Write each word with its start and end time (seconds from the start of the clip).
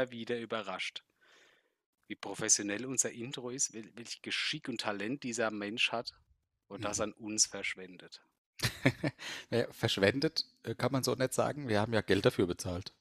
immer 0.00 0.10
wieder 0.10 0.38
überrascht, 0.38 1.04
wie 2.06 2.16
professionell 2.16 2.86
unser 2.86 3.12
Intro 3.12 3.50
ist, 3.50 3.72
wel 3.74 3.90
welch 3.96 4.22
Geschick 4.22 4.68
und 4.68 4.80
Talent 4.80 5.22
dieser 5.22 5.50
Mensch 5.50 5.92
hat 5.92 6.12
und 6.68 6.84
das 6.84 6.98
Mhm. 6.98 7.04
an 7.04 7.12
uns 7.14 7.46
verschwendet. 7.46 8.22
Na 9.50 9.58
ja, 9.58 9.72
verschwendet, 9.72 10.46
äh, 10.64 10.74
kann 10.74 10.92
man 10.92 11.02
so 11.04 11.14
nicht 11.14 11.32
sagen. 11.34 11.68
Wir 11.68 11.80
haben 11.80 11.92
ja 11.92 12.00
Geld 12.00 12.24
dafür 12.24 12.46
bezahlt. 12.46 12.94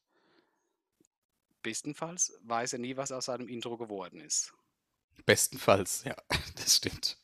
Bestenfalls 1.62 2.34
weiß 2.44 2.74
er 2.74 2.80
nie, 2.80 2.96
was 2.98 3.12
aus 3.12 3.26
seinem 3.26 3.48
Intro 3.50 3.78
geworden 3.78 4.22
ist. 4.22 4.54
Bestenfalls, 5.26 6.04
ja, 6.06 6.16
das 6.56 6.78
stimmt. 6.78 7.18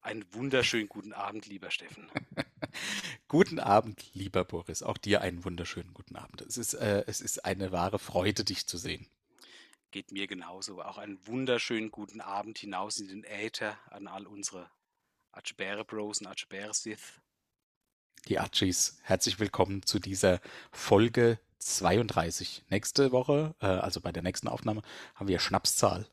Einen 0.00 0.32
wunderschönen 0.34 0.88
guten 0.88 1.12
Abend, 1.12 1.46
lieber 1.46 1.70
Steffen. 1.70 2.10
Guten 3.28 3.58
Abend, 3.58 4.04
lieber 4.14 4.44
Boris. 4.44 4.82
Auch 4.82 4.98
dir 4.98 5.20
einen 5.20 5.44
wunderschönen 5.44 5.94
guten 5.94 6.16
Abend. 6.16 6.40
Es 6.42 6.56
ist, 6.56 6.74
äh, 6.74 7.04
es 7.06 7.20
ist 7.20 7.44
eine 7.44 7.72
wahre 7.72 7.98
Freude, 7.98 8.44
dich 8.44 8.66
zu 8.66 8.78
sehen. 8.78 9.06
Geht 9.90 10.12
mir 10.12 10.26
genauso. 10.26 10.82
Auch 10.82 10.98
einen 10.98 11.24
wunderschönen 11.26 11.90
guten 11.90 12.20
Abend 12.20 12.58
hinaus 12.58 12.98
in 12.98 13.08
den 13.08 13.24
Äther 13.24 13.78
an 13.90 14.06
all 14.06 14.26
unsere 14.26 14.70
Atschbäre 15.32 15.84
Bros 15.84 16.20
und 16.20 16.26
Atschbäre 16.26 16.74
Sith. 16.74 17.20
Die 18.28 18.38
Archies, 18.38 18.98
herzlich 19.02 19.40
willkommen 19.40 19.82
zu 19.82 19.98
dieser 19.98 20.40
Folge 20.70 21.38
32. 21.58 22.64
Nächste 22.70 23.12
Woche, 23.12 23.54
äh, 23.60 23.66
also 23.66 24.00
bei 24.00 24.12
der 24.12 24.22
nächsten 24.22 24.48
Aufnahme, 24.48 24.82
haben 25.14 25.28
wir 25.28 25.38
Schnapszahl. 25.38 26.06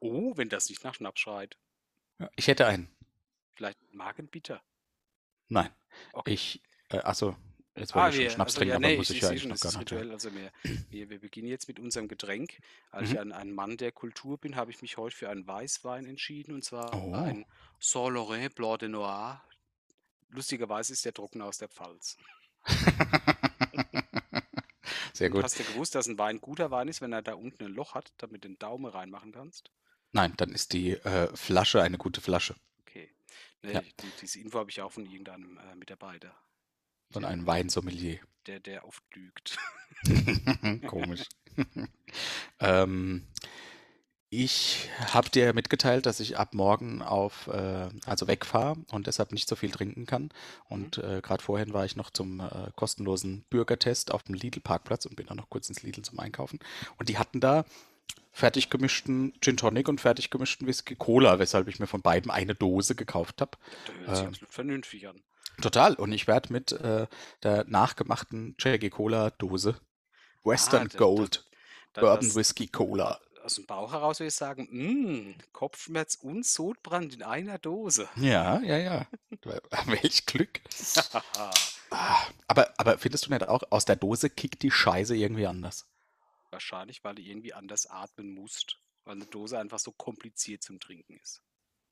Oh, 0.00 0.36
wenn 0.36 0.48
das 0.48 0.68
nicht 0.68 0.84
nach 0.84 0.94
Schnaps 0.94 1.20
schreit. 1.20 1.58
Ich 2.36 2.46
hätte 2.46 2.66
einen. 2.66 2.88
Vielleicht 3.54 3.78
Magenbitter. 3.92 4.62
Nein. 5.48 5.70
Okay. 6.12 6.34
Ich, 6.34 6.62
äh, 6.90 6.98
achso, 6.98 7.36
jetzt 7.76 7.94
Ah, 7.94 7.94
wollte 7.94 8.08
ich 8.10 8.14
schon 8.14 8.28
wir, 8.28 8.30
Schnaps 8.30 8.54
also 8.54 8.58
trinken, 8.58 8.70
ja, 8.70 8.76
aber 8.76 8.90
nee, 8.90 8.96
muss 8.96 9.10
ich, 9.10 9.16
ich 9.16 9.20
ja 9.22 9.28
sehe 9.28 9.30
eigentlich 9.30 9.42
schon, 9.42 9.50
noch 9.50 9.60
gar 9.60 9.72
nicht. 9.72 9.80
Rituell. 9.80 10.10
Also 10.12 10.34
wir, 10.34 10.52
wir, 10.90 11.10
wir 11.10 11.20
beginnen 11.20 11.48
jetzt 11.48 11.68
mit 11.68 11.78
unserem 11.80 12.08
Getränk. 12.08 12.60
Als 12.90 13.10
Mhm. 13.10 13.12
ich 13.12 13.18
ein, 13.20 13.32
ein 13.32 13.52
Mann 13.52 13.76
der 13.76 13.92
Kultur 13.92 14.38
bin, 14.38 14.56
habe 14.56 14.70
ich 14.70 14.82
mich 14.82 14.96
heute 14.96 15.16
für 15.16 15.28
einen 15.30 15.46
Weißwein 15.46 16.06
entschieden 16.06 16.54
und 16.54 16.64
zwar 16.64 16.92
Oh, 16.92 17.12
ein 17.12 17.46
Saint-Laurent 17.80 18.54
Blanc 18.54 18.80
de 18.80 18.88
Noir. 18.88 19.42
Lustigerweise 20.30 20.92
ist 20.94 21.04
der 21.04 21.14
trocken 21.14 21.42
aus 21.42 21.58
der 21.58 21.68
Pfalz. 21.68 22.16
sehr 25.12 25.30
Und 25.30 25.40
gut. 25.40 25.42
hast 25.42 25.58
du 25.58 25.64
gewusst, 25.64 25.94
dass 25.94 26.06
ein 26.06 26.18
Wein 26.18 26.38
guter 26.40 26.70
Wein 26.70 26.88
ist, 26.88 27.00
wenn 27.00 27.12
er 27.14 27.22
da 27.22 27.32
unten 27.34 27.64
ein 27.64 27.72
Loch 27.72 27.94
hat, 27.94 28.12
damit 28.18 28.44
du 28.44 28.48
den 28.48 28.58
Daumen 28.58 28.84
reinmachen 28.86 29.32
kannst? 29.32 29.70
Nein, 30.12 30.34
dann 30.36 30.50
ist 30.50 30.74
die 30.74 30.92
äh, 30.92 31.34
Flasche 31.34 31.80
eine 31.82 31.96
gute 31.96 32.20
Flasche. 32.20 32.54
Okay. 32.88 33.08
Ja, 33.62 33.80
Ne, 33.80 33.82
die, 34.00 34.10
diese 34.20 34.38
Info 34.38 34.58
habe 34.58 34.70
ich 34.70 34.80
auch 34.80 34.92
von 34.92 35.04
irgendeinem 35.04 35.58
äh, 35.58 35.74
Mitarbeiter, 35.74 36.34
von 37.10 37.24
einem 37.24 37.46
Weinsommelier. 37.46 38.20
der, 38.46 38.60
der 38.60 38.86
oft 38.86 39.02
lügt. 39.14 39.58
Komisch. 40.86 41.24
ähm, 42.60 43.26
ich 44.30 44.88
habe 45.12 45.30
dir 45.30 45.54
mitgeteilt, 45.54 46.06
dass 46.06 46.20
ich 46.20 46.38
ab 46.38 46.54
morgen 46.54 47.02
auf, 47.02 47.46
äh, 47.48 47.88
also 48.06 48.28
wegfahre 48.28 48.76
und 48.90 49.06
deshalb 49.06 49.32
nicht 49.32 49.48
so 49.48 49.56
viel 49.56 49.70
trinken 49.70 50.06
kann. 50.06 50.24
Mhm. 50.24 50.30
Und 50.68 50.98
äh, 50.98 51.20
gerade 51.22 51.42
vorhin 51.42 51.72
war 51.72 51.84
ich 51.84 51.96
noch 51.96 52.10
zum 52.10 52.40
äh, 52.40 52.70
kostenlosen 52.76 53.44
Bürgertest 53.50 54.12
auf 54.12 54.22
dem 54.22 54.34
Lidl-Parkplatz 54.34 55.06
und 55.06 55.16
bin 55.16 55.26
dann 55.26 55.38
noch 55.38 55.50
kurz 55.50 55.68
ins 55.68 55.82
Lidl 55.82 56.02
zum 56.02 56.20
Einkaufen. 56.20 56.58
Und 56.98 57.08
die 57.08 57.18
hatten 57.18 57.40
da 57.40 57.64
fertig 58.32 58.70
gemischten 58.70 59.32
Gin 59.40 59.56
Tonic 59.56 59.88
und 59.88 60.00
fertig 60.00 60.30
gemischten 60.30 60.66
Whisky 60.66 60.94
Cola, 60.96 61.38
weshalb 61.38 61.68
ich 61.68 61.78
mir 61.80 61.86
von 61.86 62.02
beiden 62.02 62.30
eine 62.30 62.54
Dose 62.54 62.94
gekauft 62.94 63.40
habe. 63.40 63.52
Ja, 63.86 63.92
der 63.92 63.96
hört 64.06 64.16
sich 64.16 64.24
Äh, 64.24 64.28
absolut 64.28 64.52
vernünftig 64.52 65.08
an. 65.08 65.22
total. 65.60 65.94
Und 65.94 66.12
ich 66.12 66.26
werde 66.26 66.52
mit 66.52 66.72
äh, 66.72 67.06
der 67.42 67.64
nachgemachten 67.64 68.54
Jackie 68.58 68.90
Cola 68.90 69.30
Dose 69.30 69.80
Ah, 69.80 70.50
Western 70.50 70.84
das, 70.84 70.92
das, 70.92 70.98
Gold 70.98 71.44
das, 71.94 72.02
Bourbon 72.02 72.26
das 72.26 72.36
Whisky 72.36 72.68
Cola. 72.68 73.20
aus 73.42 73.56
dem 73.56 73.66
Bauch 73.66 73.92
heraus 73.92 74.20
würde 74.20 74.28
ich 74.28 74.34
sagen, 74.34 74.68
mm, 74.70 75.34
Kopfschmerz 75.52 76.14
und 76.16 76.46
Sodbrand 76.46 77.14
in 77.14 77.22
einer 77.22 77.58
Dose. 77.58 78.08
Ja, 78.16 78.60
ja, 78.60 78.76
ja. 78.78 79.06
Welch 79.86 80.26
Glück. 80.26 80.60
Ah, 81.90 82.18
Aber, 82.48 82.70
aber 82.76 82.98
findest 82.98 83.24
du 83.26 83.30
nicht 83.30 83.48
auch, 83.48 83.62
aus 83.70 83.86
der 83.86 83.96
Dose 83.96 84.28
kickt 84.28 84.62
die 84.62 84.70
Scheiße 84.70 85.16
irgendwie 85.16 85.46
anders? 85.46 85.86
Wahrscheinlich, 86.50 87.04
weil 87.04 87.14
du 87.14 87.22
irgendwie 87.22 87.52
anders 87.52 87.86
atmen 87.86 88.32
musst, 88.34 88.80
weil 89.04 89.16
eine 89.16 89.26
Dose 89.26 89.58
einfach 89.58 89.78
so 89.78 89.92
kompliziert 89.92 90.62
zum 90.62 90.80
Trinken 90.80 91.16
ist. 91.18 91.42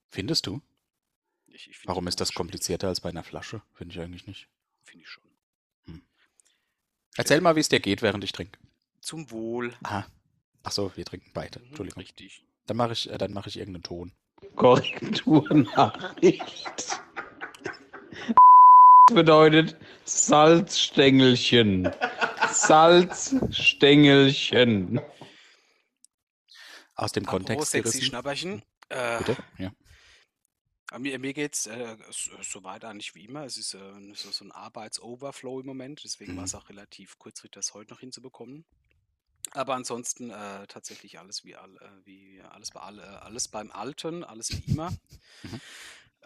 Findest 0.09 0.47
du? 0.47 0.62
Ich, 1.47 1.69
ich 1.69 1.77
finde 1.77 1.83
die 1.83 1.89
Warum 1.89 2.06
ist 2.09 2.21
das 2.21 2.33
komplizierter 2.33 2.89
als 2.89 3.00
bei 3.00 3.11
einer 3.11 3.22
Flasche? 3.25 3.62
Finde 3.75 3.95
ich 3.95 4.00
eigentlich 4.00 4.27
nicht. 4.27 4.49
Finde 4.83 5.05
ich 5.05 5.11
schon. 5.11 5.25
Hm. 5.84 6.03
Erzähl 7.16 7.41
mal, 7.41 7.55
wie 7.56 7.61
es 7.61 7.69
dir 7.69 7.81
geht, 7.81 8.03
während 8.03 8.25
ich 8.25 8.33
trinke. 8.33 8.59
zum 9.00 9.31
Wohl. 9.31 9.75
Aha. 9.84 10.06
Ach 10.62 10.72
so, 10.72 10.91
wir 10.97 11.05
trinken 11.05 11.31
beide. 11.33 11.61
Mhm, 11.61 11.66
Entschuldigung. 11.66 12.00
richtig. 12.00 12.45
Dann 12.66 12.77
mache 12.77 12.93
ich, 12.93 13.09
äh, 13.11 13.19
dann 13.19 13.33
mache 13.33 13.49
ich 13.49 13.56
irgendeinen 13.59 13.84
Ton. 13.84 14.12
Korrekturnachricht 14.56 17.00
bedeutet 19.15 19.77
Salzstängelchen. 20.05 21.91
Salzstängelchen. 22.53 25.01
Aus 26.95 27.12
dem 27.12 27.25
Apropos 27.27 27.47
Kontext 27.47 27.71
sexy 27.73 27.91
gerissen. 27.93 28.07
Schnapperchen. 28.09 28.62
Äh, 28.89 29.19
Bitte? 29.19 29.37
Ja. 29.59 29.71
Aber 30.91 31.01
Mir, 31.01 31.19
mir 31.19 31.34
geht 31.34 31.55
es 31.55 31.67
äh, 31.67 31.97
so- 32.11 32.31
soweit 32.43 32.84
eigentlich 32.84 33.15
wie 33.15 33.25
immer. 33.25 33.45
Es 33.45 33.57
ist 33.57 33.75
äh, 33.75 33.81
so, 34.15 34.31
so 34.31 34.45
ein 34.45 34.53
Arbeitsoverflow 34.53 35.61
im 35.61 35.67
Moment, 35.67 36.03
deswegen 36.05 36.37
war 36.37 36.45
es 36.45 36.53
Mhm. 36.55 36.59
auch 36.61 36.69
relativ 36.69 37.19
kurzfristig, 37.19 37.51
das 37.53 37.75
heute 37.75 37.93
noch 37.93 38.01
hinzubekommen. 38.01 38.65
Aber 39.53 39.75
ansonsten 39.75 40.31
äh, 40.31 40.67
tatsächlich 40.69 41.19
alles 41.19 41.45
wie, 41.45 41.57
all, 41.57 41.75
äh, 41.77 41.89
wie 42.05 42.41
alles, 42.51 42.71
bei 42.71 42.81
all, 42.81 42.99
äh, 42.99 43.03
alles 43.03 43.49
beim 43.49 43.71
Alten, 43.73 44.25
alles 44.25 44.51
wie 44.51 44.63
immer. 44.73 44.91
Mhm. 45.43 45.61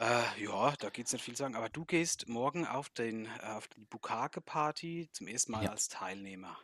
Äh, 0.00 0.42
ja, 0.44 0.74
da 0.78 0.88
geht 0.88 1.06
es 1.06 1.12
nicht 1.12 1.22
viel 1.22 1.34
zu 1.34 1.42
sagen. 1.42 1.54
Aber 1.54 1.68
du 1.68 1.84
gehst 1.84 2.26
morgen 2.26 2.66
auf, 2.66 2.88
den, 2.88 3.26
äh, 3.26 3.46
auf 3.48 3.68
die 3.68 3.84
Bukake-Party 3.84 5.10
zum 5.12 5.26
ersten 5.28 5.52
Mal 5.52 5.64
Ja, 5.64 5.70
als 5.70 5.88
Teilnehmer. 5.88 6.58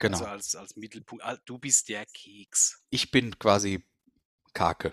Also 0.00 0.24
genau. 0.24 0.24
als, 0.24 0.54
als 0.54 0.76
Mittelpunkt. 0.76 1.24
Ah, 1.24 1.38
Du 1.44 1.58
bist 1.58 1.88
der 1.88 2.06
Keks. 2.06 2.80
Ich 2.90 3.10
bin 3.10 3.36
quasi 3.38 3.84
Kake. 4.54 4.92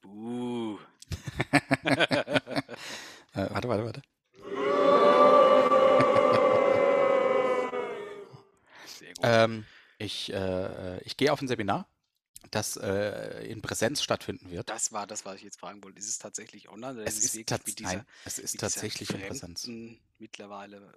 Buh. 0.00 0.78
Äh, 3.32 3.48
warte, 3.48 3.68
warte, 3.68 3.84
warte. 3.84 4.02
Sehr 8.86 9.14
gut. 9.14 9.18
Ähm, 9.22 9.66
ich 9.98 10.32
äh, 10.32 11.00
ich 11.02 11.16
gehe 11.16 11.32
auf 11.32 11.40
ein 11.40 11.46
Seminar, 11.46 11.88
das 12.50 12.76
äh, 12.76 13.46
in 13.46 13.62
Präsenz 13.62 14.02
stattfinden 14.02 14.50
wird. 14.50 14.68
Das 14.68 14.92
war 14.92 15.06
das, 15.06 15.24
was 15.24 15.36
ich 15.36 15.42
jetzt 15.42 15.60
fragen 15.60 15.82
wollte. 15.84 15.98
Ist 15.98 16.08
es 16.08 16.18
tatsächlich 16.18 16.68
online 16.68 17.02
Es 17.02 17.18
ist 17.18 17.34
ist 17.36 17.50
wirklich 17.50 17.76
dieser, 17.76 17.96
nein, 17.96 18.06
es 18.24 18.38
ist 18.38 18.58
tatsächlich 18.58 19.10
in 19.10 19.20
Präsenz. 19.20 19.68
mittlerweile 20.18 20.92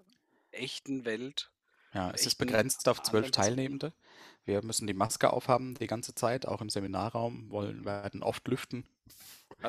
echten 0.52 1.06
Welt, 1.06 1.52
Ja, 1.94 2.12
es 2.12 2.26
ist 2.26 2.36
begrenzt 2.36 2.88
auf 2.88 3.02
zwölf? 3.04 3.32
Teilnehmende. 3.32 3.94
Wir 4.46 4.64
müssen 4.64 4.88
die 4.88 4.94
Maske 4.94 5.32
aufhaben 5.32 5.76
die 5.76 5.88
ganze 5.88 6.14
Zeit, 6.16 6.46
auch 6.48 6.62
im 6.62 6.70
Seminarraum, 6.70 7.50
wollen, 7.50 7.86
werden 7.86 8.24
oft 8.24 8.48
lüften. 8.48 8.86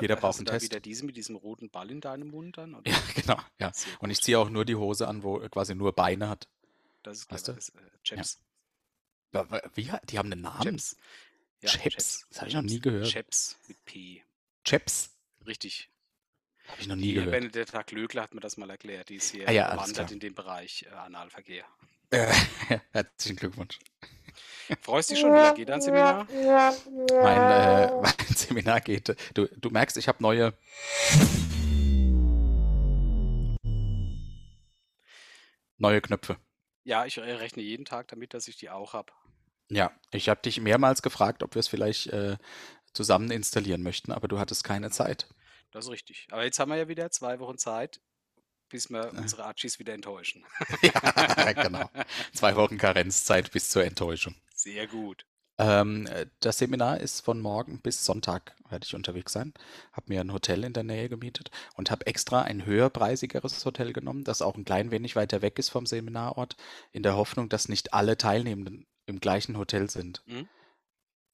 Jeder 0.01 0.15
Hast 0.15 0.21
braucht 0.21 0.37
einen 0.39 0.45
da 0.45 0.53
Test. 0.53 0.65
wieder 0.65 0.79
diese 0.81 1.05
mit 1.05 1.15
diesem 1.15 1.35
roten 1.35 1.69
Ball 1.69 1.89
in 1.91 2.01
deinem 2.01 2.27
Mund 2.29 2.57
dann? 2.57 2.71
Ja, 2.85 2.93
Oder? 2.97 3.13
genau, 3.15 3.39
ja. 3.59 3.71
Und 3.99 4.09
ich 4.09 4.21
ziehe 4.21 4.37
auch 4.39 4.49
nur 4.49 4.65
die 4.65 4.75
Hose 4.75 5.07
an, 5.07 5.23
wo 5.23 5.39
quasi 5.49 5.75
nur 5.75 5.93
Beine 5.93 6.27
hat. 6.27 6.47
Das 7.03 7.19
ist 7.19 7.31
Weißt 7.31 7.45
clever. 7.45 7.59
du? 7.59 7.65
Das, 7.65 7.69
äh, 7.69 8.15
Ja. 8.15 8.23
Chaps. 8.23 8.39
Wa- 9.31 9.61
Wie, 9.73 9.91
die 10.09 10.17
haben 10.17 10.31
einen 10.31 10.41
Namen? 10.41 10.63
Chaps. 10.77 10.97
Ja, 11.61 11.69
Chaps? 11.69 12.25
Das 12.29 12.39
habe 12.41 12.49
ich 12.49 12.55
noch 12.55 12.61
nie 12.61 12.79
gehört. 12.79 13.07
Chaps 13.09 13.57
mit 13.67 13.83
P. 13.85 14.23
Chaps? 14.63 15.15
Richtig. 15.45 15.89
Habe 16.67 16.81
ich 16.81 16.87
noch 16.87 16.95
nie 16.95 17.03
Die 17.03 17.13
gehört. 17.13 17.31
Benedetta 17.31 17.83
Klöckler 17.83 18.23
hat 18.23 18.33
mir 18.33 18.41
das 18.41 18.57
mal 18.57 18.69
erklärt. 18.69 19.09
Die 19.09 19.15
ist 19.15 19.31
hier 19.31 19.47
Ah 19.47 19.51
ja, 19.51 19.85
klar. 19.85 20.11
in 20.11 20.19
dem 20.19 20.33
Bereich 20.33 20.85
äh, 20.89 20.93
Analverkehr. 20.95 21.65
Äh, 22.11 22.33
herzlichen 22.91 23.37
Glückwunsch. 23.37 23.79
Freust 24.81 25.11
dich 25.11 25.19
schon? 25.19 25.31
Wie 25.31 25.37
lange 25.37 25.55
geht 25.55 25.69
dein 25.69 25.81
Seminar? 25.81 26.27
Mein, 26.31 27.37
äh, 27.51 27.91
mein 28.01 28.35
Seminar 28.35 28.81
geht. 28.81 29.15
Du, 29.33 29.47
du 29.47 29.69
merkst, 29.69 29.97
ich 29.97 30.07
habe 30.07 30.21
neue. 30.21 30.53
Neue 35.77 36.01
Knöpfe. 36.01 36.37
Ja, 36.83 37.05
ich 37.05 37.17
äh, 37.17 37.21
rechne 37.21 37.61
jeden 37.63 37.85
Tag 37.85 38.07
damit, 38.07 38.33
dass 38.33 38.47
ich 38.47 38.57
die 38.57 38.69
auch 38.69 38.93
habe. 38.93 39.11
Ja, 39.69 39.91
ich 40.11 40.29
habe 40.29 40.41
dich 40.41 40.61
mehrmals 40.61 41.01
gefragt, 41.01 41.43
ob 41.43 41.55
wir 41.55 41.59
es 41.59 41.67
vielleicht 41.67 42.07
äh, 42.07 42.37
zusammen 42.93 43.31
installieren 43.31 43.83
möchten, 43.83 44.11
aber 44.11 44.27
du 44.27 44.39
hattest 44.39 44.63
keine 44.63 44.91
Zeit. 44.91 45.27
Das 45.71 45.85
ist 45.85 45.91
richtig. 45.91 46.27
Aber 46.31 46.43
jetzt 46.43 46.59
haben 46.59 46.69
wir 46.69 46.77
ja 46.77 46.87
wieder 46.87 47.11
zwei 47.11 47.39
Wochen 47.39 47.57
Zeit, 47.57 47.99
bis 48.69 48.89
wir 48.89 49.11
unsere 49.13 49.45
Archis 49.45 49.79
wieder 49.79 49.93
enttäuschen. 49.93 50.45
Ja, 50.81 51.51
genau. 51.51 51.89
Zwei 52.33 52.55
Wochen 52.55 52.77
Karenzzeit 52.77 53.51
bis 53.51 53.69
zur 53.69 53.83
Enttäuschung. 53.83 54.35
Sehr 54.53 54.87
gut. 54.87 55.25
Ähm, 55.57 56.05
äh, 56.07 56.27
das 56.41 56.57
Seminar 56.57 56.99
ist 56.99 57.21
von 57.21 57.39
morgen 57.39 57.79
bis 57.79 58.03
Sonntag 58.03 58.55
werde 58.69 58.85
ich 58.85 58.95
unterwegs 58.95 59.31
sein. 59.31 59.53
Habe 59.93 60.07
mir 60.09 60.21
ein 60.21 60.33
Hotel 60.33 60.63
in 60.63 60.73
der 60.73 60.83
Nähe 60.83 61.07
gemietet 61.07 61.49
und 61.75 61.91
habe 61.91 62.07
extra 62.07 62.41
ein 62.41 62.65
höherpreisigeres 62.65 63.63
Hotel 63.65 63.93
genommen, 63.93 64.25
das 64.25 64.41
auch 64.41 64.55
ein 64.55 64.65
klein 64.65 64.91
wenig 64.91 65.15
weiter 65.15 65.41
weg 65.41 65.57
ist 65.57 65.69
vom 65.69 65.85
Seminarort, 65.85 66.57
in 66.91 67.03
der 67.03 67.15
Hoffnung, 67.15 67.47
dass 67.47 67.69
nicht 67.69 67.93
alle 67.93 68.17
Teilnehmenden 68.17 68.85
im 69.05 69.19
gleichen 69.19 69.57
Hotel 69.57 69.89
sind. 69.89 70.21
Mhm. 70.25 70.47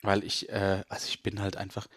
Weil 0.02 0.24
ich, 0.24 0.50
äh, 0.50 0.84
also 0.90 1.08
ich 1.08 1.22
bin 1.22 1.40
halt 1.42 1.58
einfach, 1.58 1.88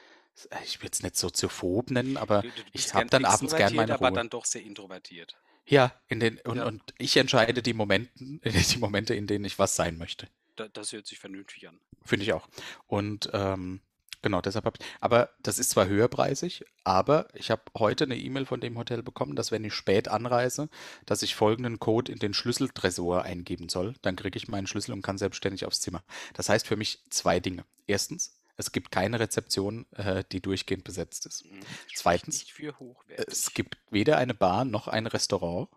ich 0.64 0.82
will 0.82 0.90
es 0.92 1.02
nicht 1.02 1.16
soziophob 1.16 1.90
nennen, 1.90 2.16
aber 2.16 2.42
Du, 2.42 2.48
du, 2.48 2.62
ich 2.72 2.92
habe 2.92 3.06
dann 3.06 3.24
abends 3.24 3.40
gern 3.54 3.68
extrovertiert, 3.68 3.76
meine 3.76 3.94
aber 3.94 4.08
Ruhe. 4.08 4.14
dann 4.16 4.28
doch 4.30 4.44
sehr 4.44 4.62
introvertiert. 4.62 5.36
Ja, 5.66 5.98
in 6.08 6.20
den, 6.20 6.38
und, 6.40 6.58
Ja. 6.58 6.66
und 6.66 6.82
ich 6.98 7.16
entscheide 7.16 7.62
die 7.62 7.72
Momenten, 7.72 8.40
die 8.44 8.78
Momente, 8.78 9.14
in 9.14 9.26
denen 9.26 9.44
ich 9.46 9.58
was 9.58 9.76
sein 9.76 9.96
möchte. 9.96 10.28
Da, 10.56 10.68
das 10.68 10.92
hört 10.92 11.06
sich 11.06 11.18
vernünftig 11.18 11.68
an. 11.68 11.80
Finde 12.04 12.24
ich 12.24 12.32
auch. 12.34 12.46
Und 12.86 13.30
ähm, 13.32 13.80
genau, 14.24 14.40
deshalb 14.40 14.64
habe 14.64 14.78
ich. 14.80 14.86
Aber 15.00 15.30
das 15.40 15.60
ist 15.60 15.70
zwar 15.70 15.86
höherpreisig, 15.86 16.64
aber 16.82 17.28
ich 17.34 17.52
habe 17.52 17.62
heute 17.78 18.04
eine 18.04 18.16
E-Mail 18.16 18.46
von 18.46 18.60
dem 18.60 18.76
Hotel 18.76 19.04
bekommen, 19.04 19.36
dass 19.36 19.52
wenn 19.52 19.62
ich 19.64 19.74
spät 19.74 20.08
anreise, 20.08 20.68
dass 21.06 21.22
ich 21.22 21.36
folgenden 21.36 21.78
Code 21.78 22.10
in 22.10 22.18
den 22.18 22.34
Schlüsseltresor 22.34 23.22
eingeben 23.22 23.68
soll. 23.68 23.94
Dann 24.02 24.16
kriege 24.16 24.36
ich 24.36 24.48
meinen 24.48 24.66
Schlüssel 24.66 24.92
und 24.92 25.02
kann 25.02 25.18
selbstständig 25.18 25.64
aufs 25.66 25.80
Zimmer. 25.80 26.02
Das 26.32 26.48
heißt 26.48 26.66
für 26.66 26.76
mich 26.76 27.04
zwei 27.10 27.38
Dinge. 27.38 27.64
Erstens, 27.86 28.40
es 28.56 28.72
gibt 28.72 28.90
keine 28.90 29.20
Rezeption, 29.20 29.86
äh, 29.92 30.24
die 30.32 30.40
durchgehend 30.40 30.84
besetzt 30.84 31.26
ist. 31.26 31.44
Mhm. 31.44 31.60
Zweitens, 31.94 32.40
nicht 32.40 32.52
für 32.52 32.78
hochwertig. 32.78 33.26
Es 33.28 33.52
gibt 33.52 33.76
weder 33.90 34.16
eine 34.18 34.34
Bar 34.34 34.64
noch 34.64 34.88
ein 34.88 35.06
Restaurant. 35.06 35.68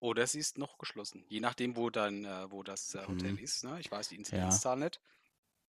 Oder 0.00 0.26
sie 0.26 0.40
ist 0.40 0.58
noch 0.58 0.78
geschlossen. 0.78 1.24
Je 1.28 1.40
nachdem, 1.40 1.76
wo 1.76 1.88
dann, 1.88 2.24
äh, 2.24 2.50
wo 2.50 2.62
das 2.64 2.94
äh, 2.94 3.06
Hotel 3.06 3.30
Hm, 3.30 3.38
ist. 3.38 3.62
Ne? 3.64 3.78
Ich 3.80 3.90
weiß 3.90 4.08
die 4.08 4.16
ja. 4.16 4.18
Inzidenzzahl 4.18 4.76
nicht. 4.76 5.00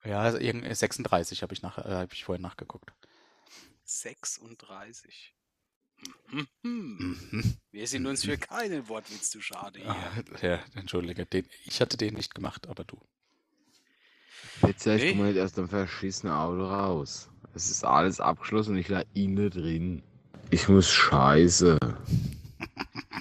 Ja, 0.05 0.19
also 0.21 0.37
irgend- 0.37 0.75
36 0.75 1.41
habe 1.43 1.53
ich, 1.53 1.61
nach, 1.61 1.77
äh, 1.77 1.81
hab 1.93 2.13
ich 2.13 2.23
vorhin 2.25 2.41
nachgeguckt. 2.41 2.93
36. 3.85 5.33
Hm, 6.27 6.47
hm. 6.63 7.27
Mhm. 7.31 7.57
Wir 7.71 7.87
sind 7.87 8.05
uns 8.05 8.25
für 8.25 8.31
Mhm. 8.35 8.39
keinen 8.41 8.87
Wortwitz 8.89 9.29
zu 9.29 9.41
schade 9.41 9.79
hier. 9.79 9.89
Ah, 9.89 10.11
ja, 10.41 10.59
entschuldige, 10.75 11.25
den, 11.25 11.47
ich 11.65 11.79
hatte 11.79 11.95
den 11.95 12.15
nicht 12.15 12.35
gemacht, 12.35 12.67
aber 12.67 12.83
du. 12.83 12.99
Jetzt 14.67 14.85
ich 14.85 15.09
komme 15.09 15.23
Nee, 15.23 15.31
nicht 15.33 15.39
aus 15.41 15.53
dem 15.53 15.69
verschissenen 15.69 16.33
Auto 16.35 16.65
raus. 16.65 17.29
Es 17.55 17.69
ist 17.69 17.85
alles 17.85 18.19
abgeschlossen 18.19 18.71
und 18.71 18.77
ich 18.79 18.89
lag 18.89 19.05
innen 19.13 19.49
drin. 19.49 20.03
Ich 20.49 20.67
muss 20.67 20.89
scheiße. 20.91 21.79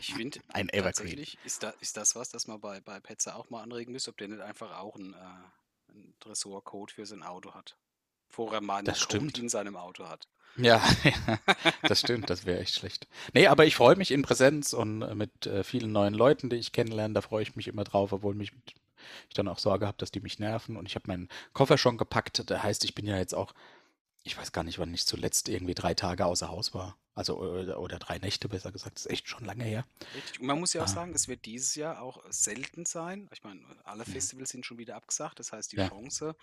ich 0.00 0.14
finde 0.14 0.40
Ein 0.48 0.68
Evergreen. 0.68 0.82
tatsächlich, 0.84 1.38
ist, 1.44 1.62
da, 1.62 1.70
ist 1.80 1.96
das 1.96 2.16
was, 2.16 2.30
das 2.30 2.46
man 2.48 2.60
bei, 2.60 2.80
bei 2.80 2.98
Petzer 3.00 3.36
auch 3.36 3.48
mal 3.50 3.62
anregen 3.62 3.92
müsste, 3.92 4.10
ob 4.10 4.16
der 4.16 4.28
nicht 4.28 4.40
einfach 4.40 4.76
auch 4.78 4.96
einen, 4.96 5.14
äh, 5.14 5.18
einen 5.92 6.14
Tresorcode 6.20 6.92
für 6.92 7.06
sein 7.06 7.22
Auto 7.22 7.52
hat. 7.54 7.76
Vorher 8.28 8.60
mal 8.60 8.78
einen 8.78 8.86
Das 8.86 9.00
Code 9.00 9.16
stimmt. 9.18 9.38
in 9.38 9.48
seinem 9.48 9.76
Auto 9.76 10.08
hat. 10.08 10.28
Ja, 10.56 10.82
ja, 11.04 11.38
das 11.82 12.00
stimmt, 12.00 12.30
das 12.30 12.44
wäre 12.44 12.60
echt 12.60 12.74
schlecht. 12.74 13.06
Nee, 13.32 13.46
aber 13.46 13.66
ich 13.66 13.76
freue 13.76 13.96
mich 13.96 14.10
in 14.10 14.22
Präsenz 14.22 14.72
und 14.72 15.02
äh, 15.02 15.14
mit 15.14 15.46
äh, 15.46 15.64
vielen 15.64 15.92
neuen 15.92 16.14
Leuten, 16.14 16.50
die 16.50 16.56
ich 16.56 16.72
kennenlerne, 16.72 17.14
da 17.14 17.20
freue 17.20 17.42
ich 17.42 17.56
mich 17.56 17.68
immer 17.68 17.84
drauf, 17.84 18.12
obwohl 18.12 18.34
mich 18.34 18.52
ich 19.28 19.34
dann 19.34 19.48
auch 19.48 19.58
Sorge 19.58 19.86
habe, 19.86 19.98
dass 19.98 20.10
die 20.10 20.20
mich 20.20 20.38
nerven. 20.38 20.76
Und 20.76 20.86
ich 20.86 20.94
habe 20.94 21.08
meinen 21.08 21.28
Koffer 21.52 21.78
schon 21.78 21.98
gepackt. 21.98 22.48
Das 22.50 22.62
heißt, 22.62 22.84
ich 22.84 22.94
bin 22.94 23.06
ja 23.06 23.16
jetzt 23.16 23.34
auch, 23.34 23.52
ich 24.22 24.36
weiß 24.36 24.52
gar 24.52 24.62
nicht, 24.64 24.78
wann 24.78 24.94
ich 24.94 25.06
zuletzt 25.06 25.48
irgendwie 25.48 25.74
drei 25.74 25.94
Tage 25.94 26.24
außer 26.26 26.48
Haus 26.48 26.74
war. 26.74 26.96
Also 27.14 27.38
oder, 27.38 27.78
oder 27.80 27.98
drei 27.98 28.18
Nächte, 28.18 28.48
besser 28.48 28.72
gesagt. 28.72 28.96
Das 28.96 29.06
ist 29.06 29.12
echt 29.12 29.28
schon 29.28 29.44
lange 29.44 29.64
her. 29.64 29.86
Richtig. 30.12 30.40
Und 30.40 30.46
man 30.46 30.58
muss 30.60 30.72
ja 30.74 30.82
auch 30.82 30.86
Ah, 30.86 30.88
sagen, 30.88 31.14
es 31.14 31.28
wird 31.28 31.44
dieses 31.46 31.74
Jahr 31.74 32.02
auch 32.02 32.22
selten 32.30 32.84
sein. 32.86 33.28
Ich 33.32 33.42
meine, 33.44 33.62
alle 33.84 34.04
mhm. 34.06 34.06
Festivals 34.06 34.50
sind 34.50 34.66
schon 34.66 34.78
wieder 34.78 34.96
abgesagt. 34.96 35.38
Das 35.38 35.52
heißt, 35.52 35.72
die 35.72 35.76
ja, 35.76 35.88
Chance, 35.88 36.36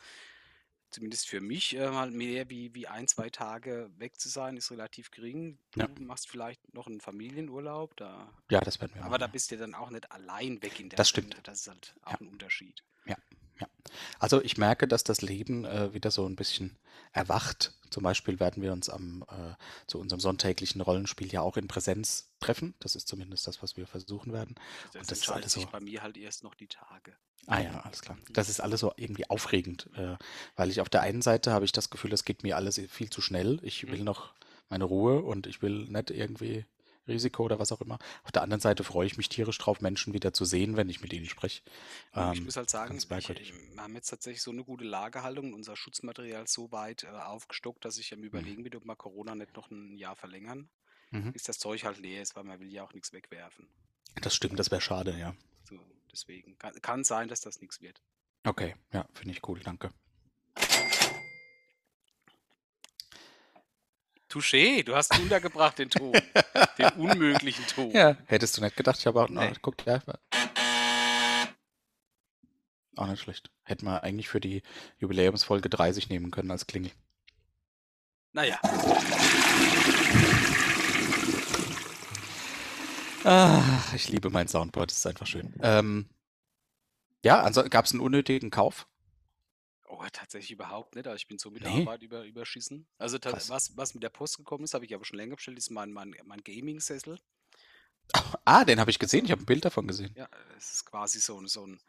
zumindest 0.91 1.27
für 1.27 1.41
mich, 1.41 1.73
mal 1.75 2.11
mehr 2.11 2.49
wie, 2.49 2.73
wie 2.75 2.87
ein, 2.87 3.07
zwei 3.07 3.29
Tage 3.29 3.91
weg 3.97 4.19
zu 4.19 4.29
sein, 4.29 4.57
ist 4.57 4.71
relativ 4.71 5.11
gering. 5.11 5.59
Du 5.71 5.81
ja, 5.81 5.87
machst 5.99 6.27
vielleicht 6.29 6.73
noch 6.73 6.87
einen 6.87 7.01
Familienurlaub, 7.01 7.95
da, 7.97 8.33
ja, 8.51 8.59
das 8.61 8.79
werden 8.81 8.93
wir 8.95 9.03
aber 9.03 9.17
da 9.17 9.27
machen. 9.27 9.31
bist 9.31 9.51
du 9.51 9.57
dann 9.57 9.75
auch 9.75 9.89
nicht 9.91 10.11
allein 10.11 10.61
weg 10.63 10.79
in 10.79 10.89
der 10.89 10.99
Das 10.99 11.09
stimmt. 11.09 11.35
Fremde. 11.35 11.41
Das 11.43 11.61
ist 11.61 11.67
halt 11.67 11.95
Ja, 12.07 12.17
auch 12.17 12.19
ein 12.21 12.27
Unterschied. 12.27 12.83
ja, 13.05 13.17
ja. 13.59 13.67
Also 14.19 14.41
ich 14.41 14.57
merke, 14.57 14.87
dass 14.87 15.03
das 15.03 15.21
Leben 15.21 15.65
äh, 15.65 15.93
wieder 15.93 16.11
so 16.11 16.25
ein 16.25 16.35
bisschen 16.35 16.77
erwacht. 17.11 17.73
Zum 17.89 18.03
Beispiel 18.03 18.39
werden 18.39 18.61
wir 18.61 18.71
uns 18.71 18.89
am 18.89 19.23
äh, 19.29 19.55
zu 19.87 19.99
unserem 19.99 20.19
sonntäglichen 20.19 20.81
Rollenspiel 20.81 21.31
ja 21.31 21.41
auch 21.41 21.57
in 21.57 21.67
Präsenz 21.67 22.29
treffen. 22.39 22.75
Das 22.79 22.95
ist 22.95 23.07
zumindest 23.07 23.47
das, 23.47 23.63
was 23.63 23.77
wir 23.77 23.87
versuchen 23.87 24.31
werden. 24.31 24.55
Das 24.93 25.01
Und 25.01 25.11
das 25.11 25.19
ist 25.19 25.29
alles 25.29 25.53
so. 25.53 25.65
bei 25.71 25.79
mir 25.79 26.03
halt 26.03 26.17
erst 26.17 26.43
noch 26.43 26.53
die 26.55 26.67
Tage. 26.67 27.15
Ah 27.47 27.61
ja, 27.61 27.79
alles 27.79 28.01
klar. 28.01 28.17
Das 28.29 28.47
ist 28.47 28.59
alles 28.59 28.81
so 28.81 28.93
irgendwie 28.95 29.27
aufregend, 29.29 29.89
äh, 29.95 30.17
weil 30.55 30.69
ich 30.69 30.81
auf 30.81 30.89
der 30.89 31.01
einen 31.01 31.23
Seite 31.23 31.51
habe 31.51 31.65
ich 31.65 31.71
das 31.71 31.89
Gefühl, 31.89 32.13
es 32.13 32.25
geht 32.25 32.43
mir 32.43 32.57
alles 32.57 32.79
viel 32.89 33.09
zu 33.09 33.21
schnell. 33.21 33.59
Ich 33.63 33.87
will 33.87 33.99
Mhm. 33.99 34.05
noch 34.05 34.33
meine 34.69 34.83
Ruhe 34.83 35.23
und 35.23 35.47
ich 35.47 35.63
will 35.63 35.85
nicht 35.85 36.11
irgendwie 36.11 36.65
Risiko 37.09 37.43
oder 37.43 37.59
was 37.59 37.71
auch 37.71 37.81
immer. 37.81 37.99
Auf 38.23 38.31
der 38.31 38.41
anderen 38.41 38.61
Seite 38.61 38.83
freue 38.83 39.07
ich 39.07 39.17
mich 39.17 39.29
tierisch 39.29 39.57
drauf, 39.57 39.81
Menschen 39.81 40.13
wieder 40.13 40.33
zu 40.33 40.45
sehen, 40.45 40.77
wenn 40.77 40.89
ich 40.89 41.01
mit 41.01 41.11
ihnen 41.13 41.25
spreche. 41.27 41.61
Und 42.13 42.33
ich 42.33 42.39
Ähm, 42.39 42.45
muss 42.45 42.55
halt 42.57 42.69
sagen, 42.69 42.97
ich, 42.97 43.09
wir 43.09 43.81
haben 43.81 43.95
jetzt 43.95 44.09
tatsächlich 44.09 44.41
so 44.41 44.51
eine 44.51 44.63
gute 44.63 44.83
Lagerhaltung 44.85 45.47
und 45.47 45.53
unser 45.53 45.75
Schutzmaterial 45.75 46.47
so 46.47 46.71
weit 46.71 47.03
äh, 47.03 47.07
aufgestockt, 47.07 47.83
dass 47.85 47.97
ich 47.97 48.13
am 48.13 48.19
Mhm. 48.19 48.25
Überlegen 48.25 48.63
bin, 48.63 48.75
ob 48.75 48.85
wir 48.85 48.95
Corona 48.95 49.35
nicht 49.35 49.55
noch 49.55 49.69
ein 49.71 49.95
Jahr 49.97 50.15
verlängern, 50.15 50.69
Mhm. 51.11 51.33
bis 51.33 51.43
das 51.43 51.59
Zeug 51.59 51.83
halt 51.85 51.97
leer 51.99 52.21
ist, 52.21 52.35
weil 52.35 52.43
man 52.43 52.59
will 52.59 52.71
ja 52.71 52.83
auch 52.83 52.93
nichts 52.93 53.13
wegwerfen. 53.13 53.67
Das 54.21 54.35
stimmt, 54.35 54.59
das 54.59 54.69
wäre 54.71 54.81
schade, 54.81 55.17
ja. 55.17 55.35
So, 55.63 55.79
deswegen 56.11 56.57
kann, 56.57 56.73
kann 56.81 57.03
sein, 57.03 57.27
dass 57.27 57.41
das 57.41 57.59
nichts 57.61 57.81
wird. 57.81 58.01
Okay, 58.43 58.75
ja, 58.91 59.07
finde 59.13 59.31
ich 59.33 59.47
cool, 59.47 59.59
danke. 59.61 59.91
Touché, 64.29 64.83
du 64.83 64.95
hast 64.95 65.17
untergebracht 65.19 65.79
den 65.79 65.89
Ton, 65.89 66.13
den 66.77 66.89
unmöglichen 66.97 67.65
Ton. 67.67 67.91
Ja, 67.91 68.15
hättest 68.27 68.57
du 68.57 68.61
nicht 68.61 68.77
gedacht, 68.77 68.99
ich 68.99 69.07
habe 69.07 69.23
auch, 69.23 69.29
Nee. 69.29 69.51
guck, 69.61 69.83
ja, 69.85 70.01
auch 72.95 73.07
nicht 73.07 73.21
schlecht. 73.21 73.49
Hätten 73.63 73.85
wir 73.85 74.03
eigentlich 74.03 74.27
für 74.29 74.39
die 74.39 74.61
Jubiläumsfolge 74.99 75.69
30 75.69 76.09
nehmen 76.09 76.31
können 76.31 76.51
als 76.51 76.67
Klingel. 76.67 76.91
Naja, 78.33 78.59
Ah, 83.23 83.61
ich 83.95 84.09
liebe 84.09 84.29
mein 84.29 84.47
Soundboard, 84.47 84.91
das 84.91 84.97
ist 84.99 85.07
einfach 85.07 85.27
schön. 85.27 85.53
Ähm, 85.61 86.07
ja, 87.23 87.41
also 87.41 87.63
gab 87.63 87.85
es 87.85 87.91
einen 87.91 87.99
unnötigen 88.01 88.49
Kauf? 88.49 88.87
Oh, 89.89 90.03
tatsächlich 90.13 90.51
überhaupt 90.51 90.95
nicht. 90.95 91.07
Also 91.07 91.17
ich 91.17 91.27
bin 91.27 91.37
so 91.37 91.51
mit 91.51 91.63
der 91.63 91.71
Nee, 91.71 91.81
Arbeit 91.81 92.01
über, 92.03 92.23
überschissen. 92.23 92.87
Also 92.97 93.17
ta- 93.17 93.31
krass. 93.31 93.49
was, 93.49 93.75
was 93.75 93.93
mit 93.93 94.03
der 94.03 94.09
Post 94.09 94.37
gekommen 94.37 94.63
ist, 94.63 94.73
habe 94.73 94.85
ich 94.85 94.93
aber 94.95 95.03
schon 95.05 95.17
länger 95.17 95.35
bestellt, 95.35 95.57
ist 95.57 95.69
mein, 95.71 95.91
mein, 95.91 96.15
mein 96.23 96.41
Gaming-Sessel. 96.43 97.19
Ah, 98.45 98.65
den 98.65 98.79
habe 98.79 98.89
ich 98.89 98.97
gesehen, 98.99 99.25
ich 99.25 99.31
habe 99.31 99.41
ein 99.43 99.45
Bild 99.45 99.65
davon 99.65 99.87
gesehen. 99.87 100.13
Ja, 100.15 100.27
es 100.57 100.71
ist 100.73 100.85
quasi 100.85 101.19
so 101.19 101.39
ein, 101.39 101.47
so 101.47 101.67
ein, 101.67 101.79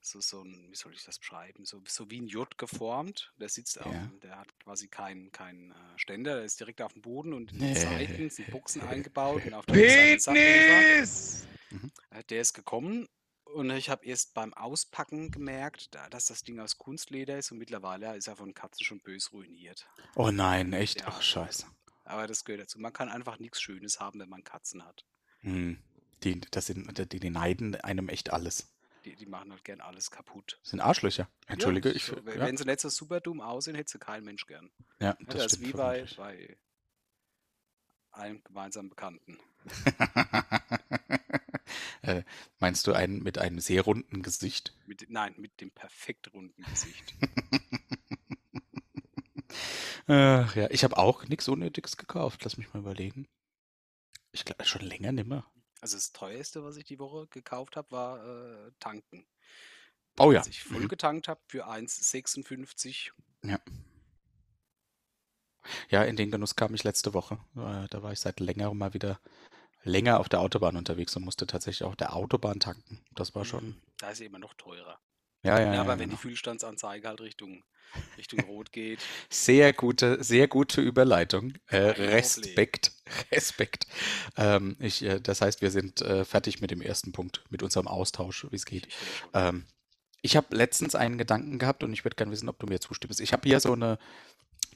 so, 0.00 0.20
so 0.20 0.42
ein, 0.42 0.68
wie 0.70 0.76
soll 0.76 0.94
ich 0.94 1.04
das 1.04 1.18
beschreiben? 1.18 1.66
So, 1.66 1.82
so 1.86 2.10
wie 2.10 2.20
ein 2.20 2.26
J 2.26 2.56
geformt. 2.56 3.32
Der 3.38 3.48
sitzt 3.50 3.78
auf, 3.80 3.92
Ja. 3.92 4.06
dem- 4.06 4.20
der 4.20 4.38
hat 4.38 4.48
quasi 4.60 4.88
keinen 4.88 5.30
keinen 5.32 5.72
äh, 5.72 5.74
Ständer, 5.98 6.36
der 6.36 6.44
ist 6.44 6.58
direkt 6.60 6.80
auf 6.80 6.92
dem 6.94 7.02
Boden 7.02 7.34
und 7.34 7.52
in 7.52 7.58
den 7.58 7.74
Seiten 7.74 8.30
sind 8.30 8.50
Boxen 8.50 8.80
eingebaut 8.82 9.44
und 9.44 9.52
auf 9.54 9.66
der. 9.66 9.74
Penis! 10.32 11.46
Mhm. 11.70 11.90
Äh, 12.10 12.24
Der 12.24 12.40
ist 12.40 12.54
gekommen 12.54 13.06
und 13.54 13.70
ich 13.70 13.90
habe 13.90 14.04
erst 14.04 14.34
beim 14.34 14.52
Auspacken 14.54 15.30
gemerkt, 15.30 15.94
da, 15.94 16.08
dass 16.08 16.26
das 16.26 16.42
Ding 16.42 16.60
aus 16.60 16.78
Kunstleder 16.78 17.38
ist 17.38 17.50
und 17.52 17.58
mittlerweile 17.58 18.16
ist 18.16 18.28
er 18.28 18.36
von 18.36 18.54
Katzen 18.54 18.84
schon 18.84 19.00
bös 19.00 19.32
ruiniert. 19.32 19.86
Oh 20.14 20.30
nein, 20.30 20.72
echt? 20.72 21.00
Ja, 21.00 21.08
Ach, 21.08 21.22
scheiße. 21.22 21.66
aber 22.04 22.26
das 22.26 22.44
gehört 22.44 22.62
dazu. 22.62 22.78
Man 22.78 22.92
kann 22.92 23.08
einfach 23.08 23.38
nichts 23.38 23.60
Schönes 23.60 24.00
haben, 24.00 24.20
wenn 24.20 24.28
man 24.28 24.44
Katzen 24.44 24.84
hat. 24.84 25.04
Hm. 25.40 25.78
Die, 26.24 26.40
das 26.50 26.66
sind, 26.66 26.98
die, 27.12 27.20
die 27.20 27.30
neiden 27.30 27.76
einem 27.76 28.08
echt 28.08 28.32
alles. 28.32 28.66
Die, 29.04 29.14
die 29.14 29.26
machen 29.26 29.52
halt 29.52 29.64
gern 29.64 29.80
alles 29.80 30.10
kaputt. 30.10 30.58
Das 30.62 30.70
sind 30.70 30.80
Arschlöcher. 30.80 31.28
Ja, 31.46 31.52
Entschuldige, 31.54 31.90
ich, 31.92 32.06
so, 32.06 32.16
ja, 32.16 32.24
wenn 32.40 32.56
sie 32.56 32.64
nicht 32.64 32.80
so 32.80 32.88
super 32.88 33.20
dumm 33.20 33.40
aussehen, 33.40 33.76
hätte 33.76 33.92
sie 33.92 33.98
kein 33.98 34.24
Mensch 34.24 34.46
gern. 34.46 34.70
ja, 35.00 35.10
Ja, 35.10 35.16
das 35.20 35.26
das 35.36 35.44
ist 35.46 35.52
stimmt 35.52 35.68
wie 35.68 35.72
bei, 35.72 36.06
vermutlich. 36.06 36.16
bei 36.16 36.56
einem 38.20 38.42
gemeinsamen 38.42 38.90
Bekannten. 38.90 39.38
äh, 42.08 42.24
meinst 42.58 42.86
du 42.86 42.92
einen 42.92 43.22
mit 43.22 43.38
einem 43.38 43.60
sehr 43.60 43.82
runden 43.82 44.22
Gesicht? 44.22 44.74
Mit, 44.86 45.06
nein, 45.08 45.34
mit 45.38 45.60
dem 45.60 45.70
perfekt 45.70 46.32
runden 46.32 46.62
Gesicht. 46.62 47.14
Ach 50.06 50.56
ja, 50.56 50.70
ich 50.70 50.84
habe 50.84 50.96
auch 50.96 51.26
nichts 51.26 51.48
Unnötiges 51.48 51.96
gekauft. 51.96 52.42
Lass 52.44 52.56
mich 52.56 52.72
mal 52.72 52.80
überlegen. 52.80 53.28
Ich 54.32 54.44
glaube, 54.44 54.64
schon 54.64 54.82
länger 54.82 55.12
nimmer. 55.12 55.50
Also 55.80 55.96
das 55.96 56.12
teuerste, 56.12 56.64
was 56.64 56.76
ich 56.76 56.84
die 56.84 56.98
Woche 56.98 57.26
gekauft 57.28 57.76
habe, 57.76 57.90
war 57.90 58.24
äh, 58.66 58.72
tanken. 58.80 59.26
Oh 60.18 60.32
ja. 60.32 60.38
Als 60.40 60.48
ich 60.48 60.62
voll 60.62 60.80
Mhm. 60.82 60.88
getankt 60.88 61.28
habe 61.28 61.40
für 61.46 61.66
1,56. 61.68 63.12
Ja. 63.44 63.60
Ja, 65.90 66.02
in 66.04 66.16
den 66.16 66.30
Genuss 66.30 66.56
kam 66.56 66.74
ich 66.74 66.84
letzte 66.84 67.12
Woche. 67.14 67.38
Äh, 67.56 67.86
Da 67.88 68.02
war 68.02 68.12
ich 68.12 68.20
seit 68.20 68.40
längerem 68.40 68.78
mal 68.78 68.94
wieder 68.94 69.20
länger 69.82 70.20
auf 70.20 70.28
der 70.28 70.40
Autobahn 70.40 70.76
unterwegs 70.76 71.14
und 71.16 71.24
musste 71.24 71.46
tatsächlich 71.46 71.84
auf 71.86 71.96
der 71.96 72.14
Autobahn 72.14 72.60
tanken. 72.60 73.04
Das 73.14 73.34
war 73.34 73.44
schon, 73.44 73.64
Mhm. 73.64 73.82
Da 73.98 74.10
ist 74.10 74.20
er 74.20 74.26
immer 74.26 74.38
noch 74.38 74.54
teurer. 74.54 74.98
Ja, 75.42 75.58
ja, 75.60 75.66
Ja, 75.66 75.74
ja, 75.74 75.80
aber 75.80 75.98
wenn 75.98 76.10
die 76.10 76.16
genau. 76.16 76.16
Füllstandsanzeige 76.16 77.08
halt 77.08 77.20
Richtung, 77.20 77.62
Richtung 78.18 78.40
Rot 78.40 78.72
geht, 78.72 79.10
Sehr 79.30 79.72
gute, 79.72 80.22
sehr 80.22 80.48
gute 80.48 80.80
Überleitung. 80.80 81.54
Äh. 81.68 81.76
Respekt, 81.76 82.92
Respekt. 83.32 83.86
Ähm, 84.36 84.76
ich, 84.80 85.02
äh, 85.02 85.20
das 85.20 85.40
heißt, 85.40 85.62
wir 85.62 85.70
sind 85.70 86.00
äh, 86.02 86.24
fertig 86.24 86.60
mit 86.60 86.70
dem 86.70 86.80
ersten 86.82 87.12
Punkt, 87.12 87.44
mit 87.50 87.62
unserem 87.62 87.88
Austausch, 87.88 88.46
wie 88.50 88.56
es 88.56 88.66
geht. 88.66 88.86
ich. 88.86 88.94
Ähm, 89.34 89.66
ich 90.20 90.36
habe 90.36 90.54
letztens 90.56 90.94
einen 90.96 91.16
Gedanken 91.18 91.58
gehabt 91.58 91.84
und 91.84 91.92
ich 91.92 92.04
würde 92.04 92.16
gerne 92.16 92.32
wissen, 92.32 92.48
ob 92.48 92.58
du 92.58 92.66
mir 92.66 92.80
zustimmst. 92.80 93.20
Ich 93.20 93.32
habe 93.32 93.48
hier 93.48 93.60
so 93.60 93.72
eine, 93.72 93.98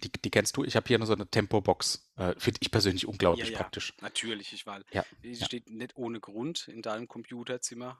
die, 0.02 0.10
die 0.10 0.30
kennst 0.30 0.56
du, 0.56 0.64
ich 0.64 0.76
habe 0.76 0.86
hier 0.86 1.04
so 1.04 1.12
eine 1.12 1.28
Tempo-Box. 1.28 2.12
Äh, 2.16 2.34
Finde 2.38 2.58
ich 2.62 2.70
persönlich 2.70 3.06
unglaublich 3.06 3.48
Ja, 3.48 3.52
ja. 3.52 3.58
praktisch. 3.58 3.94
Natürlich, 4.00 4.52
ich 4.52 4.66
weil 4.66 4.84
Ja, 4.92 5.04
die 5.22 5.32
ja. 5.32 5.46
steht 5.46 5.70
nicht 5.70 5.96
ohne 5.96 6.20
Grund 6.20 6.68
in 6.68 6.82
deinem 6.82 7.08
Computerzimmer, 7.08 7.98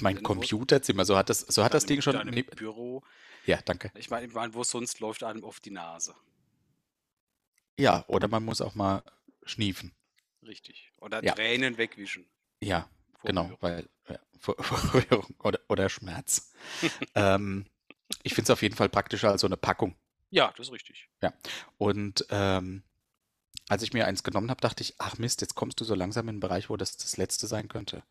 Mein 0.00 0.22
Computerzimmer, 0.22 1.04
so 1.04 1.16
hat 1.16 1.28
das, 1.30 1.40
so 1.40 1.62
hat 1.62 1.74
das 1.74 1.86
Ding 1.86 2.00
schon. 2.00 2.16
Nee, 2.28 2.42
Büro. 2.42 3.02
ja, 3.46 3.60
danke. 3.62 3.90
Ich 3.96 4.10
meine, 4.10 4.54
wo 4.54 4.64
sonst 4.64 5.00
läuft 5.00 5.22
einem 5.22 5.44
oft 5.44 5.64
die 5.64 5.70
Nase. 5.70 6.14
Ja, 7.78 8.04
oder 8.08 8.28
man 8.28 8.44
muss 8.44 8.60
auch 8.60 8.74
mal 8.74 9.02
schniefen. 9.44 9.92
Richtig. 10.42 10.92
Oder. 10.98 11.22
Tränen 11.22 11.76
wegwischen. 11.76 12.26
Ja, 12.60 12.88
genau, 13.22 13.50
weil 13.60 13.88
ja, 14.08 14.18
Rührung 14.46 15.34
oder, 15.40 15.60
oder 15.68 15.88
Schmerz. 15.88 16.52
ähm, 17.14 17.66
ich 18.22 18.34
finde 18.34 18.44
es 18.44 18.50
auf 18.50 18.62
jeden 18.62 18.76
Fall 18.76 18.88
praktischer 18.88 19.30
als 19.30 19.40
so 19.40 19.46
eine 19.46 19.56
Packung. 19.56 19.96
Ja, 20.34 20.52
das 20.56 20.66
ist 20.66 20.72
richtig. 20.72 21.08
Und 21.78 22.26
ähm, 22.30 22.82
als 23.68 23.84
ich 23.84 23.92
mir 23.92 24.06
eins 24.06 24.24
genommen 24.24 24.50
habe, 24.50 24.60
dachte 24.60 24.82
ich, 24.82 24.94
ach 24.98 25.16
Mist, 25.16 25.40
jetzt 25.42 25.54
kommst 25.54 25.80
du 25.80 25.84
so 25.84 25.94
langsam 25.94 26.24
in 26.24 26.30
einen 26.30 26.40
Bereich, 26.40 26.68
wo 26.70 26.76
das 26.76 26.96
das 26.96 27.16
letzte 27.16 27.46
sein 27.46 27.68
könnte. 27.68 28.02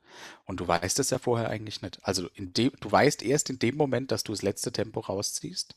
Und 0.45 0.61
du 0.61 0.67
weißt 0.67 0.99
es 0.99 1.09
ja 1.09 1.19
vorher 1.19 1.49
eigentlich 1.49 1.81
nicht. 1.81 1.99
Also 2.01 2.29
dem, 2.37 2.71
du 2.79 2.89
weißt 2.89 3.23
erst 3.23 3.49
in 3.49 3.59
dem 3.59 3.75
Moment, 3.75 4.11
dass 4.11 4.23
du 4.23 4.31
das 4.31 4.41
letzte 4.41 4.71
Tempo 4.71 5.01
rausziehst, 5.01 5.75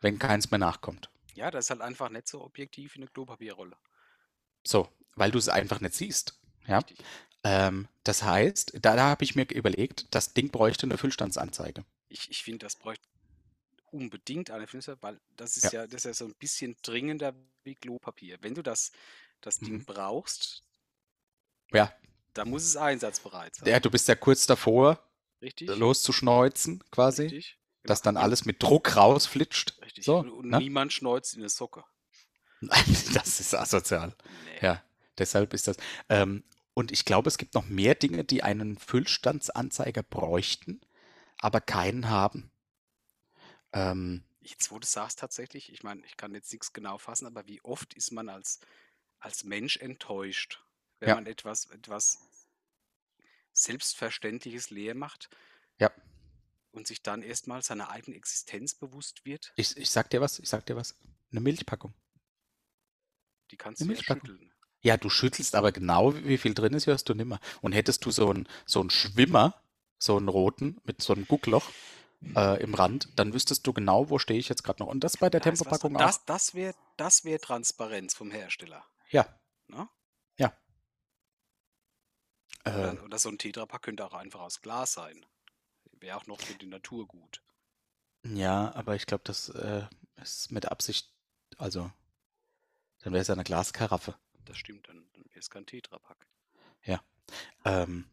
wenn 0.00 0.18
keins 0.18 0.50
mehr 0.50 0.58
nachkommt. 0.58 1.10
Ja, 1.34 1.52
das 1.52 1.66
ist 1.66 1.70
halt 1.70 1.80
einfach 1.80 2.10
nicht 2.10 2.26
so 2.26 2.42
objektiv 2.42 2.96
wie 2.96 2.98
eine 2.98 3.06
Klopapierrolle. 3.06 3.76
So, 4.64 4.88
weil 5.14 5.30
du 5.30 5.38
es 5.38 5.48
einfach 5.48 5.80
nicht 5.80 5.94
siehst. 5.94 6.36
Ja. 6.66 6.80
Ähm, 7.44 7.86
das 8.02 8.24
heißt, 8.24 8.78
da, 8.82 8.96
da 8.96 9.10
habe 9.10 9.22
ich 9.22 9.36
mir 9.36 9.46
überlegt, 9.48 10.12
das 10.12 10.34
Ding 10.34 10.50
bräuchte 10.50 10.86
eine 10.86 10.98
Füllstandsanzeige. 10.98 11.84
Ich, 12.08 12.30
ich 12.32 12.42
finde, 12.42 12.66
das 12.66 12.74
bräuchte 12.74 13.06
unbedingt 13.94 14.50
eine 14.50 14.66
Fenster, 14.66 14.96
weil 15.02 15.20
das 15.36 15.56
ist 15.56 15.64
Ja. 15.64 15.72
ja, 15.72 15.86
das 15.86 16.02
ist 16.02 16.04
ja 16.06 16.14
so 16.14 16.26
ein 16.26 16.34
bisschen 16.36 16.76
dringender 16.82 17.34
wie 17.64 17.74
Klopapier. 17.76 18.38
Wenn 18.42 18.54
du 18.54 18.62
das, 18.62 18.92
das 19.40 19.62
Ding 19.62 19.80
Mhm. 19.80 19.84
brauchst, 19.86 20.64
Ja, 21.72 21.92
dann 22.34 22.48
muss 22.50 22.64
es 22.64 22.76
einsatzbereit 22.76 23.54
sein. 23.56 23.68
ja, 23.68 23.80
du 23.80 23.90
bist 23.90 24.08
ja 24.08 24.14
kurz 24.14 24.46
davor, 24.46 25.02
Richtig? 25.40 25.68
loszuschneuzen 25.78 26.82
quasi, 26.90 27.22
Richtig? 27.22 27.58
dass 27.86 28.02
dann 28.02 28.16
Genau. 28.16 28.24
alles 28.24 28.44
mit 28.44 28.62
Druck 28.62 28.96
rausflitscht. 28.96 29.80
Richtig. 29.82 30.04
So, 30.04 30.18
und 30.18 30.30
und 30.30 30.48
ne? 30.50 30.58
niemand 30.58 30.92
schneuzt 30.92 31.34
in 31.34 31.42
eine 31.42 31.48
Socke. 31.48 31.84
Das 33.14 33.40
ist 33.40 33.54
asozial. 33.54 34.14
Nee. 34.28 34.60
Ja, 34.60 34.82
deshalb 35.18 35.54
ist 35.54 35.68
das. 35.68 35.76
Ähm, 36.08 36.44
und 36.74 36.92
ich 36.92 37.04
glaube, 37.04 37.28
es 37.28 37.38
gibt 37.38 37.54
noch 37.54 37.66
mehr 37.68 37.94
Dinge, 37.94 38.24
die 38.24 38.42
einen 38.42 38.78
Füllstandsanzeiger 38.78 40.02
bräuchten, 40.02 40.80
aber 41.38 41.60
keinen 41.60 42.10
haben. 42.10 42.50
Ähm, 43.74 44.24
Jetzt, 44.40 44.70
wo 44.70 44.78
du 44.78 44.86
sagst 44.86 45.18
tatsächlich, 45.18 45.72
ich 45.72 45.82
meine, 45.82 46.04
ich 46.06 46.16
kann 46.16 46.34
jetzt 46.34 46.52
nichts 46.52 46.72
genau 46.72 46.98
fassen, 46.98 47.26
aber 47.26 47.48
wie 47.48 47.60
oft 47.62 47.94
ist 47.94 48.12
man 48.12 48.28
als, 48.28 48.60
als 49.18 49.42
Mensch 49.44 49.76
enttäuscht, 49.78 50.62
wenn 51.00 51.10
Ja. 51.10 51.14
man 51.14 51.26
etwas, 51.26 51.66
etwas 51.66 52.18
Selbstverständliches 53.54 54.68
leer 54.68 54.94
macht 54.94 55.30
ja, 55.80 55.90
und 56.72 56.86
sich 56.86 57.02
dann 57.02 57.22
erstmal 57.22 57.62
seiner 57.62 57.88
eigenen 57.88 58.18
Existenz 58.18 58.74
bewusst 58.74 59.24
wird? 59.24 59.56
ich, 59.56 59.76
ich 59.76 59.90
sag 59.90 60.10
dir 60.10 60.20
was, 60.20 60.38
ich 60.38 60.48
sag 60.48 60.66
dir 60.66 60.76
was. 60.76 60.96
Eine 61.30 61.40
Milchpackung. 61.40 61.94
Die 63.50 63.56
kannst 63.56 63.80
Eine 63.80 63.86
du 63.88 63.92
Milchpackung. 63.92 64.30
schütteln. 64.30 64.52
Ja, 64.82 64.96
du 64.96 65.08
schüttelst 65.10 65.54
aber 65.54 65.72
genau, 65.72 66.14
wie 66.14 66.38
viel 66.38 66.54
drin 66.54 66.74
ist, 66.74 66.86
hörst 66.86 67.08
du 67.08 67.14
nimmer. 67.14 67.40
Und 67.62 67.72
hättest 67.72 68.04
du 68.04 68.10
so 68.10 68.28
einen 68.30 68.48
so 68.66 68.80
einen 68.80 68.90
Schwimmer, 68.90 69.62
so 69.98 70.16
einen 70.16 70.28
roten 70.28 70.80
mit 70.84 71.02
so 71.02 71.12
einem 71.14 71.26
Guckloch 71.26 71.70
äh, 72.36 72.62
im 72.62 72.74
Rand, 72.74 73.08
dann 73.16 73.32
wüsstest 73.34 73.66
du 73.66 73.72
genau, 73.72 74.10
wo 74.10 74.18
stehe 74.18 74.38
ich 74.38 74.48
jetzt 74.48 74.64
gerade 74.64 74.82
noch. 74.82 74.88
Und 74.90 75.00
das 75.04 75.16
bei 75.16 75.30
der 75.30 75.40
Da 75.40 75.50
Tempopackung 75.50 75.96
auch. 75.96 76.00
Das, 76.00 76.24
das 76.24 76.54
wäre 76.54 76.74
das 76.96 77.24
wär 77.24 77.40
Transparenz 77.40 78.14
vom 78.14 78.30
Hersteller. 78.30 78.84
Ja, 79.10 79.26
Ne? 79.68 79.88
ja. 80.36 80.52
Oder, 82.66 82.92
Äh, 82.94 82.98
oder 83.00 83.18
so 83.18 83.28
ein 83.28 83.38
Tetrapack 83.38 83.82
könnte 83.82 84.04
auch 84.04 84.12
einfach 84.14 84.40
aus 84.40 84.60
Glas 84.60 84.92
sein. 84.94 85.24
Wäre 85.92 86.16
auch 86.18 86.26
noch 86.26 86.40
für 86.40 86.54
die 86.54 86.66
Natur 86.66 87.06
gut. 87.06 87.42
ja, 88.24 88.74
aber 88.74 88.94
ich 88.94 89.06
glaube, 89.06 89.24
das 89.24 89.48
äh, 89.50 89.86
ist 90.16 90.50
mit 90.52 90.66
Absicht, 90.66 91.10
also 91.56 91.90
dann 93.02 93.12
wäre 93.12 93.22
es 93.22 93.28
ja 93.28 93.34
eine 93.34 93.44
Glaskaraffe. 93.44 94.14
Das 94.44 94.58
stimmt, 94.58 94.88
dann, 94.88 95.06
dann 95.14 95.24
wäre 95.26 95.38
es 95.40 95.50
kein 95.50 95.66
Tetrapack. 95.66 96.26
Ja. 96.84 97.02
Ähm, 97.64 98.06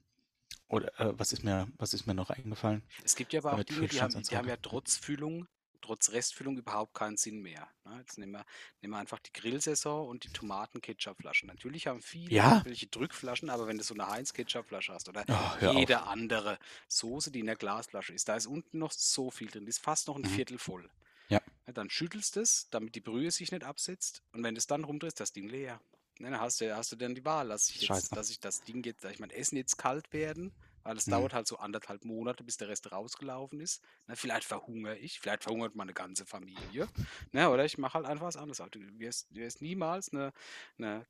oder 0.72 1.00
äh, 1.00 1.14
was 1.20 1.34
ist 1.34 1.44
mir, 1.44 1.68
was 1.78 1.94
ist 1.94 2.08
mir 2.08 2.14
noch 2.14 2.30
eingefallen? 2.30 2.84
Es 3.04 3.16
gibt 3.16 3.34
ja 3.34 3.42
aber 3.42 3.54
auch 3.54 3.58
Mit 3.58 3.70
Dinge, 3.70 3.88
die 3.88 4.02
haben, 4.02 4.22
die 4.24 4.38
haben 4.38 4.48
ja 4.48 4.58
trotz 4.58 4.96
Füllung, 4.98 5.48
trotz 5.82 6.12
Restfüllung 6.12 6.58
überhaupt 6.58 6.94
keinen 6.94 7.18
Sinn 7.18 7.42
mehr. 7.42 7.68
Ne? 7.86 7.98
Jetzt 8.00 8.18
nehmen 8.18 8.32
wir, 8.34 8.46
nehmen 8.82 8.94
wir 8.94 9.00
einfach 9.00 9.20
die 9.20 9.34
Grillsaison 9.34 10.08
und 10.08 10.24
die 10.24 10.30
Tomaten-Ketchup-Flaschen. 10.30 11.48
Natürlich 11.48 11.88
haben 11.88 12.02
viele 12.02 12.32
Ja. 12.34 12.62
welche 12.66 12.88
Drückflaschen, 12.88 13.50
aber 13.50 13.68
wenn 13.68 13.78
du 13.78 13.84
so 13.84 13.94
eine 13.94 14.08
Heinz-Ketchup-Flasche 14.08 14.94
hast 14.94 15.10
oder 15.10 15.26
Oh, 15.28 15.56
hör 15.60 15.72
auf. 15.72 15.78
jede 15.78 16.04
andere 16.04 16.58
Soße, 16.88 17.32
die 17.32 17.40
in 17.40 17.48
der 17.48 17.56
Glasflasche 17.56 18.14
ist, 18.14 18.30
da 18.30 18.36
ist 18.36 18.46
unten 18.48 18.78
noch 18.80 18.92
so 18.92 19.32
viel 19.32 19.48
drin, 19.50 19.66
die 19.66 19.70
ist 19.70 19.84
fast 19.84 20.08
noch 20.08 20.16
ein 20.16 20.22
Mhm. 20.22 20.28
Viertel 20.28 20.58
voll. 20.58 20.90
Ja. 21.30 21.42
Ja, 21.66 21.74
dann 21.74 21.90
schüttelst 21.90 22.36
du 22.36 22.42
es, 22.42 22.68
damit 22.70 22.96
die 22.96 23.02
Brühe 23.02 23.32
sich 23.32 23.52
nicht 23.52 23.64
absetzt 23.64 24.22
und 24.34 24.44
wenn 24.44 24.54
du 24.56 24.60
es 24.60 24.68
dann 24.68 24.84
rumdrehst, 24.84 25.20
das 25.20 25.32
Ding 25.34 25.48
leer. 25.50 25.82
Ne, 26.22 26.40
hast 26.40 26.62
du, 26.62 26.76
hast 26.76 26.92
du 26.92 26.96
dann 26.96 27.16
die 27.16 27.26
Wahl, 27.26 27.48
lass 27.48 27.70
ich 27.70 27.82
jetzt, 27.82 28.14
lass 28.16 28.30
ich 28.30 28.40
das 28.40 28.64
Ding 28.64 28.84
jetzt, 28.86 29.04
lass 29.04 29.14
ich 29.14 29.20
mein 29.20 29.30
Essen 29.32 29.58
jetzt 29.58 29.78
kalt 29.78 30.14
werden, 30.14 30.54
weil 30.84 30.98
es 30.98 31.08
Mhm. 31.08 31.10
dauert 31.10 31.34
halt 31.34 31.48
so 31.48 31.58
anderthalb 31.58 32.06
Monate, 32.06 32.44
bis 32.44 32.58
der 32.58 32.68
Rest 32.70 32.92
rausgelaufen 32.92 33.60
ist. 33.60 33.84
Ne, 34.08 34.16
vielleicht 34.16 34.46
verhungere 34.48 34.98
ich, 34.98 35.20
vielleicht 35.20 35.44
verhungert 35.44 35.76
meine 35.76 35.94
ganze 35.94 36.26
Familie. 36.26 36.88
Ne, 37.32 37.50
oder 37.50 37.66
ich 37.66 37.78
mache 37.78 37.96
halt 37.96 38.06
einfach 38.06 38.28
was 38.28 38.38
anderes. 38.38 38.62
Also, 38.62 38.72
du 38.72 39.00
wirst, 39.00 39.28
du 39.32 39.36
wirst 39.42 39.62
niemals 39.62 40.12
eine, 40.14 40.32
eine 40.78 41.08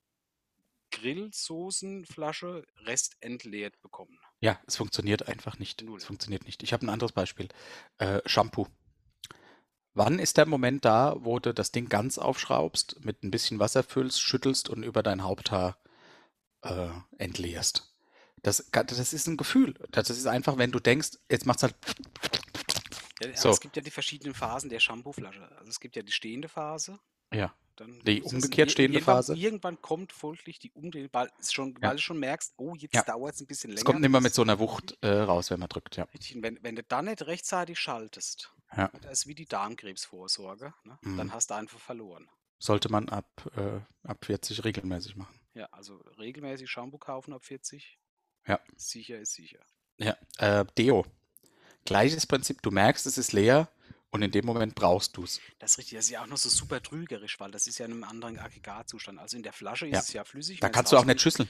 Grillsoßenflasche 0.92 2.66
restentleert 2.78 3.82
bekommen. 3.82 4.20
Ja, 4.40 4.60
es 4.68 4.76
funktioniert 4.76 5.28
einfach 5.28 5.58
nicht. 5.60 5.86
Null. 5.86 5.98
Es 5.98 6.06
funktioniert 6.06 6.46
nicht. 6.46 6.64
Ich 6.64 6.74
habe 6.74 6.86
ein 6.86 6.90
anderes 6.90 7.12
Beispiel. 7.12 7.50
Äh, 7.98 8.22
Shampoo. 8.26 8.68
Wann 9.94 10.20
ist 10.20 10.38
der 10.38 10.46
Moment 10.46 10.86
da, 10.86 11.16
wo 11.20 11.40
du 11.40 11.54
das 11.54 11.72
Ding 11.72 11.90
ganz 11.90 12.18
aufschraubst, 12.18 13.04
mit 13.04 13.24
ein 13.24 13.32
bisschen 13.32 13.60
Wasser 13.60 13.84
füllst, 13.84 14.22
schüttelst 14.22 14.70
und 14.70 14.84
über 14.84 15.04
dein 15.04 15.24
Haupthaar 15.24 15.78
äh, 16.62 16.90
entleerst? 17.18 17.94
Das, 18.42 18.70
das 18.72 19.14
ist 19.14 19.28
ein 19.28 19.38
Gefühl. 19.38 19.76
Das 19.92 20.10
ist 20.10 20.26
einfach, 20.26 20.58
wenn 20.58 20.72
du 20.72 20.80
denkst, 20.80 21.12
jetzt 21.30 21.46
macht's 21.46 21.64
halt. 21.64 21.76
Ja, 23.22 23.36
So. 23.36 23.50
Es 23.50 23.60
gibt 23.60 23.76
ja 23.76 23.82
die 23.82 23.92
verschiedenen 23.92 24.34
Phasen 24.34 24.70
der 24.70 24.80
Shampooflasche. 24.80 25.48
Also 25.58 25.70
es 25.70 25.80
gibt 25.80 25.96
ja 25.96 26.02
die 26.02 26.12
stehende 26.12 26.48
Phase. 26.48 26.98
Ja. 27.34 27.54
Dann 27.76 28.00
Die 28.06 28.20
es- 28.24 28.32
umgekehrt 28.34 28.70
ir- 28.70 28.72
stehende 28.72 28.98
irgendwann, 29.00 29.16
Phase? 29.16 29.36
Irgendwann 29.36 29.82
kommt 29.82 30.12
folglich 30.12 30.60
die 30.60 30.72
es 31.40 31.52
schon, 31.54 31.74
Ja. 31.82 31.90
weil 31.90 31.96
du 31.98 32.02
schon 32.02 32.20
merkst, 32.20 32.54
oh, 32.58 32.76
jetzt 32.76 32.94
Ja. 32.96 33.04
dauert 33.04 33.36
es 33.36 33.42
ein 33.42 33.48
bisschen 33.48 33.70
länger. 33.72 33.80
Es 33.80 33.86
kommt 33.86 34.04
immer 34.06 34.22
mit 34.22 34.34
so 34.34 34.42
einer 34.42 34.60
Wucht 34.60 34.98
äh, 35.02 35.08
raus, 35.10 35.50
wenn 35.52 35.60
man 35.60 35.70
drückt, 35.70 35.96
ja. 35.98 36.08
Wenn, 36.36 36.60
wenn 36.64 36.76
du 36.76 36.84
dann 36.84 37.06
nicht 37.06 37.22
rechtzeitig 37.28 37.80
schaltest, 37.80 38.52
Ja. 38.76 38.90
das 39.02 39.20
ist 39.22 39.28
wie 39.28 39.36
die 39.36 39.46
Darmkrebsvorsorge, 39.46 40.74
ne? 40.84 40.98
Mhm. 41.02 41.18
dann 41.18 41.34
hast 41.34 41.50
du 41.50 41.56
einfach 41.56 41.80
verloren. 41.80 42.30
Sollte 42.60 42.90
man 42.90 43.10
ab, 43.10 43.50
äh, 43.56 43.80
ab 44.08 44.24
40 44.26 44.64
regelmäßig 44.64 45.16
machen. 45.16 45.40
Ja, 45.54 45.68
also 45.72 45.98
regelmäßig 46.20 46.70
Shampoo 46.70 46.98
kaufen 46.98 47.34
ab 47.34 47.44
40. 47.44 47.98
Ja. 48.48 48.60
Sicher 48.76 49.20
ist 49.20 49.34
sicher. 49.34 49.60
Ja. 49.98 50.16
Äh, 50.38 50.66
Deo. 50.78 51.06
Gleiches 51.86 52.26
Prinzip. 52.28 52.62
Du 52.62 52.70
merkst, 52.72 53.06
es 53.08 53.18
ist 53.18 53.34
leer 53.34 53.68
und 54.12 54.22
in 54.22 54.32
dem 54.32 54.46
Moment 54.46 54.76
brauchst 54.76 55.16
du 55.18 55.24
es. 55.24 55.40
Das 55.60 55.72
ist 55.72 55.78
richtig, 55.80 55.98
das 55.98 56.06
ist 56.06 56.12
ja 56.12 56.22
auch 56.24 56.28
noch 56.28 56.38
so 56.38 56.50
super 56.50 56.82
trügerisch, 56.84 57.40
weil 57.40 57.52
das 57.52 57.68
ist 57.68 57.80
ja 57.80 57.86
in 57.86 57.94
einem 57.94 58.04
anderen 58.04 58.38
Aggregatzustand. 58.40 59.20
Also 59.20 59.38
in 59.38 59.44
der 59.44 59.54
Flasche 59.54 59.88
ist 59.88 59.94
Ja. 59.94 60.00
es 60.00 60.14
ja 60.14 60.24
flüssig. 60.24 60.60
Da 60.60 60.70
kannst 60.70 60.92
du 60.92 60.98
auch 60.98 61.06
nicht 61.06 61.22
schüsseln. 61.22 61.50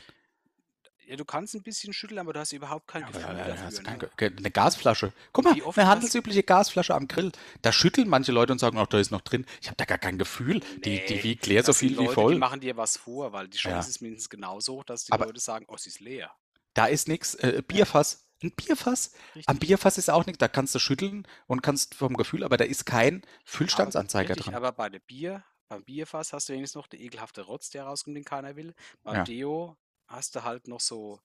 Ja, 1.07 1.17
du 1.17 1.25
kannst 1.25 1.55
ein 1.55 1.63
bisschen 1.63 1.91
schütteln, 1.91 2.19
aber 2.19 2.31
du 2.31 2.39
hast 2.39 2.53
überhaupt 2.53 2.87
kein 2.87 3.03
Aber, 3.03 3.11
Gefühl 3.19 3.35
äh, 3.35 3.47
dafür. 3.47 3.63
hast 3.65 3.83
ne? 3.83 4.09
kein 4.15 4.37
eine 4.37 4.51
Gasflasche. 4.51 5.11
Guck 5.33 5.43
mal, 5.43 5.53
eine 5.75 5.87
handelsübliche 5.87 6.43
Gasflasche 6.43 6.93
am 6.95 7.07
Grill. 7.07 7.31
Da 7.63 7.73
schütteln 7.73 8.07
manche 8.07 8.31
Leute 8.31 8.53
und 8.53 8.59
sagen, 8.59 8.77
ach, 8.77 8.87
da 8.87 8.97
ist 8.99 9.11
noch 9.11 9.19
drin. 9.21 9.45
Ich 9.59 9.67
habe 9.67 9.75
da 9.75 9.83
gar 9.85 9.97
kein 9.97 10.17
Gefühl. 10.17 10.61
Die, 10.85 11.03
die 11.05 11.15
Nee, 11.15 11.23
wiegt 11.23 11.47
leer 11.47 11.63
so 11.63 11.73
viel 11.73 11.95
Leute, 11.95 12.11
wie 12.11 12.13
voll. 12.13 12.33
Die 12.33 12.39
machen 12.39 12.61
dir 12.61 12.77
was 12.77 12.95
vor, 12.95 13.33
weil 13.33 13.49
die 13.49 13.57
Chance 13.57 13.87
Ja. 13.87 13.89
ist 13.89 14.01
mindestens 14.01 14.29
genauso 14.29 14.75
hoch, 14.75 14.83
dass 14.85 15.03
die 15.05 15.11
Aber- 15.11 15.25
Leute 15.25 15.41
sagen, 15.41 15.65
oh, 15.67 15.75
sie 15.75 15.89
ist 15.89 15.99
leer. 15.99 16.31
Da 16.75 16.85
ist 16.85 17.09
nichts. 17.09 17.35
Äh, 17.35 17.61
Bierfass. 17.67 18.23
Ein 18.43 18.51
Bierfass. 18.51 19.11
Richtig. 19.35 19.47
Am 19.49 19.57
Bierfass 19.59 19.97
ist 19.97 20.09
auch 20.09 20.25
nichts. 20.25 20.39
Da 20.39 20.47
kannst 20.47 20.73
du 20.75 20.79
schütteln 20.79 21.27
und 21.47 21.61
kannst 21.61 21.95
vom 21.95 22.15
Gefühl, 22.15 22.43
aber 22.43 22.57
da 22.57 22.63
ist 22.63 22.85
kein 22.85 23.21
Füllstandsanzeiger 23.45 24.29
Richtig, 24.29 24.45
drin. 24.45 24.55
aber 24.55 24.71
bei 24.71 24.89
der 24.89 24.99
Bier, 24.99 25.43
beim 25.67 25.83
Bierfass 25.83 26.33
hast 26.33 26.49
du 26.49 26.53
wenigstens 26.53 26.75
noch 26.75 26.87
den 26.87 27.01
ekelhafte 27.01 27.41
Rotz, 27.43 27.69
der 27.69 27.83
rauskommt, 27.83 28.17
den 28.17 28.25
keiner 28.25 28.55
will. 28.55 28.73
Beim 29.03 29.15
Ja. 29.17 29.23
Deo 29.23 29.77
hast 30.07 30.35
du 30.35 30.43
halt 30.43 30.67
noch 30.67 30.79
so, 30.81 31.19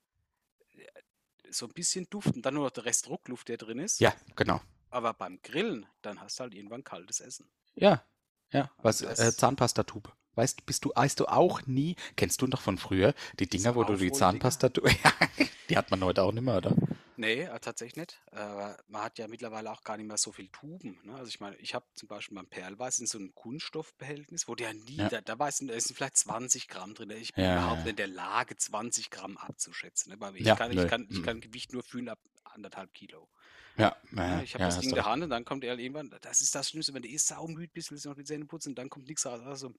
äh, 0.76 0.84
so 1.50 1.66
ein 1.66 1.72
bisschen 1.72 2.06
Duft 2.10 2.34
und 2.34 2.42
dann 2.44 2.54
nur 2.54 2.64
noch 2.64 2.70
der 2.70 2.84
Rest 2.84 3.06
Druckluft, 3.06 3.48
der 3.48 3.56
drin 3.56 3.78
ist. 3.78 3.98
Ja, 4.00 4.14
genau. 4.34 4.60
Aber 4.90 5.14
beim 5.14 5.40
Grillen, 5.42 5.86
dann 6.02 6.20
hast 6.20 6.38
du 6.38 6.42
halt 6.44 6.54
irgendwann 6.54 6.84
kaltes 6.84 7.20
Essen. 7.20 7.48
Ja, 7.74 8.04
ja. 8.52 8.70
Was, 8.78 8.98
das- 8.98 9.18
äh, 9.18 9.32
Zahnpastatube. 9.36 10.12
Weißt, 10.34 10.66
bist 10.66 10.84
du, 10.84 10.92
weißt 10.94 11.18
du 11.20 11.26
auch 11.28 11.62
nie, 11.66 11.96
kennst 12.16 12.42
du 12.42 12.46
noch 12.46 12.60
von 12.60 12.76
früher, 12.76 13.14
die 13.40 13.48
Dinger, 13.48 13.74
wo 13.74 13.84
du 13.84 13.96
die? 13.96 14.12
Zahnpasta, 14.12 14.68
ja, 14.84 15.12
die 15.70 15.76
hat 15.78 15.90
man 15.90 16.04
heute 16.04 16.22
auch 16.22 16.32
nicht 16.32 16.42
mehr, 16.44 16.58
oder? 16.58 16.76
Nee, 17.16 17.42
äh, 17.42 17.60
tatsächlich 17.60 17.96
nicht. 17.96 18.20
Aber 18.32 18.76
man 18.88 19.02
hat 19.02 19.18
ja 19.18 19.28
mittlerweile 19.28 19.70
auch 19.70 19.82
gar 19.82 19.96
nicht 19.96 20.06
mehr 20.06 20.16
so 20.18 20.32
viel 20.32 20.48
Tuben. 20.48 20.98
Ne? 21.04 21.14
Also 21.14 21.28
ich 21.28 21.40
meine, 21.40 21.56
ich 21.56 21.74
habe 21.74 21.86
zum 21.94 22.08
Beispiel 22.08 22.34
beim 22.34 22.46
Perlweiß 22.46 22.98
in 22.98 23.06
so 23.06 23.18
einem 23.18 23.34
Kunststoffbehältnis, 23.34 24.48
wo 24.48 24.54
der 24.54 24.74
nie, 24.74 24.96
Ja. 24.96 25.08
da, 25.08 25.20
da, 25.20 25.38
weiß, 25.38 25.58
da 25.66 25.80
sind 25.80 25.96
vielleicht 25.96 26.16
20 26.16 26.68
Gramm 26.68 26.94
drin. 26.94 27.10
Ich 27.10 27.32
bin 27.34 27.44
Ja, 27.44 27.50
ja, 27.54 27.56
überhaupt 27.58 27.78
ja. 27.78 27.84
nicht 27.84 27.90
in 27.92 27.96
der 27.96 28.06
Lage, 28.08 28.56
20 28.56 29.10
Gramm 29.10 29.36
abzuschätzen. 29.36 30.12
Ne? 30.12 30.20
Weil 30.20 30.36
ich, 30.36 30.46
Ja, 30.46 30.56
kann, 30.56 30.72
nö, 30.74 30.82
ich, 30.84 30.88
kann, 30.90 31.06
ich 31.10 31.18
mhm. 31.18 31.22
kann 31.24 31.40
Gewicht 31.40 31.72
nur 31.72 31.82
fühlen 31.82 32.08
ab 32.08 32.18
anderthalb 32.44 32.92
Kilo. 32.94 33.28
Ja, 33.76 33.94
Ja, 34.12 34.26
ja, 34.38 34.42
ich 34.42 34.54
habe 34.54 34.62
ja, 34.62 34.66
das 34.68 34.76
hast 34.76 34.82
Ding 34.82 34.90
in 34.90 34.90
du 34.90 34.94
der 34.94 35.04
recht. 35.04 35.12
Hand 35.12 35.22
und 35.24 35.30
dann 35.30 35.44
kommt 35.44 35.64
er 35.64 35.78
irgendwann, 35.78 36.10
das 36.22 36.40
ist 36.40 36.54
das 36.54 36.70
Schlimmste, 36.70 36.94
wenn 36.94 37.02
du 37.02 37.08
eh 37.08 37.16
saumüd 37.18 37.72
bist, 37.74 37.90
willst 37.90 38.04
du 38.06 38.08
noch 38.08 38.16
die 38.16 38.24
Zähne 38.24 38.46
putzen 38.46 38.70
und 38.70 38.78
dann 38.78 38.88
kommt 38.88 39.06
nichts 39.08 39.26
raus. 39.26 39.40
Also, 39.44 39.74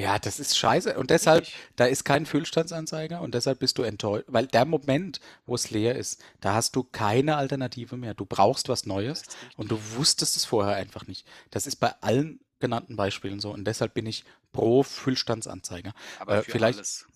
Ja, 0.00 0.18
das 0.18 0.40
ist 0.40 0.56
scheiße. 0.56 0.98
Und 0.98 1.10
deshalb, 1.10 1.44
Wirklich? 1.44 1.56
da 1.76 1.86
ist 1.86 2.04
kein 2.04 2.26
Füllstandsanzeiger 2.26 3.20
und 3.20 3.34
deshalb 3.34 3.58
bist 3.58 3.78
du 3.78 3.82
enttäuscht. 3.82 4.24
Weil 4.28 4.46
der 4.46 4.64
Moment, 4.64 5.20
wo 5.46 5.54
es 5.54 5.70
leer 5.70 5.96
ist, 5.96 6.22
da 6.40 6.54
hast 6.54 6.74
du 6.76 6.84
keine 6.84 7.36
Alternative 7.36 7.96
mehr. 7.96 8.14
Du 8.14 8.24
brauchst 8.24 8.68
was 8.68 8.86
Neues 8.86 9.22
und 9.56 9.70
du 9.70 9.78
wusstest 9.96 10.36
es 10.36 10.44
vorher 10.44 10.76
einfach 10.76 11.06
nicht. 11.06 11.26
Das 11.50 11.66
ist 11.66 11.76
bei 11.76 11.92
allen 12.00 12.40
genannten 12.60 12.96
Beispielen 12.96 13.40
so. 13.40 13.50
Und 13.52 13.64
deshalb 13.64 13.94
bin 13.94 14.06
ich 14.06 14.24
pro 14.52 14.82
Füllstandsanzeiger. 14.82 15.92
aber 16.18 16.38
äh, 16.38 16.42
für 16.42 16.50
vielleicht- 16.52 16.78
alles. 16.78 17.06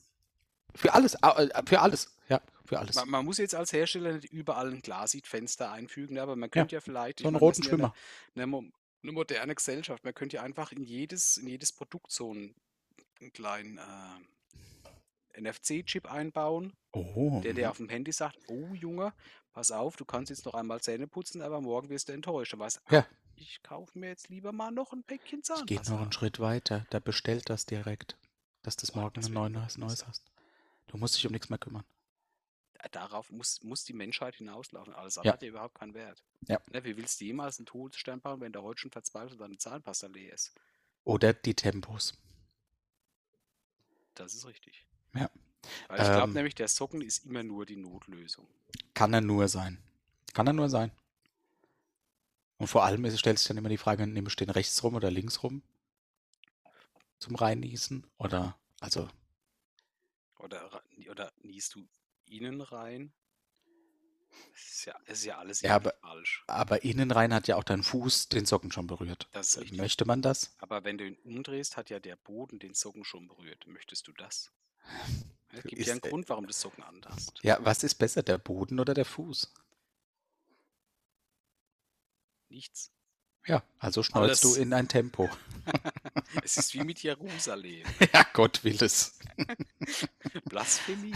Für 0.76 0.92
alles, 0.94 1.14
äh, 1.22 1.62
für 1.66 1.80
alles. 1.80 2.16
Ja, 2.28 2.40
für 2.64 2.78
alles. 2.80 2.96
Man, 2.96 3.08
man 3.08 3.24
muss 3.24 3.38
jetzt 3.38 3.54
als 3.54 3.72
Hersteller 3.72 4.14
nicht 4.14 4.32
überall 4.32 4.72
ein 4.72 4.80
Glasit-Fenster 4.82 5.70
einfügen, 5.70 6.18
aber 6.18 6.34
man 6.34 6.50
könnte 6.50 6.74
ja, 6.74 6.80
vielleicht, 6.80 7.20
So 7.20 7.28
einen 7.28 7.36
roten 7.36 7.62
ja 7.62 7.68
Schwimmer. 7.68 7.94
Eine, 8.34 8.44
eine, 8.44 8.72
eine 9.02 9.12
moderne 9.12 9.54
Gesellschaft, 9.54 10.02
man 10.02 10.14
könnte 10.14 10.36
ja 10.36 10.42
einfach 10.42 10.72
in 10.72 10.82
jedes, 10.82 11.36
in 11.36 11.46
jedes 11.46 11.70
Produkt 11.72 12.10
so 12.10 12.30
einen, 12.30 12.54
einen 13.20 13.32
kleinen 13.32 13.78
äh, 13.78 15.40
NFC-Chip 15.40 16.10
einbauen, 16.10 16.72
Oh. 16.92 17.40
der 17.42 17.54
dir 17.54 17.64
mhm. 17.66 17.70
auf 17.70 17.76
dem 17.78 17.88
Handy 17.88 18.12
sagt, 18.12 18.38
oh 18.48 18.72
Junge, 18.74 19.12
pass 19.52 19.70
auf, 19.72 19.96
du 19.96 20.04
kannst 20.04 20.30
jetzt 20.30 20.44
noch 20.46 20.54
einmal 20.54 20.80
Zähne 20.80 21.06
putzen, 21.08 21.42
aber 21.42 21.60
morgen 21.60 21.88
wirst 21.88 22.08
du 22.08 22.12
enttäuscht. 22.12 22.52
Du 22.52 22.58
weißt, 22.58 22.80
Ja. 22.90 23.06
ich 23.36 23.62
kaufe 23.62 23.98
mir 23.98 24.08
jetzt 24.08 24.28
lieber 24.28 24.52
mal 24.52 24.70
noch 24.70 24.92
ein 24.92 25.02
Päckchen 25.02 25.42
Zahnpasta. 25.42 25.92
noch 25.92 26.00
einen 26.02 26.12
Schritt 26.12 26.38
weiter. 26.38 26.86
Der 26.92 27.00
bestellt 27.00 27.48
das 27.50 27.66
direkt, 27.66 28.16
dass 28.62 28.76
du 28.76 28.86
morgen 28.98 29.14
das 29.14 29.26
ein 29.26 29.32
neues, 29.52 29.76
neues 29.78 30.06
hast. 30.06 30.24
Du 30.86 30.96
musst 30.98 31.16
dich 31.16 31.26
um 31.26 31.32
nichts 31.32 31.48
mehr 31.48 31.58
kümmern. 31.58 31.84
Da- 32.74 32.88
Darauf 32.90 33.30
muss, 33.30 33.62
muss 33.62 33.82
die 33.84 33.92
Menschheit 33.94 34.36
hinauslaufen. 34.36 34.92
Alles 34.94 35.16
Ja. 35.16 35.22
andere 35.22 35.32
hat 35.34 35.42
ja 35.42 35.48
überhaupt 35.48 35.74
keinen 35.78 35.94
Wert. 35.94 36.22
Ja. 36.46 36.60
Ne, 36.70 36.84
wie 36.84 36.96
willst 36.96 37.20
du 37.20 37.24
jemals 37.24 37.58
einen 37.58 37.66
Todesstern 37.66 38.20
bauen, 38.20 38.40
wenn 38.40 38.52
der 38.52 38.62
heute 38.62 38.82
schon 38.82 38.90
verzweifelt 38.92 39.32
und 39.32 39.40
deine 39.40 39.56
Zahnpasta 39.58 40.06
leer 40.08 40.34
ist? 40.34 40.54
Oder 41.02 41.32
die 41.32 41.54
Tempos. 41.54 42.12
Das 44.14 44.34
ist 44.34 44.46
richtig. 44.46 44.86
Ja. 45.14 45.30
Weil 45.88 46.00
ich 46.00 46.06
glaube 46.06 46.28
Ähm. 46.28 46.32
nämlich, 46.34 46.54
der 46.54 46.68
Socken 46.68 47.00
ist 47.00 47.24
immer 47.24 47.42
nur 47.42 47.66
die 47.66 47.76
Notlösung. 47.76 48.46
Kann 48.94 49.12
er 49.14 49.20
nur 49.20 49.48
sein. 49.48 49.82
Kann 50.32 50.46
er 50.46 50.52
nur 50.52 50.68
sein. 50.68 50.90
Und 52.58 52.66
vor 52.68 52.84
allem 52.84 53.04
ist- 53.04 53.18
stellt 53.18 53.38
sich 53.38 53.48
dann 53.48 53.56
immer 53.56 53.68
die 53.68 53.78
Frage, 53.78 54.06
nehme 54.06 54.28
ich 54.28 54.36
den 54.36 54.50
rechts 54.50 54.82
rum 54.82 54.94
oder 54.94 55.10
links 55.10 55.42
rum? 55.42 55.62
Zum 57.18 57.34
Reinniesen? 57.36 58.06
Oder, 58.18 58.58
also, 58.80 59.08
Oder, 60.38 60.82
oder 61.10 61.32
niest 61.42 61.74
du 61.74 61.88
innen 62.26 62.60
rein? 62.60 63.12
Das 64.52 64.62
ist 64.64 64.84
ja, 64.86 64.94
das 65.06 65.18
ist 65.18 65.24
ja 65.24 65.38
alles 65.38 65.60
Ja, 65.62 65.74
aber- 65.76 65.94
falsch. 66.00 66.44
aber 66.46 66.84
innen 66.84 67.10
rein 67.10 67.32
hat 67.34 67.48
ja 67.48 67.56
auch 67.56 67.64
dein 67.64 67.82
Fuß 67.82 68.28
den 68.28 68.46
Socken 68.46 68.70
schon 68.72 68.86
berührt. 68.86 69.28
Das 69.32 69.58
richtig. 69.58 69.78
Möchte 69.78 70.04
man 70.04 70.22
das? 70.22 70.54
Aber 70.58 70.84
wenn 70.84 70.98
du 70.98 71.06
ihn 71.06 71.16
umdrehst, 71.24 71.76
hat 71.76 71.90
ja 71.90 71.98
der 72.00 72.16
Boden 72.16 72.58
den 72.58 72.74
Socken 72.74 73.04
schon 73.04 73.26
berührt. 73.28 73.66
Möchtest 73.66 74.06
du 74.08 74.12
das? 74.12 74.50
Es 75.52 75.62
gibt 75.64 75.80
Ist, 75.80 75.86
ja 75.86 75.92
einen 75.94 76.02
äh, 76.04 76.08
Grund, 76.08 76.28
warum 76.28 76.46
du 76.46 76.52
Socken 76.52 76.84
anhast. 76.84 77.40
Ja, 77.42 77.58
was 77.64 77.82
ist 77.82 77.94
besser, 77.96 78.22
der 78.22 78.38
Boden 78.38 78.78
oder 78.80 78.94
der 78.94 79.04
Fuß? 79.06 79.52
Nichts. 82.48 82.90
Ja, 83.46 83.62
also 83.78 84.02
schnallst 84.02 84.42
du 84.44 84.54
in 84.54 84.72
ein 84.72 84.88
Tempo. 84.88 85.28
Es 86.42 86.56
ist 86.56 86.74
wie 86.74 86.82
mit 86.84 86.98
Jerusalem. 87.02 87.84
ja, 88.12 88.26
Gott 88.32 88.64
will 88.64 88.82
es. 88.82 89.18
Blasphemie. 90.46 91.14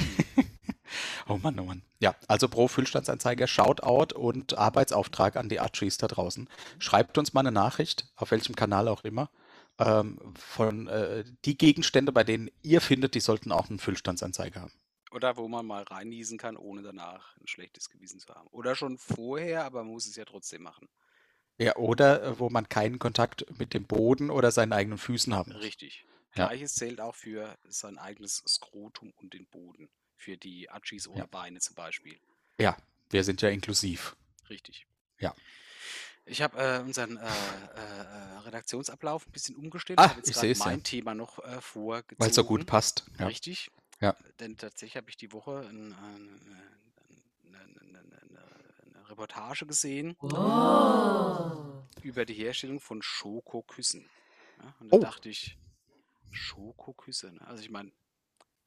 Oh 1.28 1.38
Mann, 1.38 1.58
oh 1.58 1.64
Mann. 1.64 1.82
Ja, 2.00 2.14
also 2.28 2.48
pro 2.48 2.68
Füllstandsanzeiger, 2.68 3.46
Shoutout 3.46 4.14
und 4.14 4.56
Arbeitsauftrag 4.56 5.36
an 5.36 5.48
die 5.48 5.60
Archies 5.60 5.98
da 5.98 6.08
draußen. 6.08 6.48
Schreibt 6.78 7.18
uns 7.18 7.32
mal 7.32 7.40
eine 7.40 7.52
Nachricht, 7.52 8.10
auf 8.16 8.30
welchem 8.30 8.54
Kanal 8.54 8.88
auch 8.88 9.04
immer, 9.04 9.30
ähm, 9.78 10.18
von 10.36 10.88
äh, 10.88 11.24
die 11.44 11.56
Gegenstände, 11.56 12.12
bei 12.12 12.24
denen 12.24 12.50
ihr 12.62 12.80
findet, 12.80 13.14
die 13.14 13.20
sollten 13.20 13.52
auch 13.52 13.68
einen 13.68 13.78
Füllstandsanzeiger 13.78 14.62
haben. 14.62 14.72
Oder 15.10 15.36
wo 15.36 15.48
man 15.48 15.66
mal 15.66 15.84
reinniesen 15.84 16.36
kann, 16.38 16.56
ohne 16.56 16.82
danach 16.82 17.36
ein 17.38 17.46
schlechtes 17.46 17.88
Gewissen 17.88 18.20
zu 18.20 18.34
haben. 18.34 18.48
Oder 18.48 18.74
schon 18.74 18.98
vorher, 18.98 19.64
aber 19.64 19.82
man 19.82 19.92
muss 19.92 20.06
es 20.06 20.16
ja 20.16 20.24
trotzdem 20.24 20.62
machen. 20.62 20.88
Ja, 21.58 21.76
oder 21.76 22.22
äh, 22.22 22.38
wo 22.38 22.50
man 22.50 22.68
keinen 22.68 22.98
Kontakt 22.98 23.46
mit 23.58 23.74
dem 23.74 23.84
Boden 23.84 24.30
oder 24.30 24.50
seinen 24.52 24.72
eigenen 24.72 24.98
Füßen 24.98 25.34
haben 25.34 25.52
muss. 25.52 25.62
Richtig. 25.62 26.06
Ja. 26.36 26.48
Gleiches 26.48 26.74
zählt 26.74 27.00
auch 27.00 27.14
für 27.14 27.56
sein 27.68 27.98
eigenes 27.98 28.44
Skrotum 28.46 29.12
und 29.16 29.34
den 29.34 29.46
Boden. 29.46 29.88
Für 30.18 30.36
die 30.36 30.68
Achis 30.68 31.06
ohne 31.08 31.20
Ja. 31.20 31.26
Beine 31.26 31.60
zum 31.60 31.74
Beispiel. 31.76 32.18
Ja, 32.58 32.76
wir 33.10 33.22
sind 33.24 33.40
ja 33.40 33.48
inklusiv. 33.48 34.16
Richtig. 34.50 34.84
Ja. 35.20 35.34
Ich 36.26 36.42
habe 36.42 36.58
äh, 36.58 36.80
unseren 36.80 37.16
äh, 37.16 37.20
äh, 37.24 38.38
Redaktionsablauf 38.44 39.26
ein 39.26 39.32
bisschen 39.32 39.56
umgestellt. 39.56 39.98
Ah, 39.98 40.04
ich 40.04 40.08
habe 40.10 40.18
jetzt 40.18 40.28
ich 40.28 40.34
gerade 40.34 40.48
seh's, 40.48 40.58
ja. 40.58 40.66
mein 40.66 40.82
Thema 40.82 41.14
noch 41.14 41.38
äh, 41.44 41.60
vorgezogen. 41.62 42.20
Weil 42.20 42.28
es 42.30 42.34
so 42.36 42.44
gut 42.44 42.66
passt. 42.66 43.06
Ja. 43.18 43.26
Richtig. 43.28 43.70
Ja. 44.00 44.14
Denn 44.40 44.56
tatsächlich 44.58 44.96
habe 44.96 45.08
ich 45.08 45.16
die 45.16 45.32
Woche 45.32 45.60
ein, 45.60 45.92
ein, 45.94 46.40
eine, 47.46 47.58
eine, 47.80 47.98
eine, 47.98 48.42
eine 48.98 49.08
Reportage 49.10 49.64
gesehen 49.66 50.16
über 52.02 52.24
die 52.26 52.34
Herstellung 52.34 52.80
von 52.80 53.00
Schokoküssen. 53.02 54.08
Ja, 54.62 54.74
und 54.80 54.92
da 54.92 54.96
Oh. 54.96 55.00
dachte 55.00 55.28
ich, 55.28 55.56
Schokoküsse, 56.30 57.32
ne? 57.32 57.40
Also 57.46 57.62
ich 57.62 57.70
meine, 57.70 57.90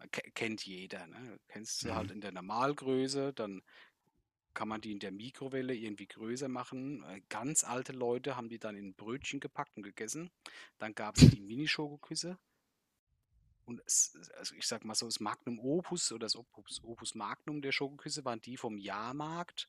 kennt 0.09 0.65
jeder, 0.65 1.07
ne? 1.07 1.39
Kennst 1.47 1.83
du 1.85 1.93
Mhm. 1.93 1.95
halt 1.95 2.11
in 2.11 2.21
der 2.21 2.31
Normalgröße, 2.31 3.33
dann 3.33 3.61
kann 4.53 4.67
man 4.69 4.81
die 4.81 4.91
in 4.93 4.99
der 4.99 5.11
Mikrowelle 5.11 5.75
irgendwie 5.75 6.07
größer 6.07 6.49
machen. 6.49 7.03
Äh, 7.05 7.21
Ganz 7.29 7.63
alte 7.63 7.93
Leute 7.93 8.35
haben 8.37 8.49
die 8.49 8.59
dann 8.59 8.75
in 8.77 8.93
Brötchen 8.95 9.39
gepackt 9.39 9.77
und 9.77 9.83
gegessen. 9.83 10.31
Dann 10.79 10.95
gab 10.95 11.17
es 11.17 11.29
die 11.29 11.41
Mini-Schokoküsse. 11.41 12.37
Und 13.65 13.81
es, 13.85 14.15
also 14.37 14.53
ich 14.55 14.67
sag 14.67 14.85
mal 14.85 14.93
so, 14.95 15.05
das 15.07 15.19
Magnum 15.19 15.59
Opus 15.59 16.11
oder 16.11 16.25
das 16.25 16.35
Opus, 16.35 16.83
Opus 16.83 17.15
Magnum 17.15 17.61
der 17.61 17.71
Schokoküsse 17.71 18.23
waren 18.25 18.41
die 18.41 18.57
vom 18.57 18.77
Jahrmarkt 18.77 19.67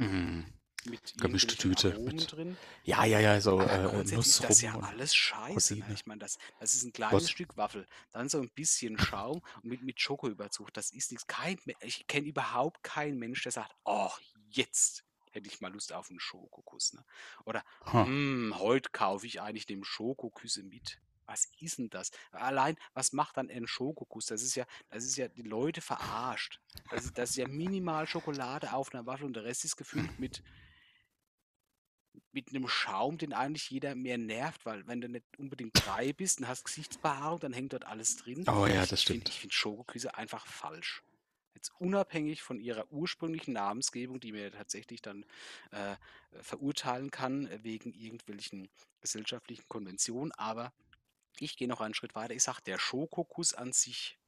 Mhm. 0.00 0.44
Mit 0.86 1.14
Gemischte 1.18 1.56
Tüte 1.56 1.92
Aromen 1.92 2.16
mit- 2.16 2.32
drin. 2.32 2.56
Ja, 2.84 3.04
ja, 3.04 3.20
ja, 3.20 3.40
so 3.40 3.60
äh, 3.60 4.04
Nuss 4.04 4.26
ist 4.28 4.44
das 4.44 4.60
ja 4.62 4.72
rum 4.72 4.82
und 4.82 4.88
alles 4.88 5.14
scheiße. 5.14 5.76
Ne? 5.76 5.84
Ich 5.94 6.06
meine, 6.06 6.20
das, 6.20 6.38
das 6.58 6.74
ist 6.74 6.84
ein 6.84 6.92
kleines 6.92 7.24
Was? 7.24 7.30
Stück 7.30 7.56
Waffel, 7.56 7.86
dann 8.12 8.28
so 8.28 8.40
ein 8.40 8.48
bisschen 8.50 8.98
Schaum 8.98 9.42
und 9.56 9.64
mit, 9.64 9.82
mit 9.82 10.00
Schokoüberzug. 10.00 10.72
Das 10.72 10.90
ist 10.90 11.10
nichts. 11.10 11.26
Kein, 11.26 11.58
ich 11.80 12.06
kenne 12.06 12.26
überhaupt 12.26 12.82
keinen 12.82 13.18
Mensch, 13.18 13.42
der 13.42 13.52
sagt, 13.52 13.74
oh, 13.84 14.10
jetzt 14.48 15.04
hätte 15.32 15.48
ich 15.48 15.60
mal 15.60 15.72
Lust 15.72 15.92
auf 15.92 16.10
einen 16.10 16.18
Schokokuss. 16.20 16.92
Ne? 16.94 17.04
Oder, 17.44 17.62
hm, 17.84 18.54
heute 18.58 18.90
kaufe 18.90 19.26
ich 19.26 19.40
eigentlich 19.40 19.66
dem 19.66 19.84
Schokoküsse 19.84 20.62
mit. 20.62 20.98
Was 21.26 21.48
ist 21.60 21.78
denn 21.78 21.88
das? 21.90 22.10
Allein, 22.32 22.74
was 22.92 23.12
macht 23.12 23.36
dann 23.36 23.48
ein 23.50 23.68
Schokokuss? 23.68 24.26
Das 24.26 24.42
ist 24.42 24.56
ja, 24.56 24.64
das 24.88 25.04
ist 25.04 25.16
ja 25.16 25.28
die 25.28 25.42
Leute 25.42 25.80
verarscht. 25.80 26.58
Das 26.90 27.04
ist, 27.04 27.16
das 27.16 27.30
ist 27.30 27.36
ja 27.36 27.46
minimal 27.46 28.08
Schokolade 28.08 28.72
auf 28.72 28.92
einer 28.92 29.06
Waffel 29.06 29.26
und 29.26 29.34
der 29.34 29.44
Rest 29.44 29.64
ist 29.64 29.76
gefüllt 29.76 30.18
mit, 30.18 30.42
mit 32.32 32.50
einem 32.50 32.68
Schaum, 32.68 33.18
den 33.18 33.32
eigentlich 33.32 33.70
jeder 33.70 33.94
mehr 33.94 34.18
nervt, 34.18 34.64
weil 34.64 34.86
wenn 34.86 35.00
du 35.00 35.08
nicht 35.08 35.24
unbedingt 35.38 35.72
drei 35.74 36.12
bist 36.12 36.38
und 36.40 36.48
hast 36.48 36.64
Gesichtsbehaarung, 36.64 37.40
dann 37.40 37.52
hängt 37.52 37.72
dort 37.72 37.86
alles 37.86 38.16
drin. 38.16 38.44
Oh 38.48 38.66
ja, 38.66 38.86
das 38.86 38.92
ich 39.00 39.06
find- 39.06 39.22
stimmt. 39.22 39.28
Ich 39.30 39.40
finde 39.40 39.54
Schokoküsse 39.54 40.14
einfach 40.14 40.46
falsch. 40.46 41.02
Jetzt 41.54 41.72
unabhängig 41.78 42.42
von 42.42 42.60
ihrer 42.60 42.90
ursprünglichen 42.90 43.52
Namensgebung, 43.52 44.20
die 44.20 44.32
mir 44.32 44.50
tatsächlich 44.52 45.02
dann 45.02 45.26
äh, 45.72 45.96
verurteilen 46.40 47.10
kann 47.10 47.50
wegen 47.64 47.92
irgendwelchen 47.92 48.70
gesellschaftlichen 49.00 49.68
Konventionen, 49.68 50.32
aber 50.32 50.72
ich 51.38 51.56
gehe 51.56 51.68
noch 51.68 51.80
einen 51.80 51.94
Schritt 51.94 52.14
weiter. 52.14 52.34
Ich 52.34 52.42
sage, 52.42 52.62
der 52.64 52.78
Schokokuss 52.78 53.54
an 53.54 53.72
sich 53.72 54.18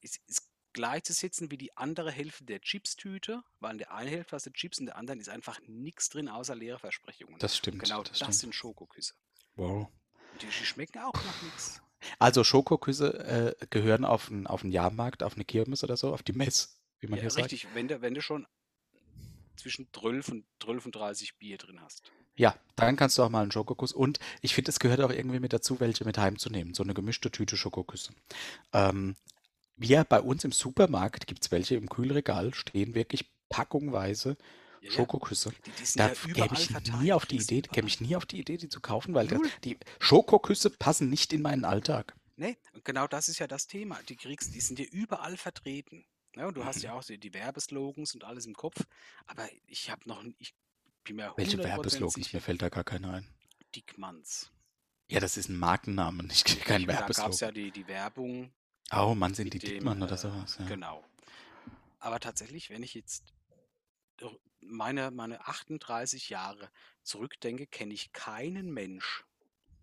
ist, 0.00 0.20
ist 0.26 0.49
gleichzusetzen 0.72 1.50
wie 1.50 1.58
die 1.58 1.76
andere 1.76 2.10
Hälfte 2.10 2.44
der 2.44 2.60
Chipstüte, 2.60 3.42
weil 3.60 3.72
in 3.72 3.78
der 3.78 3.92
einen 3.92 4.08
Hälfte 4.08 4.36
hast 4.36 4.46
du 4.46 4.52
Chips, 4.52 4.78
in 4.78 4.86
der 4.86 4.96
anderen 4.96 5.20
ist 5.20 5.28
einfach 5.28 5.60
nichts 5.66 6.08
drin 6.08 6.28
außer 6.28 6.54
leere 6.54 6.78
Versprechungen. 6.78 7.38
Das 7.38 7.56
stimmt. 7.56 7.82
genau 7.82 8.02
das 8.02 8.10
das, 8.10 8.18
stimmt. 8.18 8.34
sind 8.34 8.54
Schokoküsse. 8.54 9.14
Wow. 9.56 9.88
Und 10.32 10.42
die, 10.42 10.50
schmecken 10.50 11.00
auch 11.00 11.12
nach 11.14 11.42
nichts. 11.42 11.82
Also 12.18 12.44
Schokoküsse 12.44 13.56
äh, 13.60 13.66
gehören 13.68 14.04
auf 14.04 14.30
einen 14.30 14.46
auf 14.46 14.62
einen 14.62 14.72
Jahrmarkt, 14.72 15.22
auf 15.22 15.34
eine 15.34 15.44
Kirmes 15.44 15.84
oder 15.84 15.96
so, 15.96 16.14
auf 16.14 16.22
die 16.22 16.32
Mess, 16.32 16.80
wie 17.00 17.08
man 17.08 17.18
Ja, 17.18 17.22
hier 17.22 17.30
sagt. 17.30 17.52
richtig, 17.52 17.68
wenn 17.74 17.88
du, 17.88 18.00
wenn 18.00 18.14
du 18.14 18.22
schon 18.22 18.46
zwischen 19.56 19.88
12 19.92 20.28
und 20.28 20.46
12 20.62 20.86
und 20.86 20.96
30 20.96 21.38
Bier 21.38 21.58
drin 21.58 21.80
hast. 21.80 22.10
Ja, 22.36 22.56
dann 22.76 22.96
kannst 22.96 23.18
du 23.18 23.22
auch 23.22 23.28
mal 23.28 23.42
einen 23.42 23.52
Schokokuss. 23.52 23.92
Und 23.92 24.18
ich 24.40 24.54
finde, 24.54 24.70
es 24.70 24.80
gehört 24.80 25.00
auch 25.02 25.10
irgendwie 25.10 25.40
mit 25.40 25.52
dazu, 25.52 25.78
welche 25.80 26.06
mit 26.06 26.16
heimzunehmen. 26.16 26.72
So 26.72 26.82
eine 26.82 26.94
gemischte 26.94 27.30
Tüte 27.30 27.58
Schokoküsse. 27.58 28.14
Ähm, 28.72 29.16
wir 29.80 30.04
bei 30.04 30.20
uns 30.20 30.44
im 30.44 30.52
Supermarkt 30.52 31.26
gibt 31.26 31.44
es 31.44 31.50
welche 31.50 31.74
im 31.76 31.88
Kühlregal, 31.88 32.54
stehen 32.54 32.94
wirklich 32.94 33.30
packungweise 33.48 34.36
Ja. 34.82 34.90
Schokoküsse. 34.92 35.52
Die, 35.66 35.70
die 35.72 35.98
Da 35.98 36.08
ja 36.08 36.14
käme 36.14 36.54
ich 36.54 36.70
nie 37.00 37.12
auf 37.12 37.26
die 37.26 37.36
Idee, 37.36 37.62
käme 37.62 37.88
ich 37.88 38.00
nie 38.00 38.16
auf 38.16 38.24
die 38.26 38.38
Idee, 38.40 38.56
die 38.56 38.68
zu 38.68 38.80
kaufen, 38.80 39.12
weil 39.14 39.26
das, 39.26 39.40
die 39.64 39.76
Schokoküsse 39.98 40.70
passen 40.70 41.10
nicht 41.10 41.32
in 41.32 41.42
meinen 41.42 41.64
Alltag. 41.64 42.14
Nee, 42.36 42.56
und 42.72 42.84
genau 42.84 43.06
das 43.06 43.28
ist 43.28 43.38
ja 43.40 43.46
das 43.46 43.66
Thema. 43.66 43.98
Die 44.08 44.16
kriegst, 44.16 44.54
die 44.54 44.60
sind 44.60 44.78
dir 44.78 44.90
überall 44.90 45.36
vertreten. 45.36 46.06
Ja, 46.36 46.46
und 46.46 46.56
du 46.56 46.64
hast 46.64 46.76
Mhm. 46.78 46.82
ja 46.84 46.92
auch 46.94 47.02
so 47.02 47.14
die 47.16 47.34
Werbeslogans 47.34 48.14
und 48.14 48.24
alles 48.24 48.46
im 48.46 48.54
Kopf. 48.54 48.86
Aber 49.26 49.46
ich 49.66 49.90
habe 49.90 50.08
noch, 50.08 50.24
ich 50.38 50.54
bin 51.04 51.16
mir 51.16 51.32
Welche 51.36 51.58
100% 51.58 51.64
Werbeslogans? 51.64 52.32
Mir 52.32 52.40
fällt 52.40 52.62
da 52.62 52.68
gar 52.70 52.84
keiner 52.84 53.14
ein. 53.14 53.28
Dickmanns. 53.74 54.50
Ja, 55.10 55.20
das 55.20 55.36
ist 55.36 55.48
ein 55.48 55.56
Markenname, 55.58 56.22
nicht 56.22 56.46
kein 56.64 56.82
Und 56.82 56.88
Da 56.88 57.00
gab 57.00 57.10
es 57.10 57.18
Werbeslogan. 57.18 57.38
ja 57.40 57.52
die, 57.52 57.70
die 57.72 57.86
Werbung 57.88 58.52
Oh, 58.92 59.14
Mann, 59.14 59.34
sind 59.34 59.54
die 59.54 59.58
dem, 59.58 59.86
oder 59.86 60.12
äh, 60.12 60.16
sowas. 60.18 60.56
Ja. 60.58 60.66
Genau. 60.66 61.04
Aber 62.00 62.18
tatsächlich, 62.18 62.70
wenn 62.70 62.82
ich 62.82 62.94
jetzt 62.94 63.32
meine, 64.60 65.10
meine 65.10 65.46
38 65.46 66.28
Jahre 66.30 66.70
zurückdenke, 67.02 67.66
kenne 67.66 67.94
ich 67.94 68.12
keinen 68.12 68.70
Mensch 68.70 69.24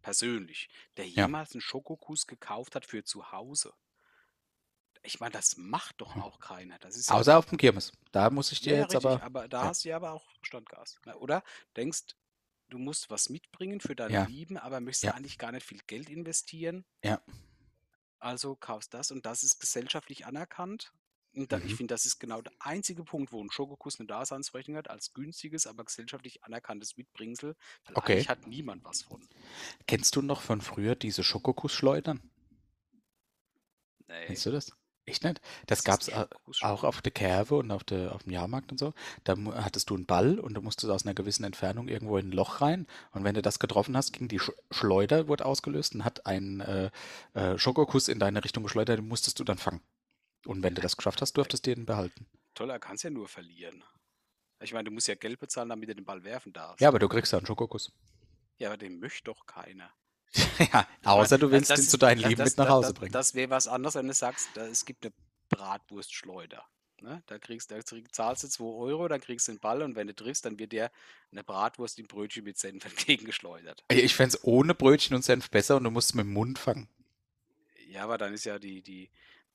persönlich, 0.01 0.69
der 0.97 1.07
Ja. 1.07 1.25
jemals 1.25 1.53
einen 1.53 1.62
Schokokuss 1.62 2.27
gekauft 2.27 2.75
hat 2.75 2.86
für 2.86 3.03
zu 3.03 3.31
Hause. 3.31 3.73
Ich 5.03 5.19
meine, 5.19 5.31
das 5.31 5.57
macht 5.57 6.01
doch 6.01 6.15
Hm. 6.15 6.21
auch 6.23 6.39
keiner. 6.39 6.79
Das 6.79 6.95
ist 6.97 7.10
ja, 7.10 7.15
Außer 7.15 7.38
auf 7.38 7.45
dem 7.45 7.57
Kirmes. 7.57 7.91
Da 8.12 8.29
muss 8.29 8.51
ich 8.51 8.60
ja, 8.62 8.63
dir 8.71 8.75
ja, 8.75 8.81
jetzt 8.81 8.95
richtig, 8.95 9.05
aber. 9.12 9.23
aber 9.23 9.47
da 9.47 9.62
ja. 9.63 9.67
hast 9.69 9.86
du 9.86 9.89
ja 9.89 9.95
aber 9.95 10.12
auch 10.12 10.27
Standgas. 10.41 10.99
ne? 11.05 11.17
Oder 11.17 11.43
denkst, 11.75 12.15
du 12.69 12.77
musst 12.77 13.10
was 13.10 13.29
mitbringen 13.29 13.79
für 13.79 13.95
deine 13.95 14.13
Ja. 14.13 14.23
Lieben, 14.25 14.57
aber 14.57 14.79
möchtest 14.81 15.03
Ja. 15.03 15.13
eigentlich 15.13 15.38
gar 15.38 15.51
nicht 15.51 15.65
viel 15.65 15.79
Geld 15.88 16.10
investieren. 16.10 16.86
Ja. 17.03 17.21
Also 18.19 18.56
kaufst 18.56 18.93
das 18.93 19.12
und 19.12 19.25
das 19.25 19.43
ist 19.43 19.60
gesellschaftlich 19.60 20.25
anerkannt. 20.25 20.93
Und 21.36 21.51
da, 21.51 21.60
ich 21.62 21.73
Mhm. 21.73 21.75
finde, 21.75 21.93
das 21.93 22.06
ist 22.06 22.19
genau 22.19 22.41
der 22.41 22.53
einzige 22.60 23.03
Punkt, 23.03 23.32
wo 23.32 23.43
ein 23.43 23.51
Schokokuss 23.51 23.99
eine 23.99 24.08
Daseinsberechtigung 24.08 24.77
hat, 24.77 24.89
als 24.89 25.13
günstiges, 25.13 25.67
aber 25.67 25.84
gesellschaftlich 25.86 26.43
anerkanntes 26.43 26.97
Mitbringsel. 26.97 27.56
Weil 27.86 27.95
Okay. 27.95 28.01
eigentlich 28.01 28.30
hat 28.30 28.47
niemand 28.47 28.84
was 28.84 29.01
von. 29.03 29.27
Kennst 29.88 30.15
du 30.15 30.21
noch 30.21 30.41
von 30.41 30.62
früher 30.62 30.95
diese 30.95 31.23
Schokokussschleudern? 31.23 32.21
Nee. 34.08 34.27
Kennst 34.27 34.45
du 34.45 34.51
das? 34.51 34.71
Echt 35.08 35.24
nicht? 35.24 35.39
Das 35.67 35.80
Was 35.80 35.86
gab 35.86 36.02
es 36.02 36.62
auch 36.62 36.84
auf 36.84 37.02
der 37.02 37.13
Kerve 37.13 37.56
und 37.56 37.72
auf, 37.72 37.86
der, 37.86 38.13
auf 38.13 38.24
dem 38.24 38.34
Jahrmarkt 38.34 38.74
und 38.74 38.78
so. 38.78 38.93
Da 39.24 39.38
hattest 39.56 39.89
du 39.89 39.96
einen 39.96 40.06
Ball 40.06 40.38
und 40.38 40.54
du 40.54 40.62
musstest 40.62 40.91
aus 40.91 41.06
einer 41.06 41.13
gewissen 41.13 41.46
Entfernung 41.46 41.88
irgendwo 41.88 42.17
in 42.17 42.28
ein 42.28 42.32
Loch 42.34 42.60
rein. 42.60 42.86
Und 43.13 43.24
wenn 43.24 43.34
du 43.34 43.41
das 43.41 43.58
getroffen 43.58 43.96
hast, 43.96 44.12
ging 44.12 44.28
die 44.28 44.39
Sch 44.39 44.52
Schleuder, 44.70 45.30
wurde 45.30 45.46
ausgelöst 45.46 45.96
und 45.96 46.04
hat 46.04 46.26
einen 46.26 46.60
äh, 46.60 46.91
äh, 47.36 47.58
Schokokuss 47.58 48.10
in 48.10 48.20
deine 48.20 48.43
Richtung 48.43 48.63
geschleudert, 48.63 49.00
den 49.00 49.08
musstest 49.08 49.39
du 49.39 49.46
dann 49.46 49.58
fangen. 49.58 49.80
Und 50.46 50.62
wenn 50.62 50.76
du 50.76 50.82
das 50.82 50.98
geschafft 50.98 51.22
hast, 51.22 51.38
durftest 51.38 51.65
du 51.65 51.74
den 51.74 51.86
behalten. 51.86 52.28
Toll, 52.54 52.70
er 52.70 52.80
kann 52.80 52.96
es 52.96 53.04
ja 53.04 53.10
nur 53.10 53.30
verlieren. 53.30 53.86
Ich 54.60 54.74
meine, 54.74 54.86
du 54.86 54.91
musst 54.91 55.08
ja 55.08 55.15
Geld 55.15 55.39
bezahlen, 55.39 55.70
damit 55.70 55.88
du 55.88 55.96
den 55.96 56.04
Ball 56.04 56.26
werfen 56.26 56.52
darfst. 56.52 56.82
Ja, 56.82 56.89
aber 56.89 57.00
du 57.00 57.08
kriegst 57.08 57.32
ja 57.32 57.38
einen 57.38 57.48
Schokokuss. 57.48 57.93
Ja, 58.58 58.67
aber 58.70 58.78
den 58.78 59.00
möchte 59.00 59.24
doch 59.24 59.46
keiner. 59.46 59.89
ja, 60.73 60.87
außer 61.03 61.37
du 61.37 61.51
willst 61.51 61.69
das 61.71 61.79
ihn 61.79 61.87
zu 61.89 61.97
deinen 61.97 62.21
das- 62.21 62.29
Lieben 62.29 62.39
das- 62.39 62.49
mit 62.51 62.57
nach 62.57 62.65
das- 62.65 62.73
Hause 62.73 62.87
das, 62.89 62.93
bringen. 62.93 63.11
Das 63.11 63.33
wäre 63.35 63.49
was 63.49 63.67
anderes, 63.67 63.95
wenn 63.95 64.07
du 64.07 64.13
sagst, 64.13 64.49
da, 64.53 64.65
es 64.65 64.85
gibt 64.85 65.05
eine 65.05 65.13
Bratwurstschleuder. 65.49 66.63
Ne? 67.01 67.21
Da 67.27 67.37
kriegst 67.37 67.69
da 67.71 67.77
zahlst 68.11 68.43
du 68.43 68.47
2 68.47 68.63
Euro, 68.63 69.07
dann 69.07 69.21
kriegst 69.21 69.47
du 69.47 69.51
den 69.51 69.59
Ball 69.59 69.83
und 69.83 69.95
wenn 69.95 70.07
du 70.07 70.15
triffst, 70.15 70.45
dann 70.45 70.57
wird 70.57 70.71
dir 70.71 70.89
eine 71.31 71.43
Bratwurst 71.43 71.99
im 71.99 72.07
Brötchen 72.07 72.43
mit 72.43 72.57
Senf 72.57 72.85
entgegengeschleudert. 72.85 73.83
Ich 73.89 74.15
fände 74.15 74.35
es 74.35 74.43
ohne 74.43 74.73
Brötchen 74.73 75.15
und 75.15 75.23
Senf 75.23 75.49
besser 75.51 75.77
und 75.77 75.83
du 75.83 75.91
musst 75.91 76.09
es 76.09 76.13
mit 76.15 76.25
dem 76.25 76.33
Mund 76.33 76.57
fangen. 76.57 76.89
Ja, 77.87 78.03
aber 78.03 78.17
dann 78.17 78.33
ist 78.33 78.45
ja 78.45 78.57
die, 78.57 78.81
die, 78.81 79.09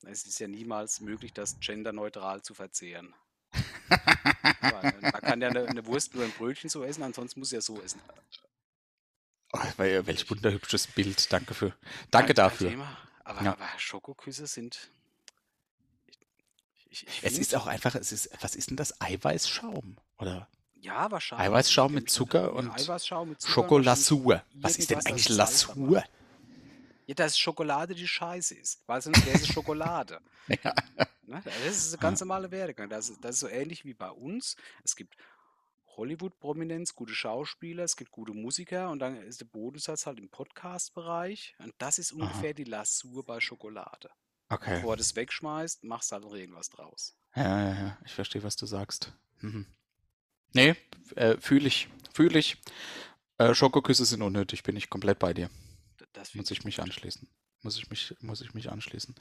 es 0.06 0.24
ist 0.24 0.38
ja 0.38 0.46
niemals 0.48 1.00
möglich, 1.00 1.32
das 1.32 1.58
genderneutral 1.60 2.42
zu 2.42 2.54
verzehren. 2.54 3.14
Man 3.88 5.12
kann 5.20 5.40
ja 5.40 5.48
eine, 5.48 5.66
eine 5.66 5.86
Wurst 5.86 6.14
nur 6.14 6.24
ein 6.24 6.30
Brötchen 6.32 6.70
so 6.70 6.84
essen, 6.84 7.02
ansonsten 7.02 7.40
muss 7.40 7.50
ja 7.50 7.60
so 7.60 7.80
essen. 7.82 8.00
Oh, 9.52 9.58
wel- 9.76 10.06
welch 10.06 10.28
wunderhübsches 10.30 10.86
Bild. 10.86 11.32
Danke 11.32 11.54
für. 11.54 11.74
Danke 12.10 12.28
kein 12.28 12.36
dafür. 12.36 12.70
Thema. 12.70 12.96
Aber, 13.24 13.42
Ja. 13.44 13.52
aber 13.52 13.68
Schokoküsse 13.78 14.46
sind. 14.46 14.90
Ich, 16.88 17.06
ich 17.06 17.20
Es 17.22 17.38
ist 17.38 17.54
auch 17.54 17.66
einfach, 17.66 17.94
es 17.94 18.12
ist, 18.12 18.30
was 18.40 18.54
ist 18.54 18.70
denn 18.70 18.76
das? 18.76 19.00
Eiweißschaum? 19.00 19.96
Oder 20.18 20.48
Ja, 20.80 21.10
wahrscheinlich. 21.10 21.48
Eiweißschaum 21.48 21.92
mit 21.92 22.10
Zucker 22.10 22.52
und 22.52 22.70
Eiweißschaum 22.70 23.30
mit 23.30 23.40
Zucker, 23.40 23.52
Schokolasur. 23.54 24.42
Was 24.54 24.76
ist 24.76 24.90
denn 24.90 24.98
das 24.98 25.06
eigentlich 25.06 25.28
Lasur? 25.28 26.02
Ja, 27.06 27.14
dass 27.14 27.38
Schokolade 27.38 27.94
die 27.94 28.06
Scheiße 28.08 28.54
ist, 28.54 28.82
weil 28.86 29.00
sonst 29.02 29.24
wäre 29.26 29.36
es 29.36 29.46
Schokolade. 29.48 30.20
Ja. 30.64 30.74
Ne? 31.24 31.40
Das 31.44 31.76
ist 31.76 31.92
eine 31.92 32.00
ganz 32.02 32.18
normale 32.18 32.50
Werdegang. 32.50 32.88
Das 32.90 33.08
ist, 33.08 33.24
das 33.24 33.36
ist 33.36 33.40
so 33.40 33.48
ähnlich 33.48 33.84
wie 33.84 33.94
bei 33.94 34.10
uns. 34.10 34.56
Es 34.82 34.96
gibt 34.96 35.14
Hollywood-Prominenz, 35.96 36.94
gute 36.94 37.14
Schauspieler, 37.14 37.84
es 37.84 37.96
gibt 37.96 38.10
gute 38.10 38.32
Musiker 38.32 38.90
und 38.90 38.98
dann 38.98 39.16
ist 39.22 39.40
der 39.40 39.46
Bodensatz 39.46 40.06
halt 40.06 40.18
im 40.18 40.30
Podcast-Bereich. 40.30 41.54
Und 41.58 41.74
das 41.78 41.98
ist 41.98 42.12
ungefähr 42.12 42.54
die 42.54 42.64
Lasur 42.64 43.24
bei 43.24 43.40
Schokolade. 43.40 44.10
Okay. 44.48 44.76
Bevor 44.76 44.96
du 44.96 45.02
es 45.02 45.16
wegschmeißt, 45.16 45.84
machst 45.84 46.10
du 46.10 46.14
halt 46.14 46.24
noch 46.24 46.34
irgendwas 46.34 46.68
draus. 46.68 47.16
Ja, 47.34 47.60
ja, 47.60 47.74
ja. 47.74 47.98
Ich 48.04 48.12
verstehe, 48.12 48.42
was 48.42 48.56
du 48.56 48.66
sagst. 48.66 49.12
Mhm. 49.40 49.66
Nee, 50.52 50.74
äh, 51.16 51.36
fühle 51.38 51.68
ich. 51.68 51.88
Fühle 52.12 52.38
ich. 52.38 52.58
Äh, 53.38 53.54
Schokoküsse 53.54 54.04
sind 54.04 54.22
unnötig, 54.22 54.62
bin 54.62 54.76
ich 54.76 54.90
komplett 54.90 55.18
bei 55.18 55.32
dir. 55.32 55.50
Muss 56.34 56.50
ich 56.50 56.64
mich 56.64 56.80
anschließen. 56.80 57.28
Muss 57.62 57.78
ich 57.78 57.88
mich, 57.88 58.14
muss 58.20 58.40
ich 58.40 58.54
mich 58.54 58.70
anschließen. 58.70 59.14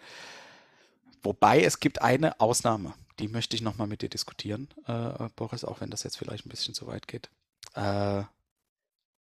Wobei 1.24 1.62
es 1.64 1.80
gibt 1.80 2.02
eine 2.02 2.40
Ausnahme, 2.40 2.96
die 3.20 3.28
möchte 3.28 3.56
ich 3.56 3.62
nochmal 3.62 3.88
mit 3.88 4.02
dir 4.02 4.10
diskutieren, 4.10 4.70
äh, 4.88 5.30
Boris, 5.36 5.64
auch 5.64 5.82
wenn 5.82 5.92
das 5.92 6.04
jetzt 6.04 6.18
vielleicht 6.18 6.46
ein 6.46 6.50
bisschen 6.50 6.74
zu 6.74 6.88
weit 6.88 7.08
geht. 7.08 7.30
Äh, 7.76 8.24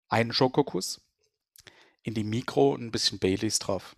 einen 0.08 0.32
Schokokuss, 0.32 1.00
in 2.02 2.14
die 2.14 2.24
Mikro 2.24 2.72
und 2.72 2.82
ein 2.82 2.90
bisschen 2.90 3.18
Baileys 3.18 3.58
drauf. 3.58 3.96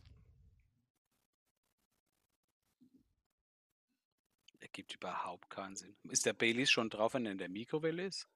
Ergibt 4.58 4.94
überhaupt 4.94 5.50
keinen 5.50 5.76
Sinn. 5.76 5.94
Ist 6.08 6.26
der 6.26 6.32
Baileys 6.32 6.70
schon 6.70 6.90
drauf, 6.90 7.14
wenn 7.14 7.26
er 7.26 7.32
in 7.32 7.38
der 7.38 7.48
Mikrowelle 7.48 8.06
ist? 8.06 8.28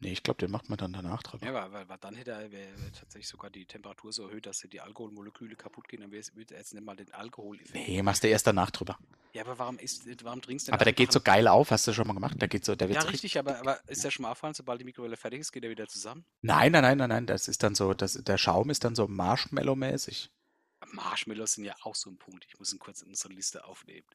Nee, 0.00 0.12
ich 0.12 0.22
glaube, 0.22 0.38
den 0.38 0.52
macht 0.52 0.68
man 0.68 0.78
dann 0.78 0.92
danach 0.92 1.22
drauf. 1.24 1.42
Ja, 1.42 1.52
weil, 1.52 1.72
weil, 1.72 1.88
weil 1.88 1.98
dann 1.98 2.14
hätte 2.14 2.30
er 2.30 2.52
wär, 2.52 2.52
wär 2.52 2.92
tatsächlich 2.92 3.26
sogar 3.26 3.50
die 3.50 3.66
Temperatur 3.66 4.12
so 4.12 4.28
erhöht, 4.28 4.46
dass 4.46 4.60
die 4.60 4.80
Alkoholmoleküle 4.80 5.56
kaputt 5.56 5.88
gehen, 5.88 6.00
dann 6.02 6.12
würde 6.12 6.54
er 6.54 6.58
jetzt 6.58 6.72
nicht 6.72 6.84
mal 6.84 6.94
den 6.94 7.12
Alkohol. 7.12 7.58
Nee, 7.72 8.00
machst 8.02 8.22
du 8.22 8.28
erst 8.28 8.46
danach 8.46 8.70
drüber. 8.70 8.96
Ja, 9.32 9.42
aber 9.42 9.58
warum, 9.58 9.78
ist, 9.78 10.06
warum 10.24 10.40
trinkst 10.40 10.68
du 10.68 10.70
denn 10.70 10.74
Aber 10.74 10.84
der 10.84 10.92
geht 10.92 11.12
so 11.12 11.20
geil 11.20 11.48
auf, 11.48 11.70
hast 11.72 11.86
du 11.86 11.92
schon 11.92 12.06
mal 12.06 12.14
gemacht? 12.14 12.40
Der 12.40 12.48
geht 12.48 12.64
so, 12.64 12.76
der 12.76 12.88
wird 12.88 12.96
Ja, 12.96 13.02
richtig. 13.02 13.24
richtig, 13.24 13.38
aber, 13.38 13.58
aber 13.58 13.80
ist 13.88 14.04
der 14.04 14.10
schon 14.10 14.22
mal 14.22 14.30
auffallen, 14.30 14.54
sobald 14.54 14.80
die 14.80 14.84
Mikrowelle 14.84 15.16
fertig 15.16 15.40
ist, 15.40 15.52
geht 15.52 15.64
er 15.64 15.70
wieder 15.70 15.88
zusammen? 15.88 16.24
Nein, 16.42 16.72
nein, 16.72 16.82
nein, 16.82 16.98
nein, 16.98 17.08
nein, 17.08 17.26
das 17.26 17.48
ist 17.48 17.62
dann 17.62 17.74
so, 17.74 17.92
das, 17.92 18.14
der 18.14 18.38
Schaum 18.38 18.70
ist 18.70 18.84
dann 18.84 18.94
so 18.94 19.06
Marshmallow-mäßig. 19.08 20.30
Marshmallows 20.92 21.52
sind 21.54 21.64
ja 21.64 21.74
auch 21.82 21.94
so 21.94 22.10
ein 22.10 22.16
Punkt. 22.18 22.44
Ich 22.48 22.58
muss 22.58 22.72
ihn 22.72 22.78
kurz 22.78 23.02
in 23.02 23.08
unsere 23.08 23.32
Liste 23.32 23.64
aufnehmen. 23.64 24.06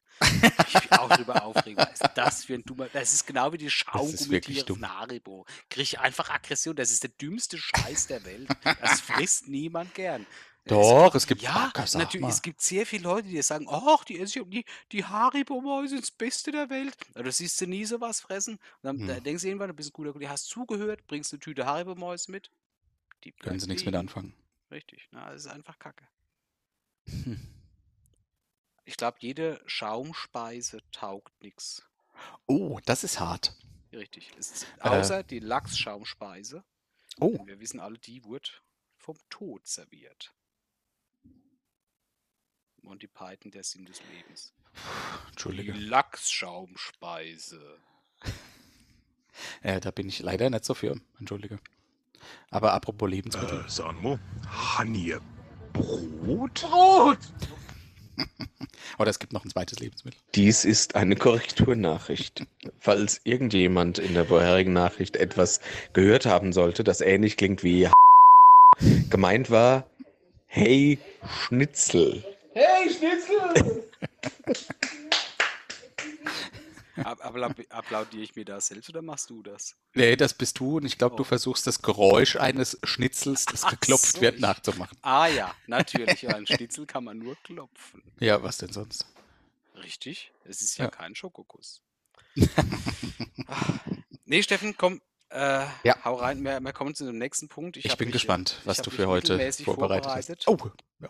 Ich 0.68 0.74
mich 0.74 0.92
auch 0.92 1.08
drüber 1.08 1.44
aufregen. 1.44 1.76
Was 1.78 2.00
ist 2.00 2.10
das 2.14 2.44
für 2.44 2.54
ein 2.54 2.62
dummer. 2.64 2.88
Das 2.92 3.12
ist 3.12 3.26
genau 3.26 3.52
wie 3.52 3.58
die 3.58 3.70
Schaumgummitiere 3.70 4.66
von 4.66 4.88
Haribo. 4.88 5.46
Kriege 5.70 5.82
ich 5.82 5.98
einfach 6.00 6.30
Aggression. 6.30 6.76
Das 6.76 6.90
ist 6.90 7.02
der 7.02 7.10
dümmste 7.10 7.58
Scheiß 7.58 8.06
der 8.08 8.24
Welt. 8.24 8.48
Das 8.80 9.00
frisst 9.00 9.48
niemand 9.48 9.94
gern. 9.94 10.26
Doch, 10.66 11.14
es 11.14 11.26
gibt 11.26 11.42
Ja, 11.42 11.70
Ach, 11.74 11.86
sag 11.86 12.00
natürlich. 12.00 12.22
mal. 12.22 12.30
Es 12.30 12.40
gibt 12.40 12.62
sehr 12.62 12.86
viele 12.86 13.02
Leute, 13.02 13.28
die 13.28 13.42
sagen, 13.42 13.66
ach, 13.68 14.02
die, 14.04 14.24
die, 14.24 14.64
die 14.92 15.04
Haribo-Mäuse 15.04 15.90
sind 15.90 16.02
das 16.04 16.10
Beste 16.10 16.52
der 16.52 16.70
Welt. 16.70 16.96
Aber 17.14 17.24
du 17.24 17.32
siehst 17.32 17.58
sie 17.58 17.66
nie 17.66 17.84
sowas 17.84 18.20
fressen. 18.22 18.54
Und 18.54 18.60
dann 18.82 18.98
Hm. 19.00 19.06
da 19.08 19.20
denkst 19.20 19.42
du 19.42 19.48
irgendwann, 19.48 19.68
du 19.68 19.74
bist 19.74 19.90
ein 19.90 19.92
guter 19.92 20.12
Kunde, 20.12 20.28
hast 20.30 20.46
zugehört, 20.46 21.06
bringst 21.06 21.32
eine 21.32 21.40
Tüte 21.40 21.66
Haribo-Mäuse 21.66 22.30
mit. 22.30 22.50
Die 23.24 23.32
Können 23.32 23.60
sie 23.60 23.66
nichts 23.66 23.84
mit 23.84 23.94
anfangen. 23.94 24.34
Richtig, 24.70 25.06
na, 25.12 25.30
das 25.30 25.44
ist 25.44 25.50
einfach 25.52 25.78
Kacke. 25.78 26.06
Ich 28.86 28.98
glaube, 28.98 29.16
jede 29.20 29.62
Schaumspeise 29.64 30.80
taugt 30.92 31.32
nichts. 31.42 31.82
Oh, 32.46 32.78
das 32.84 33.02
ist 33.02 33.18
hart. 33.18 33.56
Richtig. 33.92 34.30
Es 34.38 34.50
ist, 34.50 34.66
Äh. 34.80 34.88
außer 34.90 35.22
die 35.22 35.38
Lachsschaumspeise. 35.38 36.62
Oh, 37.18 37.46
Wir 37.46 37.58
wissen 37.60 37.80
alle, 37.80 37.96
die 37.98 38.22
wurde 38.24 38.50
vom 38.98 39.16
Tod 39.30 39.66
serviert. 39.66 40.34
Monty 42.82 43.06
Python, 43.06 43.50
der 43.50 43.64
Sinn 43.64 43.86
des 43.86 44.02
Lebens. 44.12 44.52
Die 44.74 45.28
Entschuldige. 45.30 45.72
Lachsschaumspeise. 45.72 47.78
Äh, 49.62 49.80
da 49.80 49.90
bin 49.90 50.08
ich 50.08 50.20
leider 50.20 50.48
nicht 50.48 50.64
so 50.64 50.74
für. 50.74 50.94
Entschuldige. 51.18 51.58
Aber 52.50 52.72
apropos 52.72 53.10
Lebensmittel. 53.10 53.64
Äh, 53.64 53.68
Sanmo, 53.68 54.20
han 54.46 54.94
ihr 54.94 55.20
Brot? 55.74 56.54
Brot! 56.62 57.18
Oder 58.98 59.10
es 59.10 59.18
gibt 59.18 59.32
noch 59.32 59.44
ein 59.44 59.50
zweites 59.50 59.80
Lebensmittel. 59.80 60.18
Dies 60.34 60.64
ist 60.64 60.94
eine 60.94 61.16
Korrekturnachricht. 61.16 62.46
Falls 62.78 63.20
irgendjemand 63.24 63.98
in 63.98 64.14
der 64.14 64.24
vorherigen 64.24 64.72
Nachricht 64.72 65.16
etwas 65.16 65.60
gehört 65.92 66.26
haben 66.26 66.52
sollte, 66.52 66.84
das 66.84 67.00
ähnlich 67.00 67.36
klingt 67.36 67.62
wie 67.64 67.88
gemeint 69.10 69.50
war, 69.50 69.90
hey 70.46 70.98
Schnitzel. 71.28 72.24
Ab- 72.54 73.82
appla- 74.46 74.64
Applaudiere 76.96 78.22
ich 78.22 78.36
mir 78.36 78.44
da 78.44 78.60
selbst 78.60 78.88
oder 78.88 79.02
machst 79.02 79.30
du 79.30 79.42
das? 79.42 79.76
Nee, 79.94 80.16
das 80.16 80.34
bist 80.34 80.58
du 80.60 80.76
und 80.76 80.84
ich 80.84 80.98
glaube, 80.98 81.16
du 81.16 81.22
Oh. 81.22 81.24
versuchst 81.24 81.66
das 81.66 81.82
Geräusch 81.82 82.36
eines 82.36 82.78
Schnitzels, 82.84 83.44
das 83.46 83.64
Ach 83.64 83.70
geklopft 83.70 84.16
so, 84.16 84.20
wird, 84.20 84.36
ich- 84.36 84.40
nachzumachen. 84.40 84.96
Ah 85.02 85.26
ja, 85.26 85.54
natürlich. 85.66 86.28
Ein 86.28 86.46
Schnitzel 86.46 86.86
kann 86.86 87.04
man 87.04 87.18
nur 87.18 87.36
klopfen. 87.42 88.02
Ja, 88.20 88.42
was 88.42 88.58
denn 88.58 88.72
sonst? 88.72 89.06
Richtig? 89.76 90.30
Es 90.44 90.62
ist 90.62 90.78
ja, 90.78 90.84
Ja. 90.86 90.90
kein 90.90 91.14
Schokokuss. 91.14 91.82
Ah, 93.46 93.80
nee, 94.24 94.42
Steffen, 94.42 94.76
komm. 94.76 95.00
Äh, 95.30 95.66
Ja. 95.82 95.96
Hau 96.04 96.14
rein, 96.14 96.42
wir, 96.44 96.60
wir 96.60 96.72
kommen 96.72 96.94
zu 96.94 97.04
dem 97.04 97.18
nächsten 97.18 97.48
Punkt. 97.48 97.76
Ich, 97.76 97.90
hab 97.90 97.98
bin 97.98 98.08
mich, 98.08 98.12
gespannt, 98.14 98.56
ich 98.60 98.66
was 98.66 98.78
du 98.78 98.90
für 98.90 99.08
heute 99.08 99.32
mittelmäßig 99.34 99.64
vorbereitet, 99.64 100.10
hast. 100.10 100.44
vorbereitet. 100.44 100.84
Oh, 101.02 101.08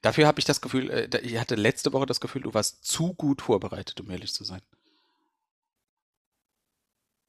dafür 0.00 0.26
habe 0.26 0.38
ich 0.38 0.44
das 0.44 0.60
Gefühl, 0.60 0.90
äh, 0.90 1.20
ich 1.20 1.38
hatte 1.38 1.56
letzte 1.56 1.92
Woche 1.92 2.06
das 2.06 2.20
Gefühl, 2.20 2.42
du 2.42 2.54
warst 2.54 2.84
zu 2.84 3.14
gut 3.14 3.42
vorbereitet, 3.42 4.00
um 4.00 4.10
ehrlich 4.10 4.32
zu 4.32 4.44
sein. 4.44 4.62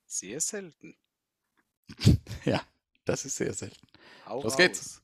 Sehr 0.09 0.41
selten. 0.41 0.95
Ja, 2.45 2.61
das 3.05 3.25
ist 3.25 3.35
sehr 3.35 3.53
selten. 3.53 3.87
Hau 4.25 4.41
Los 4.41 4.53
raus. 4.53 4.57
geht's. 4.57 5.01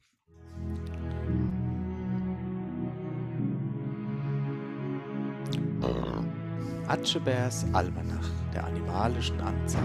Atschebärs 6.87 7.65
Almanach 7.73 8.29
der 8.53 8.63
animalischen 8.63 9.41
Anzahl. 9.41 9.83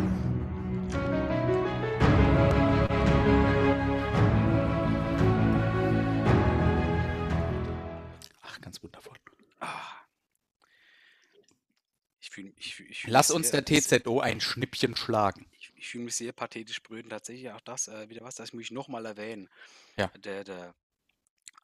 Ach, 8.43 8.61
ganz 8.61 8.83
wundervoll. 8.83 9.17
Ah. 9.61 10.05
Ich 12.20 12.20
fühle 12.31 12.53
ich 12.57 12.75
fühl, 12.75 12.91
ich 12.91 13.03
fühl 13.03 13.11
Lass 13.11 13.31
uns 13.31 13.51
sehr- 13.51 13.63
der 13.63 13.81
TZO 13.81 14.21
ein 14.21 14.41
Schnippchen 14.41 14.97
schlagen. 14.97 15.47
Ich, 15.59 15.73
ich 15.77 15.89
fühle 15.89 16.05
mich 16.05 16.15
sehr 16.17 16.33
pathetisch 16.33 16.83
brüten. 16.83 17.11
Tatsächlich 17.11 17.51
auch 17.51 17.61
das, 17.61 17.89
äh, 17.89 18.09
wieder 18.09 18.23
was, 18.23 18.37
das 18.37 18.53
muss 18.53 18.63
ich 18.63 18.71
nochmal 18.71 19.05
erwähnen. 19.07 19.49
Ja. 19.97 20.09
Der, 20.19 20.45
der 20.45 20.75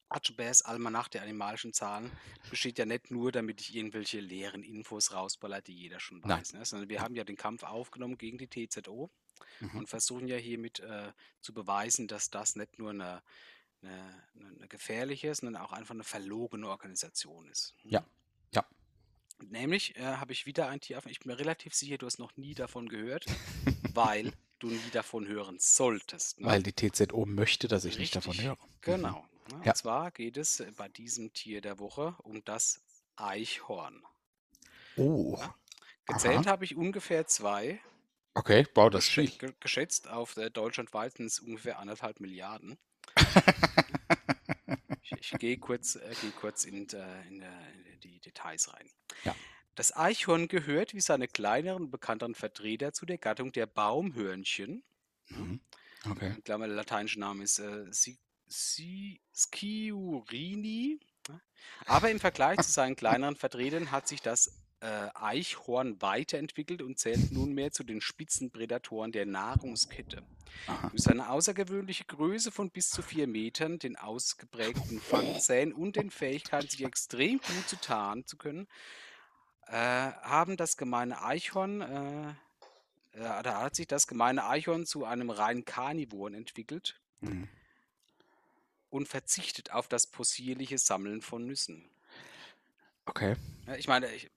Archibald's 0.09 0.63
Almanach 0.63 1.09
der 1.09 1.23
animalischen 1.23 1.73
Zahlen 1.73 2.11
besteht 2.51 2.79
ja 2.79 2.85
nicht 2.87 3.11
nur, 3.11 3.33
damit 3.33 3.61
ich 3.61 3.75
irgendwelche 3.75 4.21
leeren 4.21 4.63
Infos 4.63 5.13
rausballer, 5.13 5.63
die 5.63 5.75
jeder 5.75 5.99
schon 5.99 6.21
Nein. 6.21 6.39
weiß. 6.41 6.53
Ne? 6.53 6.65
Sondern 6.65 6.89
wir 6.89 7.01
haben 7.01 7.17
ja 7.17 7.25
den 7.25 7.37
Kampf 7.37 7.63
aufgenommen 7.65 8.17
gegen 8.19 8.39
die 8.39 8.49
TZO 8.49 9.11
Mhm. 9.61 9.77
und 9.81 9.89
versuchen 9.89 10.29
ja 10.29 10.37
hiermit 10.37 10.81
äh, 10.81 11.13
zu 11.43 11.53
beweisen, 11.53 12.09
dass 12.09 12.31
das 12.31 12.57
nicht 12.57 12.79
nur 12.79 12.91
eine, 12.91 13.23
eine, 13.83 14.25
eine 14.35 14.67
gefährliche, 14.69 15.35
sondern 15.35 15.61
auch 15.63 15.73
einfach 15.73 15.95
eine 15.95 16.05
verlogene 16.05 16.69
Organisation 16.69 17.47
ist. 17.51 17.75
Ja, 17.85 18.01
ja. 18.01 18.07
Nämlich 19.39 19.97
äh, 19.97 20.03
habe 20.17 20.33
ich 20.33 20.47
wieder 20.47 20.69
ein 20.69 20.81
Tier, 20.81 20.99
auf- 20.99 21.07
ich 21.07 21.21
bin 21.21 21.33
mir 21.33 21.39
relativ 21.39 21.75
sicher, 21.75 21.99
du 21.99 22.07
hast 22.07 22.19
noch 22.19 22.37
nie 22.37 22.55
davon 22.55 22.89
gehört, 22.89 23.27
weil 23.95 24.33
du 24.59 24.69
nie 24.69 24.91
davon 24.93 25.27
hören 25.29 25.57
solltest. 25.61 26.41
Ne? 26.41 26.47
Weil 26.49 26.63
die 26.63 26.73
TZO 26.73 27.27
möchte, 27.27 27.69
dass 27.69 27.85
ich 27.85 27.99
nicht 27.99 28.17
davon 28.17 28.31
Richtig, 28.33 28.47
höre. 28.49 28.59
Genau. 28.81 29.27
Ne? 29.51 29.61
Ja. 29.65 29.73
Und 29.73 29.77
zwar 29.77 30.11
geht 30.11 30.37
es 30.39 30.61
äh, 30.61 30.73
bei 30.77 30.89
diesem 30.89 31.33
Tier 31.33 31.61
der 31.61 31.79
Woche 31.79 32.17
um 32.23 32.43
das 32.45 32.81
Eichhorn. 33.17 34.03
Oh, 34.97 35.39
Gezählt 36.07 36.47
Aha. 36.47 36.53
habe 36.53 36.65
ich 36.65 36.77
ungefähr 36.77 37.27
zwei. 37.27 37.81
okay, 38.35 38.67
wow, 38.75 38.89
das 38.91 39.05
ist 39.07 39.11
viel. 39.13 39.29
ge- 39.29 39.53
Geschätzt 39.61 40.09
auf 40.09 40.35
der 40.35 40.51
deutschlandweit 40.51 41.17
sind 41.17 41.27
es 41.27 41.41
ungefähr 41.41 41.79
anderthalb 41.79 42.21
Milliarden. 42.21 42.79
Ich, 45.11 45.33
ich 45.33 45.39
gehe 45.39 45.59
kurz, 45.59 45.97
äh, 45.97 46.15
gehe 46.21 46.31
kurz 46.33 46.65
in, 46.65 46.87
in, 46.87 47.43
äh, 47.43 47.93
in 47.93 48.01
die 48.03 48.21
Details 48.21 48.73
rein. 48.73 48.91
Ja. 49.25 49.35
Das 49.75 49.95
Eichhorn 49.95 50.49
gehört 50.49 50.95
wie 50.95 51.01
seine 51.01 51.29
kleineren 51.29 51.91
bekannteren 51.91 52.35
Vertreter 52.35 52.93
zu 52.93 53.07
der 53.07 53.19
Gattung 53.19 53.53
der 53.53 53.67
Baumhörnchen. 53.67 54.83
Mhm. 55.29 55.61
Okay. 56.11 56.35
Ich 56.39 56.45
glaube, 56.45 56.67
der 56.67 56.77
lateinische 56.77 57.21
Name 57.21 57.45
ist 57.45 57.59
äh, 57.59 57.85
Si- 57.93 58.19
Si- 58.47 59.21
Sciurini. 59.35 61.01
Aber 61.87 62.11
im 62.11 62.21
Vergleich 62.21 62.61
zu 62.61 62.71
seinen 62.71 62.95
kleineren 62.97 63.37
Vertretern 63.37 63.91
hat 63.91 64.07
sich 64.07 64.23
das 64.23 64.53
äh, 64.81 65.09
Eichhorn 65.15 66.01
weiterentwickelt 66.03 66.83
und 66.83 66.99
zählt 66.99 67.33
nunmehr 67.33 67.73
zu 67.73 67.83
den 67.83 68.01
Spitzenprädatoren 68.01 69.13
der 69.13 69.27
Nahrungskette. 69.27 70.23
Aha. 70.67 70.89
Durch 70.91 71.03
seine 71.03 71.31
außergewöhnliche 71.31 72.05
Größe 72.05 72.51
von 72.51 72.71
bis 72.71 72.91
zu 72.91 73.03
vier 73.03 73.27
Metern, 73.27 73.79
den 73.79 73.97
ausgeprägten 73.97 75.01
Fangzähnen 75.01 75.75
und 75.75 75.97
den 75.97 76.11
Fähigkeiten, 76.11 76.69
sich 76.69 76.85
extrem 76.85 77.39
gut 77.39 77.69
zu 77.69 77.77
tarnen 77.77 78.27
zu 78.27 78.37
können, 78.37 78.69
äh, 79.67 79.73
haben 79.73 80.57
das 80.57 80.77
gemeine 80.77 81.23
Eichhorn, 81.23 81.81
äh, 81.81 82.29
äh, 83.19 83.43
da 83.43 83.63
hat 83.63 83.75
sich 83.75 83.87
das 83.87 84.07
gemeine 84.07 84.47
Eichhorn 84.47 84.87
zu 84.87 85.05
einem 85.05 85.31
reinen 85.31 85.65
Karnivoren 85.65 86.35
entwickelt 86.35 87.01
Mhm. 87.21 87.49
und 88.91 89.09
verzichtet 89.09 89.73
auf 89.73 89.89
das 89.89 90.07
possierliche 90.07 90.77
Sammeln 90.79 91.23
von 91.23 91.47
Nüssen. 91.47 91.89
Okay. 93.07 93.37
Ich 93.79 93.89
meine, 93.89 94.13
ich, 94.13 94.31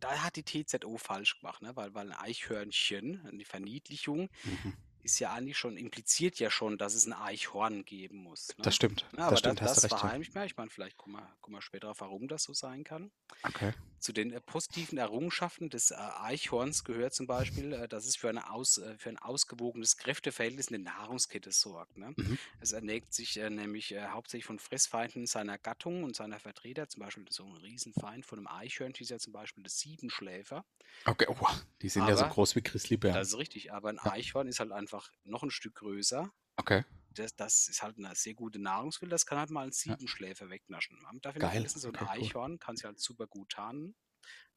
da 0.00 0.22
hat 0.22 0.36
die 0.36 0.42
TZO 0.42 0.96
falsch 0.98 1.38
gemacht, 1.40 1.62
ne? 1.62 1.74
weil, 1.76 1.94
weil 1.94 2.12
ein 2.12 2.18
Eichhörnchen, 2.18 3.28
die 3.38 3.44
Verniedlichung, 3.44 4.28
Mhm. 4.44 4.74
ist 5.02 5.18
ja 5.20 5.32
eigentlich 5.32 5.56
schon, 5.56 5.76
impliziert 5.76 6.38
ja 6.40 6.50
schon, 6.50 6.78
dass 6.78 6.94
es 6.94 7.06
ein 7.06 7.12
Eichhorn 7.12 7.84
geben 7.84 8.18
muss. 8.24 8.48
Ne? 8.48 8.64
Das 8.64 8.74
stimmt. 8.74 9.02
Ja, 9.12 9.18
das 9.18 9.26
aber 9.26 9.36
stimmt, 9.36 9.60
das, 9.60 9.70
hast 9.70 9.76
du 9.76 9.80
das 9.82 9.84
recht. 9.84 9.92
ja. 9.92 9.98
verheimlicht 9.98 10.34
mir. 10.34 10.44
Ich 10.46 10.56
meine, 10.56 10.70
vielleicht 10.70 10.96
kommen 10.96 11.16
wir, 11.16 11.36
wir 11.48 11.62
später 11.62 11.82
darauf, 11.82 12.00
warum 12.00 12.26
das 12.26 12.42
so 12.42 12.52
sein 12.52 12.82
kann. 12.82 13.12
Okay. 13.44 13.72
Zu 14.00 14.12
den 14.12 14.32
äh, 14.32 14.40
positiven 14.40 14.98
Errungenschaften 14.98 15.70
des 15.70 15.90
äh, 15.90 15.96
Eichhorns 15.96 16.84
gehört 16.84 17.14
zum 17.14 17.26
Beispiel, 17.26 17.72
äh, 17.72 17.88
dass 17.88 18.06
es 18.06 18.16
für, 18.16 18.28
eine 18.28 18.50
aus, 18.50 18.80
für 18.98 19.08
ein 19.08 19.18
ausgewogenes 19.18 19.96
Kräfteverhältnis 19.96 20.68
in 20.68 20.84
der 20.84 20.92
Nahrungskette 20.92 21.52
sorgt. 21.52 21.96
Ne? 21.96 22.14
Mhm. 22.16 22.38
Es 22.60 22.72
ernährt 22.72 23.12
sich 23.12 23.38
äh, 23.38 23.50
nämlich 23.50 23.92
äh, 23.92 24.08
hauptsächlich 24.08 24.46
von 24.46 24.58
Fressfeinden 24.58 25.26
seiner 25.26 25.58
Gattung 25.58 26.04
und 26.04 26.16
seiner 26.16 26.38
Vertreter. 26.38 26.88
Zum 26.88 27.00
Beispiel 27.00 27.24
so 27.30 27.44
ein 27.44 27.56
Riesenfeind 27.56 28.26
von 28.26 28.38
einem 28.38 28.48
Eichhörnchen 28.48 29.04
ist 29.04 29.10
ja 29.10 29.18
zum 29.18 29.32
Beispiel 29.32 29.62
das 29.62 29.78
Siebenschläfer. 29.78 30.64
Okay, 31.04 31.26
oh, 31.28 31.48
die 31.82 31.88
sind 31.88 32.08
ja 32.08 32.16
so 32.16 32.24
Aber 32.24 32.34
groß 32.34 32.56
wie 32.56 32.62
Grizzlybären. 32.62 33.16
Das 33.16 33.28
ist 33.28 33.38
richtig, 33.38 33.72
aber 33.72 33.88
ein 33.88 33.98
Eichhorn 33.98 34.48
ist 34.48 34.60
halt 34.60 34.72
einfach 34.72 35.10
noch 35.24 35.42
ein 35.42 35.50
Stück 35.50 35.76
größer. 35.76 36.30
Okay. 36.56 36.84
Das, 37.14 37.34
das 37.34 37.68
ist 37.68 37.82
halt 37.82 37.96
eine 37.98 38.14
sehr 38.14 38.34
gute 38.34 38.58
Nahrungsquelle. 38.58 39.10
Das 39.10 39.24
kann 39.24 39.38
halt 39.38 39.50
mal 39.50 39.66
ein 39.66 39.72
Siebenschläfer 39.72 40.50
wegnaschen. 40.50 40.98
Man 41.02 41.20
darf 41.20 41.34
Geil, 41.38 41.50
vergessen, 41.50 41.80
so 41.80 41.88
ein 41.88 41.94
okay, 41.94 42.04
cool. 42.04 42.10
Eichhorn 42.24 42.58
kann 42.58 42.76
sich 42.76 42.84
halt 42.84 43.00
super 43.00 43.26
gut 43.26 43.50
tarnen. 43.50 43.94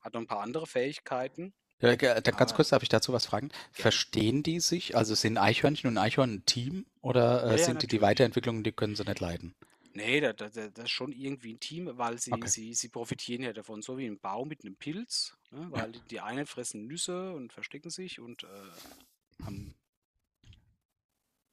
Hat 0.02 0.14
noch 0.14 0.22
ein 0.22 0.28
paar 0.28 0.42
andere 0.42 0.68
Fähigkeiten. 0.68 1.54
Ja, 1.82 1.96
ge- 1.96 2.20
da, 2.22 2.32
ganz 2.32 2.54
kurz, 2.54 2.70
darf 2.70 2.84
ich 2.84 2.90
dazu 2.90 3.14
was 3.14 3.26
fragen? 3.26 3.50
Verstehen 3.72 4.44
die 4.44 4.60
sich? 4.60 4.98
Also 4.98 5.16
sind 5.16 5.38
Eichhörnchen 5.38 5.90
und 5.90 5.98
Eichhorn 5.98 6.34
ein 6.34 6.46
Team? 6.46 6.86
Oder 7.02 7.44
äh, 7.46 7.52
Ja, 7.52 7.56
ja, 7.56 7.64
sind 7.66 7.82
die 7.84 7.88
die. 7.88 8.02
Weiterentwicklung, 8.02 8.64
die 8.64 8.74
können 8.74 8.96
sie 8.98 9.06
nicht 9.06 9.22
leiden? 9.22 9.56
Nee, 9.94 10.20
da, 10.20 10.34
da, 10.34 10.50
da- 10.50 10.68
das 10.70 10.86
ist 10.86 10.92
schon 10.92 11.14
irgendwie 11.14 11.54
ein 11.54 11.60
Team, 11.62 11.90
weil 11.98 12.20
sie, 12.20 12.34
Okay. 12.34 12.48
sie, 12.48 12.74
sie 12.74 12.90
profitieren 12.90 13.44
ja 13.44 13.54
davon, 13.54 13.82
so 13.82 13.98
wie 13.98 14.06
ein 14.06 14.20
Baum 14.20 14.50
mit 14.50 14.64
einem 14.66 14.76
Pilz. 14.76 15.38
Ne? 15.52 15.68
Weil 15.72 15.94
die, 15.94 16.02
die 16.02 16.20
einen 16.20 16.46
fressen 16.46 16.86
Nüsse 16.88 17.32
und 17.34 17.54
verstecken 17.54 17.90
sich 17.90 18.20
und 18.20 18.44
äh, 18.44 18.48
haben 19.46 19.74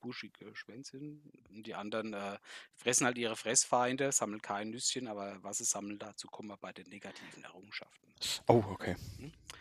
buschige 0.06 0.54
Schwänzchen. 0.54 1.20
Und 1.50 1.66
die 1.66 1.74
anderen 1.74 2.12
äh, 2.14 2.38
fressen 2.74 3.06
halt 3.06 3.18
ihre 3.18 3.34
Fressfeinde, 3.36 4.12
sammeln 4.12 4.40
kein 4.40 4.70
Nüsschen, 4.70 5.08
aber 5.08 5.42
was 5.42 5.58
sie 5.58 5.64
sammeln, 5.64 5.98
dazu 5.98 6.28
kommen 6.28 6.48
wir 6.48 6.56
bei 6.56 6.72
den 6.72 6.88
negativen 6.88 7.42
Errungenschaften. 7.42 8.06
Oh, 8.46 8.62
okay. 8.68 8.94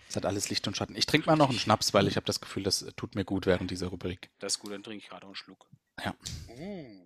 Das 0.08 0.18
hat 0.18 0.26
alles 0.26 0.50
Licht 0.50 0.68
und 0.68 0.78
Schatten. 0.78 0.96
Ich 0.96 1.08
trinke 1.08 1.28
mal 1.28 1.36
noch 1.36 1.50
einen 1.50 1.58
Schnaps, 1.60 1.94
weil 1.96 2.08
ich 2.08 2.16
habe 2.16 2.26
das 2.28 2.40
Gefühl, 2.40 2.62
das 2.64 2.86
tut 2.96 3.16
mir 3.16 3.26
gut 3.26 3.48
während 3.48 3.72
dieser 3.72 3.88
Rubrik. 3.88 4.30
Das 4.40 4.54
ist 4.54 4.60
gut, 4.60 4.72
dann 4.72 4.84
trinke 4.84 5.04
ich 5.04 5.10
gerade 5.10 5.26
einen 5.26 5.36
Schluck. 5.36 5.68
Ja. 6.04 6.16
Mm. 6.56 7.02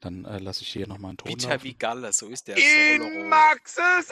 Dann 0.00 0.24
äh, 0.26 0.38
lasse 0.38 0.62
ich 0.62 0.68
hier 0.72 0.86
nochmal 0.86 1.10
einen 1.10 1.18
Ton 1.18 1.32
Bitter 1.32 1.48
laufen. 1.50 1.64
wie 1.64 1.74
Galle, 1.74 2.12
so 2.12 2.28
ist 2.28 2.48
der 2.48 2.56
In 2.58 3.02
Soloro. 3.02 3.28
Maxes 3.28 4.10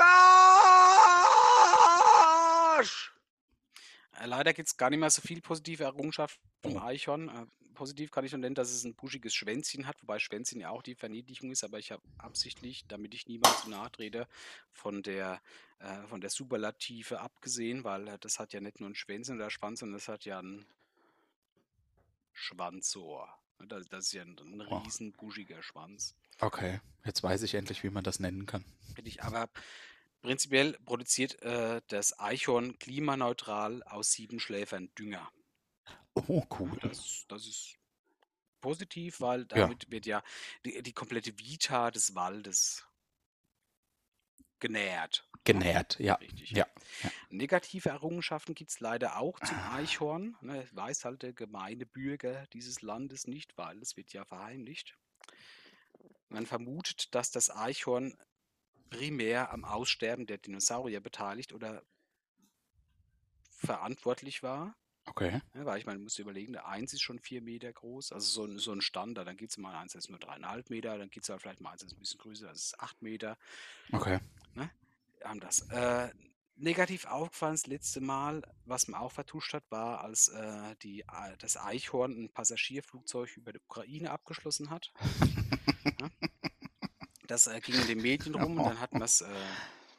Arsch! 2.74 3.12
Äh, 4.20 4.26
Leider 4.26 4.52
gibt 4.54 4.68
es 4.68 4.76
gar 4.76 4.90
nicht 4.90 5.00
mehr 5.00 5.10
so 5.10 5.20
viel 5.22 5.40
positive 5.42 5.84
Errungenschaften 5.84 6.40
vom 6.62 6.76
Oh. 6.76 6.80
Eichhorn. 6.80 7.50
Positiv 7.74 8.10
kann 8.10 8.24
ich 8.24 8.32
nur 8.32 8.40
nennen, 8.40 8.54
dass 8.54 8.70
es 8.70 8.84
ein 8.84 8.94
buschiges 8.94 9.34
Schwänzchen 9.34 9.86
hat, 9.86 10.00
wobei 10.02 10.18
Schwänzchen 10.18 10.60
ja 10.60 10.70
auch 10.70 10.82
die 10.82 10.94
Verniedlichung 10.94 11.50
ist, 11.50 11.64
aber 11.64 11.78
ich 11.78 11.92
habe 11.92 12.02
absichtlich, 12.18 12.84
damit 12.88 13.14
ich 13.14 13.26
niemand 13.26 13.56
zu 13.58 13.70
nahe 13.70 13.90
trete, 13.90 14.26
von 14.72 15.02
der, 15.02 15.40
äh, 15.80 16.06
von 16.06 16.20
der 16.20 16.30
Superlative 16.30 17.20
abgesehen, 17.20 17.84
weil 17.84 18.08
äh, 18.08 18.18
das 18.18 18.38
hat 18.38 18.52
ja 18.52 18.60
nicht 18.60 18.80
nur 18.80 18.88
ein 18.88 18.94
Schwänzchen 18.94 19.36
oder 19.36 19.50
Schwanz, 19.50 19.80
sondern 19.80 19.98
das 19.98 20.08
hat 20.08 20.24
ja 20.24 20.40
ein 20.40 20.66
Schwanzohr. 22.32 23.28
Ne, 23.58 23.66
Das, 23.66 23.86
das 23.88 24.06
ist 24.06 24.12
ja 24.12 24.22
ein, 24.22 24.38
ein 24.38 24.60
riesen 24.60 25.12
buschiger 25.12 25.62
Schwanz. 25.62 26.14
Okay, 26.40 26.80
jetzt 27.04 27.22
weiß 27.22 27.42
ich 27.42 27.54
endlich, 27.54 27.84
wie 27.84 27.90
man 27.90 28.04
das 28.04 28.18
nennen 28.18 28.46
kann. 28.46 28.64
Richtig, 28.96 29.22
aber 29.22 29.48
Prinzipiell 30.24 30.78
produziert 30.86 31.42
äh, 31.42 31.82
das 31.88 32.18
Eichhorn 32.18 32.78
klimaneutral 32.78 33.82
aus 33.82 34.12
Siebenschläfern 34.12 34.88
Dünger. 34.98 35.30
Oh, 36.14 36.44
cool. 36.58 36.78
Das, 36.80 37.24
das 37.28 37.46
ist 37.46 37.76
positiv, 38.60 39.20
weil 39.20 39.40
Ja. 39.40 39.46
damit 39.46 39.90
wird 39.90 40.06
ja 40.06 40.22
die, 40.64 40.82
die 40.82 40.92
komplette 40.92 41.38
Vita 41.38 41.90
des 41.90 42.14
Waldes 42.14 42.86
genährt. 44.60 45.28
Genährt, 45.44 45.98
ja. 45.98 46.14
Richtig. 46.14 46.52
Ja. 46.52 46.66
ja. 47.02 47.10
Negative 47.28 47.90
Errungenschaften 47.90 48.54
gibt 48.54 48.70
es 48.70 48.80
leider 48.80 49.18
auch 49.18 49.38
zum 49.40 49.58
Eichhorn. 49.58 50.36
Ne, 50.40 50.66
weiß 50.72 51.04
halt 51.04 51.22
der 51.22 51.34
gemeine 51.34 51.84
Bürger 51.84 52.46
dieses 52.54 52.80
Landes 52.80 53.26
nicht, 53.26 53.58
weil 53.58 53.78
es 53.82 53.96
wird 53.98 54.14
ja 54.14 54.24
verheimlicht. 54.24 54.96
Man 56.30 56.46
vermutet, 56.46 57.14
dass 57.14 57.30
das 57.30 57.50
Eichhorn 57.50 58.16
primär 58.88 59.52
am 59.52 59.64
Aussterben 59.64 60.24
der 60.26 60.38
Dinosaurier 60.38 61.00
beteiligt 61.00 61.52
oder 61.52 61.82
verantwortlich 63.50 64.42
war. 64.42 64.74
Okay. 65.06 65.40
Ja, 65.54 65.66
weil 65.66 65.78
ich 65.78 65.86
meine, 65.86 65.98
du 65.98 66.04
musst 66.04 66.18
dir 66.18 66.22
überlegen, 66.22 66.52
der 66.52 66.66
1 66.66 66.92
ist 66.92 67.02
schon 67.02 67.18
4 67.18 67.42
Meter 67.42 67.72
groß, 67.72 68.12
also 68.12 68.26
so 68.26 68.44
ein, 68.50 68.58
so 68.58 68.72
ein 68.72 68.80
Standard. 68.80 69.26
Dann 69.26 69.36
gibt 69.36 69.50
es 69.50 69.58
mal 69.58 69.74
eins, 69.74 69.92
das 69.92 70.04
ist 70.04 70.10
nur 70.10 70.18
3,5 70.18 70.64
Meter, 70.70 70.98
dann 70.98 71.10
gibt 71.10 71.28
es 71.28 71.40
vielleicht 71.40 71.60
mal 71.60 71.70
eins, 71.70 71.82
das 71.82 71.92
ist 71.92 71.98
ein 71.98 72.00
bisschen 72.00 72.20
größer, 72.20 72.46
das 72.48 72.62
ist 72.62 72.80
8 72.80 73.02
Meter. 73.02 73.36
Okay. 73.92 74.18
haben 75.22 75.40
das. 75.40 75.68
Äh, 75.70 76.10
negativ 76.56 77.06
aufgefallen 77.06 77.54
das 77.54 77.66
letzte 77.66 78.00
Mal, 78.00 78.42
was 78.64 78.88
man 78.88 79.00
auch 79.00 79.12
vertuscht 79.12 79.54
hat, 79.54 79.64
war, 79.70 80.02
als 80.02 80.28
äh, 80.28 80.76
die, 80.82 81.00
äh, 81.00 81.36
das 81.38 81.56
Eichhorn 81.56 82.24
ein 82.24 82.28
Passagierflugzeug 82.30 83.36
über 83.36 83.52
die 83.52 83.60
Ukraine 83.60 84.10
abgeschlossen 84.10 84.70
hat. 84.70 84.92
ja? 86.00 86.08
Das 87.26 87.46
äh, 87.46 87.58
ging 87.60 87.74
in 87.80 87.86
den 87.86 88.02
Medien 88.02 88.34
rum 88.34 88.58
und 88.58 88.66
dann 88.66 88.80
hat 88.80 88.92
man 88.92 89.02
es 89.02 89.22
äh, 89.22 89.26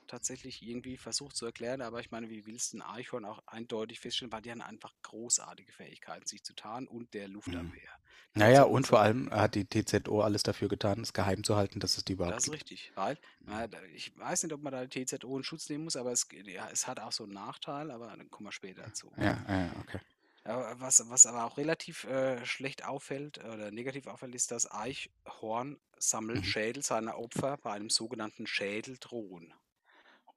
tatsächlich 0.08 0.62
irgendwie 0.62 0.98
versucht 0.98 1.36
zu 1.36 1.46
erklären, 1.46 1.82
aber 1.82 2.00
ich 2.00 2.12
meine, 2.12 2.30
wie 2.30 2.46
willst 2.46 2.74
du 2.74 2.78
ein 2.78 2.82
Eichhorn 2.82 3.26
auch 3.26 3.40
eindeutig 3.48 4.00
feststellen, 4.00 4.32
weil 4.32 4.42
die 4.42 4.52
haben 4.52 4.62
einfach 4.62 4.94
großartige 5.04 5.72
Fähigkeiten, 5.74 6.28
sich 6.28 6.44
zu 6.44 6.54
tarnen 6.56 6.88
und 6.88 7.14
der 7.14 7.28
Luftabwehr. 7.28 7.90
Die 8.38 8.44
Naja, 8.44 8.64
und 8.64 8.86
vor 8.88 9.00
allem 9.00 9.30
hat 9.32 9.56
die 9.56 9.66
TZO 9.66 10.22
alles 10.22 10.44
dafür 10.44 10.68
getan, 10.70 11.02
es 11.02 11.12
geheim 11.14 11.44
zu 11.44 11.56
halten, 11.56 11.80
dass 11.80 11.98
es 11.98 12.06
die 12.06 12.14
überhaupt 12.14 12.42
Das 12.42 12.44
ist 12.46 12.52
gibt. 12.52 12.54
richtig, 12.54 12.92
weil 12.96 13.18
na, 13.46 13.68
da- 13.68 13.82
ich 13.84 14.16
weiß 14.18 14.44
nicht, 14.44 14.54
ob 14.54 14.62
man 14.62 14.74
da 14.74 14.86
die 14.86 14.90
TZO 14.90 15.38
in 15.38 15.44
Schutz 15.44 15.70
nehmen 15.70 15.86
muss, 15.86 15.96
aber 15.96 16.12
es, 16.12 16.28
ja, 16.32 16.70
es 16.70 16.88
hat 16.88 17.00
auch 17.00 17.12
so 17.12 17.24
einen 17.24 17.34
Nachteil, 17.34 17.90
aber 17.92 18.08
dann 18.18 18.30
kommen 18.30 18.48
wir 18.48 18.52
später 18.52 18.84
dazu. 18.84 19.16
Ja, 19.18 19.36
ja, 19.48 19.72
okay. 19.80 20.00
Was, 20.44 21.10
was 21.10 21.26
aber 21.26 21.44
auch 21.46 21.58
relativ 21.58 22.04
äh, 22.06 22.46
schlecht 22.46 22.86
auffällt 22.86 23.38
oder 23.40 23.70
negativ 23.72 24.08
auffällt, 24.08 24.34
ist, 24.36 24.50
dass 24.52 24.70
Eichhorn 24.72 25.80
sammelt 25.98 26.46
Mhm. 26.46 26.46
Schädel 26.46 26.84
seiner 26.84 27.18
Opfer 27.18 27.58
bei 27.58 27.74
einem 27.74 27.90
sogenannten 27.90 28.46
Schädeldrohen. 28.48 29.54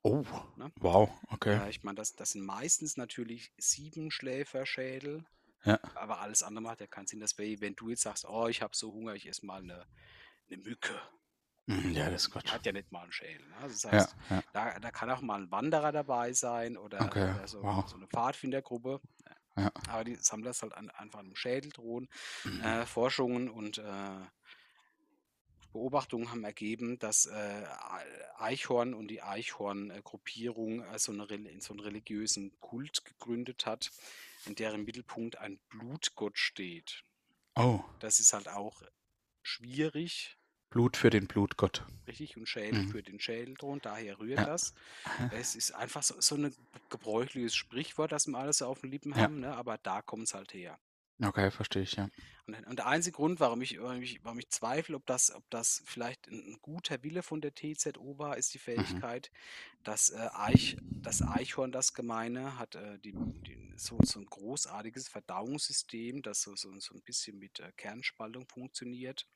Oh, 0.02 0.24
Ne? 0.56 0.72
wow, 0.80 1.10
okay. 1.30 1.68
Ich 1.70 1.82
meine, 1.82 1.96
das, 1.96 2.14
das 2.14 2.30
sind 2.32 2.44
meistens 2.44 2.96
natürlich 2.96 3.52
Siebenschläferschädel, 3.58 5.24
Ja. 5.64 5.78
aber 5.94 6.20
alles 6.20 6.42
andere 6.42 6.62
macht 6.62 6.80
ja 6.80 6.86
keinen 6.86 7.06
Sinn. 7.06 7.20
Das 7.20 7.36
wäre, 7.38 7.60
wenn 7.60 7.74
du 7.74 7.90
jetzt 7.90 8.02
sagst, 8.02 8.24
oh, 8.26 8.46
ich 8.48 8.62
habe 8.62 8.76
so 8.76 8.92
Hunger, 8.92 9.14
ich 9.14 9.26
esse 9.26 9.44
mal 9.44 9.60
eine, 9.62 9.86
eine 10.48 10.58
Mücke. 10.58 11.00
Mhm, 11.66 11.92
Ja, 11.92 12.10
das 12.10 12.22
ist 12.24 12.30
Quatsch. 12.30 12.50
Hat 12.52 12.64
ja 12.64 12.72
nicht 12.72 12.90
mal 12.92 13.02
einen 13.02 13.12
Schädel. 13.12 13.46
Ne? 13.46 13.56
Also 13.56 13.74
das 13.74 13.82
Ja, 13.82 13.90
heißt, 13.92 14.16
ja. 14.30 14.42
Da, 14.52 14.78
da 14.80 14.90
kann 14.90 15.10
auch 15.10 15.20
mal 15.20 15.40
ein 15.42 15.50
Wanderer 15.50 15.92
dabei 15.92 16.32
sein 16.32 16.76
oder, 16.78 17.00
Okay, 17.04 17.30
oder 17.34 17.46
so, 17.46 17.62
wow. 17.62 17.86
so 17.88 17.96
eine 17.96 18.06
Pfadfindergruppe. 18.06 19.00
Ja. 19.56 19.70
Aber 19.88 20.04
die 20.04 20.14
Sammler 20.14 20.50
ist 20.50 20.62
halt 20.62 20.72
an, 20.74 20.88
einfach 20.90 21.18
einem 21.18 21.34
Schädel 21.36 21.70
drohen. 21.72 22.08
Mhm. 22.44 22.60
Äh, 22.62 22.86
Forschungen 22.86 23.50
und 23.50 23.78
äh, 23.78 24.20
Beobachtungen 25.72 26.30
haben 26.30 26.44
ergeben, 26.44 26.98
dass 26.98 27.26
äh, 27.26 27.64
Eichhorn 28.38 28.94
und 28.94 29.08
die 29.08 29.22
Eichhorn-Gruppierung 29.22 30.82
äh, 30.82 30.98
so, 30.98 31.12
eine, 31.12 31.26
so 31.60 31.72
einen 31.72 31.80
religiösen 31.80 32.58
Kult 32.60 33.04
gegründet 33.04 33.66
hat, 33.66 33.90
in 34.46 34.54
deren 34.54 34.84
Mittelpunkt 34.84 35.36
ein 35.38 35.58
Blutgott 35.68 36.38
steht. 36.38 37.04
Oh, 37.56 37.80
Das 38.00 38.20
ist 38.20 38.32
halt 38.32 38.48
auch 38.48 38.82
schwierig, 39.42 40.36
Blut 40.70 40.96
für 40.96 41.10
den 41.10 41.26
Blutgott. 41.26 41.84
richtig, 42.06 42.36
und 42.36 42.46
Schädel 42.46 42.82
Mhm. 42.82 42.88
für 42.88 43.02
den 43.02 43.20
Schädeldron, 43.20 43.80
daher 43.80 44.18
rührt 44.18 44.38
Ja. 44.40 44.46
das. 44.46 44.74
Es 45.32 45.54
ist 45.56 45.72
einfach 45.74 46.02
so, 46.02 46.20
so 46.20 46.34
ein 46.36 46.54
gebräuchliches 46.90 47.54
Sprichwort, 47.54 48.12
das 48.12 48.26
wir 48.26 48.36
alles 48.38 48.58
so 48.58 48.66
auf 48.66 48.80
den 48.82 48.90
Lippen 48.90 49.12
Ja. 49.12 49.18
haben, 49.22 49.40
ne? 49.40 49.54
aber 49.56 49.78
da 49.78 50.02
kommt 50.02 50.24
es 50.24 50.34
halt 50.34 50.52
her. 50.54 50.78
Okay, 51.22 51.50
verstehe 51.52 51.82
ich, 51.82 51.94
ja. 51.96 52.08
Und, 52.46 52.66
und 52.66 52.76
der 52.78 52.86
einzige 52.86 53.16
Grund, 53.16 53.40
warum 53.40 53.60
ich, 53.62 53.78
warum 53.80 54.02
ich, 54.02 54.24
warum 54.24 54.38
ich 54.38 54.50
zweifle, 54.50 54.96
ob 54.96 55.06
das, 55.06 55.30
ob 55.34 55.48
das 55.50 55.82
vielleicht 55.86 56.28
ein, 56.28 56.54
ein 56.54 56.58
guter 56.62 57.02
Wille 57.02 57.22
von 57.22 57.40
der 57.40 57.54
TZO 57.54 58.18
war, 58.18 58.36
ist 58.36 58.54
die 58.54 58.58
Fähigkeit, 58.58 59.30
dass 59.84 60.10
äh, 60.10 60.28
Eich, 60.32 60.76
das 61.02 61.22
Eichhorn, 61.22 61.72
das 61.72 61.94
Gemeine, 61.94 62.58
hat 62.58 62.74
äh, 62.74 62.98
die, 62.98 63.16
die, 63.46 63.74
so, 63.76 64.02
so 64.02 64.20
ein 64.20 64.26
großartiges 64.26 65.08
Verdauungssystem, 65.08 66.22
das 66.22 66.42
so, 66.42 66.56
so, 66.56 66.78
so 66.80 66.94
ein 66.94 67.02
bisschen 67.02 67.38
mit 67.38 67.60
äh, 67.60 67.72
Kernspaltung 67.76 68.46
funktioniert, 68.48 69.26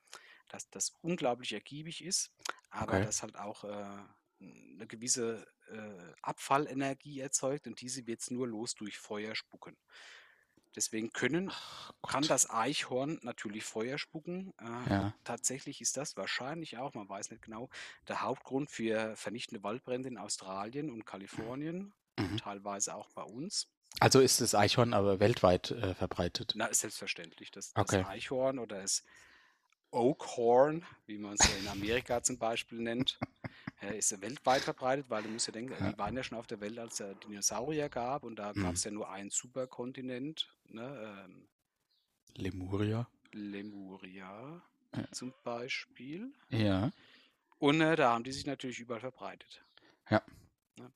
dass 0.49 0.71
das 0.71 0.91
unglaublich 1.03 1.53
ergiebig 1.53 2.05
ist, 2.05 2.33
aber 2.71 2.99
Okay. 2.99 3.01
das 3.01 3.23
halt 3.23 3.37
auch 3.37 3.65
äh, 3.65 4.05
eine 4.41 4.87
gewisse 4.89 5.47
äh, 5.69 6.13
Abfallenergie 6.23 7.21
erzeugt 7.21 7.67
und 7.67 7.81
diese 7.81 8.07
wird 8.07 8.21
es 8.23 8.31
nur 8.31 8.49
los 8.49 8.75
durch 8.75 8.99
Feuer 8.99 9.35
spucken. 9.37 9.77
Deswegen 10.75 11.13
können 11.13 11.49
kann 12.07 12.23
Gott. 12.23 12.31
das 12.31 12.49
Eichhorn 12.51 13.19
natürlich 13.23 13.65
Feuer 13.65 13.99
spucken. 13.99 14.53
Äh, 14.59 14.91
Ja. 14.91 15.15
Tatsächlich 15.25 15.81
ist 15.81 15.97
das 15.97 16.17
wahrscheinlich 16.17 16.79
auch, 16.79 16.95
man 16.95 17.09
weiß 17.09 17.31
nicht 17.31 17.43
genau, 17.43 17.69
der 18.09 18.23
Hauptgrund 18.23 18.71
für 18.71 19.15
vernichtende 19.17 19.63
Waldbrände 19.63 20.09
in 20.09 20.19
Australien 20.19 20.91
und 20.91 21.05
Kalifornien, 21.05 21.93
Mhm. 22.19 22.37
teilweise 22.39 22.95
auch 22.95 23.11
bei 23.11 23.23
uns. 23.23 23.69
Also 24.01 24.21
ist 24.21 24.41
das 24.41 24.55
Eichhorn 24.55 24.95
aber 24.95 25.21
weltweit 25.21 25.71
äh, 25.71 25.95
verbreitet. 25.95 26.53
Na, 26.57 26.67
ist 26.67 26.81
selbstverständlich. 26.81 27.51
Das, 27.51 27.73
Okay. 27.77 27.99
das 28.01 28.07
Eichhorn 28.09 28.59
oder 28.59 28.81
das 28.81 29.05
Oakhorn, 29.91 30.87
wie 31.07 31.19
man 31.19 31.35
es 31.39 31.47
ja 31.47 31.55
in 31.57 31.69
Amerika 31.69 32.23
zum 32.23 32.39
Beispiel 32.39 32.79
nennt, 32.79 33.19
äh, 33.83 33.99
ist 33.99 34.11
ja 34.11 34.21
weltweit 34.21 34.63
verbreitet, 34.63 35.07
weil 35.11 35.23
du 35.23 35.29
musst 35.29 35.47
ja 35.49 35.53
denken, 35.53 35.75
die 35.75 35.99
waren 35.99 36.17
ja 36.17 36.23
schon 36.23 36.39
auf 36.39 36.47
der 36.47 36.61
Welt, 36.61 36.79
als 36.79 37.01
es 37.01 37.17
Dinosaurier 37.21 37.89
gab 37.89 38.25
und 38.25 38.37
da 38.37 38.53
Mhm. 38.55 38.63
gab 38.63 38.75
es 38.75 38.85
ja 38.85 38.91
nur 38.91 39.11
einen 39.11 39.31
Superkontinent, 39.31 40.49
ne, 40.69 41.25
ähm, 41.27 41.49
Lemuria. 42.35 43.07
Lemuria 43.33 44.63
Ja. 44.97 45.11
zum 45.13 45.33
Beispiel. 45.43 46.33
Ja. 46.49 46.91
Und 47.59 47.81
äh, 47.81 47.97
da 47.97 48.13
haben 48.13 48.25
die 48.25 48.33
sich 48.33 48.47
natürlich 48.47 48.79
überall 48.81 49.01
verbreitet. 49.01 49.65
Ja. 50.11 50.23
Ne? 50.79 50.91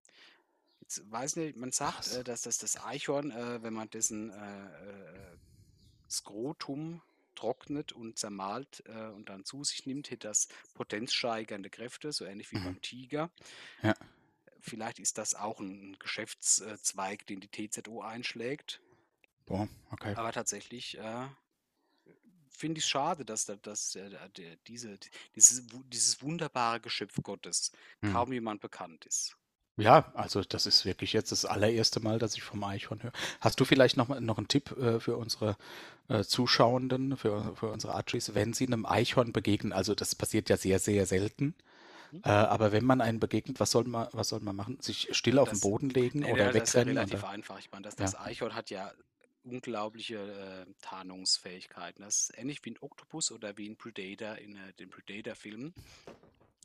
Jetzt 0.80 1.10
weiß 1.10 1.36
nicht, 1.36 1.56
man 1.56 1.72
sagt, 1.72 2.12
äh, 2.12 2.24
dass 2.24 2.42
das, 2.42 2.58
das 2.58 2.82
Eichhorn, 2.84 3.30
äh, 3.30 3.62
wenn 3.62 3.72
man 3.74 3.88
dessen 3.90 4.30
äh, 4.30 4.66
äh, 4.66 5.36
Skrotum 6.10 7.02
trocknet 7.36 7.92
und 7.92 8.18
zermahlt 8.18 8.82
äh, 8.86 9.06
und 9.08 9.28
dann 9.28 9.44
zu 9.44 9.62
sich 9.62 9.86
nimmt, 9.86 10.10
hätte 10.10 10.26
das 10.28 10.48
potenzsteigernde 10.74 11.70
Kräfte, 11.70 12.12
so 12.12 12.24
ähnlich 12.24 12.50
wie 12.52 12.58
Mhm. 12.58 12.64
beim 12.64 12.80
Tiger. 12.82 13.30
Ja. 13.82 13.94
Vielleicht 14.60 14.98
ist 14.98 15.16
das 15.18 15.34
auch 15.36 15.60
ein 15.60 15.96
Geschäftszweig, 16.00 17.24
den 17.26 17.38
die 17.40 17.48
TZO 17.48 18.00
einschlägt. 18.02 18.80
Boah, 19.44 19.68
okay. 19.90 20.14
Aber 20.16 20.32
tatsächlich 20.32 20.98
äh, 20.98 21.28
finde 22.48 22.78
ich 22.78 22.84
es 22.84 22.88
schade, 22.90 23.24
dass, 23.24 23.44
da, 23.44 23.54
dass 23.56 23.94
äh, 23.94 24.10
da- 24.10 24.28
der, 24.30 24.56
diese, 24.66 24.98
dieses, 25.36 25.62
dieses 25.92 26.20
wunderbare 26.22 26.80
Geschöpf 26.80 27.14
Gottes 27.22 27.70
Hm. 28.00 28.12
kaum 28.12 28.32
jemand 28.32 28.60
bekannt 28.60 29.04
ist. 29.06 29.36
Ja, 29.78 30.10
also 30.14 30.42
das 30.42 30.64
ist 30.66 30.84
wirklich 30.86 31.12
jetzt 31.12 31.32
das 31.32 31.44
allererste 31.44 32.00
Mal, 32.00 32.18
dass 32.18 32.34
ich 32.34 32.42
vom 32.42 32.64
Eichhorn 32.64 33.02
höre. 33.02 33.12
Hast 33.40 33.60
du 33.60 33.64
vielleicht 33.66 33.96
noch, 33.98 34.08
mal- 34.08 34.20
noch 34.22 34.38
einen 34.38 34.48
Tipp 34.48 34.70
äh, 34.78 35.00
für 35.00 35.16
unsere 35.18 35.56
äh, 36.08 36.22
Zuschauenden, 36.24 37.16
für, 37.18 37.54
für 37.56 37.68
unsere 37.70 37.94
Archies, 37.94 38.34
wenn 38.34 38.54
sie 38.54 38.66
einem 38.66 38.86
Eichhorn 38.86 39.32
begegnen? 39.32 39.72
Also 39.74 39.94
das 39.94 40.14
passiert 40.14 40.48
ja 40.48 40.56
sehr, 40.56 40.78
sehr 40.78 41.04
selten. 41.04 41.54
Mhm. 42.12 42.22
Äh, 42.24 42.28
aber 42.30 42.72
wenn 42.72 42.84
man 42.86 43.02
einen 43.02 43.20
begegnet, 43.20 43.60
was 43.60 43.70
soll 43.70 43.84
man, 43.84 44.08
was 44.12 44.30
soll 44.30 44.40
man 44.40 44.56
machen? 44.56 44.78
Sich 44.80 45.08
still 45.10 45.38
auf 45.38 45.48
den 45.50 45.54
Das- 45.56 45.60
Boden 45.60 45.90
legen 45.90 46.20
Nee, 46.20 46.32
oder 46.32 46.52
das 46.52 46.68
ist 46.70 46.74
ja 46.74 46.80
wegrennen? 46.80 46.96
relativ 46.98 47.18
Oder? 47.22 47.28
einfach. 47.30 47.58
Ich 47.58 47.70
meine, 47.70 47.82
das, 47.82 47.94
Ja. 47.98 48.04
das 48.04 48.18
Eichhorn 48.18 48.54
hat 48.54 48.70
ja 48.70 48.90
unglaubliche 49.44 50.16
äh, 50.16 50.72
Tarnungsfähigkeiten. 50.80 52.02
Das 52.02 52.30
ist 52.30 52.38
ähnlich 52.38 52.64
wie 52.64 52.70
ein 52.70 52.78
Oktopus 52.80 53.30
oder 53.30 53.56
wie 53.58 53.68
ein 53.68 53.76
Predator 53.76 54.36
in 54.38 54.56
äh, 54.56 54.72
den 54.78 54.88
Predator-Filmen. 54.88 55.74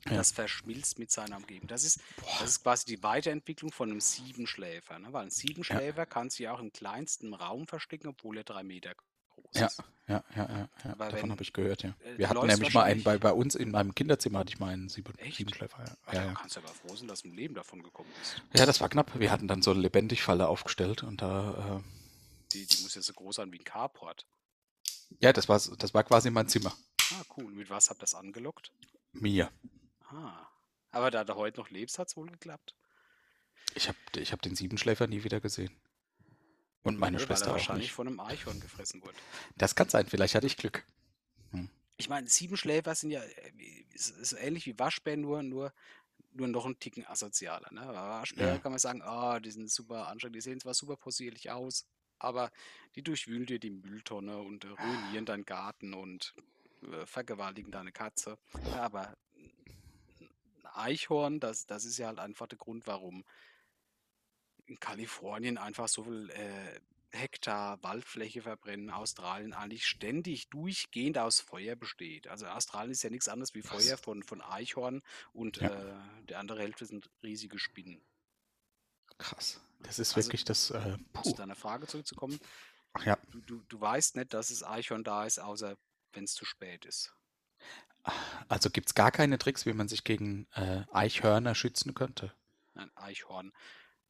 Ja. 0.06 0.16
Das 0.16 0.32
verschmilzt 0.32 0.98
mit 0.98 1.10
seiner 1.12 1.36
Umgebung. 1.36 1.68
Das 1.68 1.84
ist, 1.84 2.00
das 2.40 2.50
ist 2.50 2.62
quasi 2.64 2.86
die 2.86 3.02
Weiterentwicklung 3.04 3.70
von 3.70 3.90
einem 3.90 4.00
Siebenschläfer. 4.00 4.98
Ne? 4.98 5.12
Weil 5.12 5.24
ein 5.26 5.30
Siebenschläfer 5.30 6.06
kann 6.06 6.28
sich 6.28 6.48
auch 6.48 6.58
im 6.58 6.72
kleinsten 6.72 7.34
Raum 7.34 7.66
verstecken, 7.68 8.08
obwohl 8.08 8.36
er 8.38 8.42
drei 8.44 8.64
Meter 8.64 8.94
groß 9.30 9.44
Ja, 9.54 9.66
ist. 9.66 9.78
ja, 10.08 10.24
ja, 10.34 10.48
ja, 10.48 10.68
ja. 10.84 10.94
Davon 10.96 11.30
habe 11.30 11.42
ich 11.42 11.52
gehört, 11.52 11.84
ja. 11.84 11.94
äh, 12.04 12.18
Wir 12.18 12.28
hatten 12.28 12.44
nämlich 12.46 12.74
mal 12.74 12.82
einen 12.82 13.04
bei, 13.04 13.16
bei 13.18 13.32
uns 13.32 13.54
in 13.54 13.70
meinem 13.70 13.94
Kinderzimmer 13.94 14.40
hatte 14.40 14.50
ich 14.50 14.58
mal 14.58 14.72
einen 14.72 14.88
Sieben? 14.88 15.14
Siebenschläfer. 15.30 15.84
Ja. 15.84 15.96
Ah, 16.06 16.14
Ja, 16.14 16.24
ja. 16.24 16.34
kannst 16.34 16.56
du 16.56 16.60
aber 16.60 16.68
froh 16.70 16.96
sein, 16.96 17.06
dass 17.06 17.22
du 17.22 17.28
im 17.28 17.34
Leben 17.34 17.54
davon 17.54 17.80
gekommen 17.82 18.10
bist. 18.18 18.42
ja, 18.56 18.66
das 18.66 18.80
war 18.80 18.88
knapp. 18.88 19.16
Wir 19.20 19.30
hatten 19.30 19.46
dann 19.46 19.62
so 19.62 19.70
eine 19.70 19.80
Lebendigfalle 19.80 20.48
aufgestellt 20.48 21.04
und 21.04 21.22
da, 21.22 21.78
äh, 21.78 22.48
Die, 22.52 22.66
die 22.66 22.82
muss 22.82 22.96
ja 22.96 23.02
so 23.02 23.12
groß 23.12 23.36
sein 23.36 23.52
wie 23.52 23.58
ein 23.60 23.64
Carport. 23.64 24.26
ja, 25.20 25.32
das 25.32 25.48
war, 25.48 25.60
das 25.78 25.94
war 25.94 26.02
quasi 26.02 26.28
mein 26.30 26.48
Zimmer. 26.48 26.72
Ah, 27.12 27.22
cool. 27.36 27.52
Mit 27.52 27.70
was 27.70 27.88
habt 27.88 27.98
ihr 28.00 28.02
das 28.02 28.14
angelockt? 28.16 28.72
Mir. 29.12 29.50
Ah. 30.12 30.48
Aber 30.90 31.10
da 31.10 31.24
du 31.24 31.34
heute 31.34 31.60
noch 31.60 31.70
lebst, 31.70 31.98
hat 31.98 32.08
es 32.08 32.16
wohl 32.16 32.28
geklappt. 32.30 32.76
Ich 33.74 33.88
habe 33.88 33.96
ich 34.16 34.32
hab 34.32 34.42
den 34.42 34.54
Siebenschläfer 34.54 35.06
nie 35.06 35.24
wieder 35.24 35.40
gesehen. 35.40 35.74
Und 36.82 36.98
meine 36.98 37.16
Nee, 37.16 37.20
weil 37.22 37.26
Schwester 37.28 37.46
er 37.46 37.50
auch 37.52 37.56
wahrscheinlich 37.56 37.86
nicht. 37.86 37.92
von 37.94 38.08
einem 38.08 38.20
Eichhorn 38.20 38.60
gefressen 38.60 39.02
wurde. 39.02 39.16
Das 39.56 39.74
kann 39.74 39.88
sein, 39.88 40.06
vielleicht 40.06 40.34
hatte 40.34 40.46
ich 40.46 40.56
Glück. 40.56 40.84
Ich 41.98 42.08
meine, 42.08 42.26
Siebenschläfer 42.28 42.94
sind 42.96 43.10
ja 43.12 43.20
äh, 43.22 43.52
ist, 43.94 44.10
ist 44.10 44.32
ähnlich 44.32 44.66
wie 44.66 44.76
Waschbären, 44.78 45.20
nur, 45.20 45.42
nur, 45.42 45.72
nur 46.32 46.48
noch 46.48 46.66
ein 46.66 46.78
Ticken 46.80 47.06
asozialer. 47.06 47.72
Ne? 47.72 47.80
Bei 47.82 47.92
Waschbären 47.94 48.54
Ja. 48.56 48.58
kann 48.58 48.72
man 48.72 48.78
sagen, 48.80 49.02
ah, 49.02 49.38
die 49.38 49.50
sind 49.52 49.70
super 49.70 50.08
anstrengend, 50.08 50.36
die 50.36 50.40
sehen 50.40 50.58
zwar 50.60 50.74
super 50.74 50.96
possierlich 50.96 51.50
aus, 51.50 51.86
aber 52.18 52.50
die 52.96 53.02
durchwühlen 53.02 53.46
dir 53.46 53.60
die 53.60 53.70
Mülltonne 53.70 54.38
und 54.38 54.64
äh, 54.64 54.68
ruinieren 54.68 55.26
deinen 55.26 55.44
Garten 55.44 55.94
und 55.94 56.34
äh, 56.90 57.06
vergewaltigen 57.06 57.70
deine 57.70 57.92
Katze. 57.92 58.36
Aber 58.72 59.16
Eichhorn, 60.76 61.40
das, 61.40 61.66
das 61.66 61.84
ist 61.84 61.98
ja 61.98 62.08
halt 62.08 62.18
einfach 62.18 62.46
der 62.46 62.58
Grund, 62.58 62.86
warum 62.86 63.24
in 64.66 64.78
Kalifornien 64.78 65.58
einfach 65.58 65.88
so 65.88 66.04
viel 66.04 66.30
äh, 66.30 66.80
Hektar 67.14 67.82
Waldfläche 67.82 68.40
verbrennen, 68.42 68.88
Australien 68.90 69.52
eigentlich 69.52 69.86
ständig 69.86 70.48
durchgehend 70.48 71.18
aus 71.18 71.40
Feuer 71.40 71.76
besteht. 71.76 72.26
Also 72.28 72.46
Australien 72.46 72.92
ist 72.92 73.02
ja 73.02 73.10
nichts 73.10 73.28
anderes 73.28 73.54
wie 73.54 73.60
Feuer 73.62 73.98
von, 73.98 74.22
von 74.22 74.40
Eichhorn 74.40 75.02
und 75.32 75.58
Ja. 75.58 75.68
äh, 75.68 76.24
der 76.24 76.38
andere 76.38 76.60
Hälfte 76.60 76.86
sind 76.86 77.10
riesige 77.22 77.58
Spinnen. 77.58 78.00
Krass. 79.18 79.60
Das 79.80 79.98
ist 79.98 80.16
Also- 80.16 80.26
wirklich 80.28 80.44
das. 80.44 80.70
Äh, 80.70 80.96
Um 81.12 81.22
zu 81.24 81.34
deiner 81.34 81.56
Frage 81.56 81.86
zurückzukommen, 81.86 82.38
Ach 82.94 83.04
ja. 83.04 83.18
du, 83.30 83.40
du, 83.42 83.62
du 83.68 83.80
weißt 83.80 84.16
nicht, 84.16 84.32
dass 84.32 84.50
es 84.50 84.62
Eichhorn 84.62 85.04
da 85.04 85.26
ist, 85.26 85.38
außer 85.38 85.76
wenn 86.12 86.24
es 86.24 86.32
zu 86.34 86.44
spät 86.44 86.84
ist. 86.86 87.12
Also 88.48 88.70
gibt 88.70 88.88
es 88.88 88.94
gar 88.94 89.10
keine 89.12 89.38
Tricks, 89.38 89.66
wie 89.66 89.72
man 89.72 89.88
sich 89.88 90.04
gegen 90.04 90.46
äh, 90.54 90.82
Eichhörner 90.92 91.54
schützen 91.54 91.94
könnte. 91.94 92.32
Ein 92.74 92.90
Eichhorn. 92.96 93.52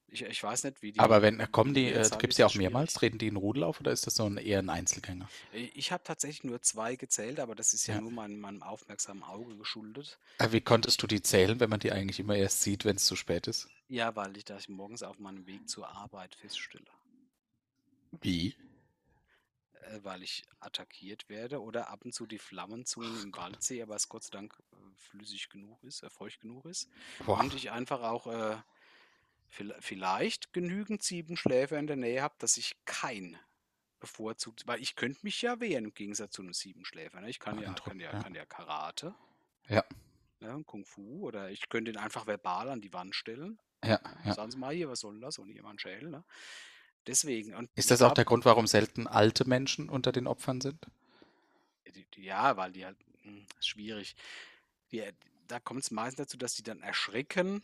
Ich, 0.06 0.22
ich 0.22 0.42
weiß 0.42 0.64
nicht, 0.64 0.82
wie 0.82 0.92
die. 0.92 1.00
Aber 1.00 1.22
wenn 1.22 1.50
kommen 1.52 1.72
die, 1.72 1.86
äh, 1.86 2.08
gibt 2.18 2.34
es 2.34 2.38
ja 2.38 2.44
auch 2.46 2.54
mehrmals, 2.54 2.92
treten 2.92 3.16
die 3.16 3.28
in 3.28 3.36
Rudel 3.36 3.64
auf 3.64 3.80
oder 3.80 3.92
ist 3.92 4.06
das 4.06 4.14
so 4.16 4.26
ein, 4.26 4.36
eher 4.36 4.58
ein 4.58 4.68
Einzelgänger? 4.68 5.26
Äh, 5.54 5.70
Ich 5.74 5.90
habe 5.90 6.04
tatsächlich 6.04 6.44
nur 6.44 6.60
zwei 6.60 6.96
gezählt, 6.96 7.40
aber 7.40 7.54
das 7.54 7.72
ist 7.72 7.86
ja, 7.86 7.94
Ja. 7.94 8.00
nur 8.02 8.10
meinem, 8.12 8.38
meinem 8.38 8.62
aufmerksamen 8.62 9.22
Auge 9.22 9.56
geschuldet. 9.56 10.18
Äh, 10.38 10.52
wie 10.52 10.60
konntest 10.60 11.02
du 11.02 11.06
die 11.06 11.22
zählen, 11.22 11.60
wenn 11.60 11.70
man 11.70 11.80
die 11.80 11.92
eigentlich 11.92 12.20
immer 12.20 12.36
erst 12.36 12.60
sieht, 12.60 12.84
wenn 12.84 12.96
es 12.96 13.06
zu 13.06 13.16
spät 13.16 13.46
ist? 13.46 13.68
Ja, 13.88 14.14
weil 14.14 14.36
ich 14.36 14.44
das 14.44 14.68
morgens 14.68 15.02
auf 15.02 15.18
meinem 15.18 15.46
Weg 15.46 15.68
zur 15.68 15.88
Arbeit 15.88 16.34
feststelle. 16.34 16.84
Wie? 18.20 18.54
Äh, 19.82 20.04
weil 20.04 20.22
ich 20.22 20.44
attackiert 20.60 21.28
werde 21.28 21.60
oder 21.60 21.88
ab 21.90 22.04
und 22.04 22.14
zu 22.14 22.26
die 22.26 22.38
Flammenzungen 22.38 23.22
im 23.22 23.34
Wald 23.34 23.62
sehe, 23.62 23.82
aber 23.82 23.96
es 23.96 24.08
Gott 24.08 24.24
sei 24.24 24.30
Dank 24.30 24.54
äh, 24.72 24.76
flüssig 24.96 25.48
genug 25.48 25.82
ist, 25.82 26.02
äh, 26.02 26.10
feucht 26.10 26.40
genug 26.40 26.66
ist. 26.66 26.88
Boah. 27.24 27.40
Und 27.40 27.54
ich 27.54 27.70
einfach 27.70 28.02
auch 28.02 28.26
äh, 28.26 28.56
vielleicht 29.80 30.52
genügend 30.52 31.02
Siebenschläfer 31.02 31.78
in 31.78 31.86
der 31.86 31.96
Nähe 31.96 32.22
habe, 32.22 32.34
dass 32.38 32.56
ich 32.56 32.76
kein 32.84 33.38
bevorzugt, 34.00 34.66
weil 34.66 34.80
ich 34.80 34.96
könnte 34.96 35.20
mich 35.22 35.42
ja 35.42 35.60
wehren 35.60 35.86
im 35.86 35.94
Gegensatz 35.94 36.32
zu 36.32 36.42
einem 36.42 36.54
Siebenschläfer. 36.54 37.20
Ne? 37.20 37.30
Ich 37.30 37.38
kann 37.38 37.56
ja, 37.56 37.62
Beeindruckend, 37.62 38.00
kann 38.00 38.00
ja, 38.00 38.12
ja. 38.12 38.22
kann 38.22 38.34
ja 38.34 38.46
Karate, 38.46 39.14
Ja, 39.68 39.84
ne? 40.40 40.62
Kung 40.66 40.84
Fu 40.84 41.26
oder 41.26 41.50
ich 41.50 41.68
könnte 41.68 41.90
ihn 41.90 41.98
einfach 41.98 42.26
verbal 42.26 42.68
an 42.68 42.80
die 42.80 42.92
Wand 42.92 43.14
stellen. 43.14 43.58
ja, 43.84 44.00
ja. 44.24 44.34
Sagen 44.34 44.50
Sie 44.50 44.58
mal 44.58 44.74
hier, 44.74 44.88
was 44.88 45.00
soll 45.00 45.20
das? 45.20 45.38
Und 45.38 45.50
jemand 45.50 45.80
Schädel. 45.80 46.10
Ne? 46.10 46.24
Deswegen. 47.06 47.54
Und 47.54 47.70
Ist 47.74 47.90
das 47.90 48.02
auch 48.02 48.14
der 48.14 48.24
Grund, 48.24 48.44
warum 48.44 48.66
selten 48.66 49.06
alte 49.06 49.44
Menschen 49.48 49.88
unter 49.88 50.12
den 50.12 50.26
Opfern 50.26 50.60
sind? 50.60 50.86
Die, 52.14 52.22
ja, 52.22 52.56
weil 52.56 52.72
die 52.72 52.84
halt, 52.84 52.96
hm, 53.22 53.46
schwierig. 53.60 54.14
Die, 54.90 55.00
äh, 55.00 55.12
da 55.48 55.60
kommt 55.60 55.82
es 55.82 55.90
meistens 55.90 56.26
dazu, 56.26 56.36
dass 56.38 56.54
die 56.54 56.62
dann 56.62 56.82
erschrecken 56.82 57.62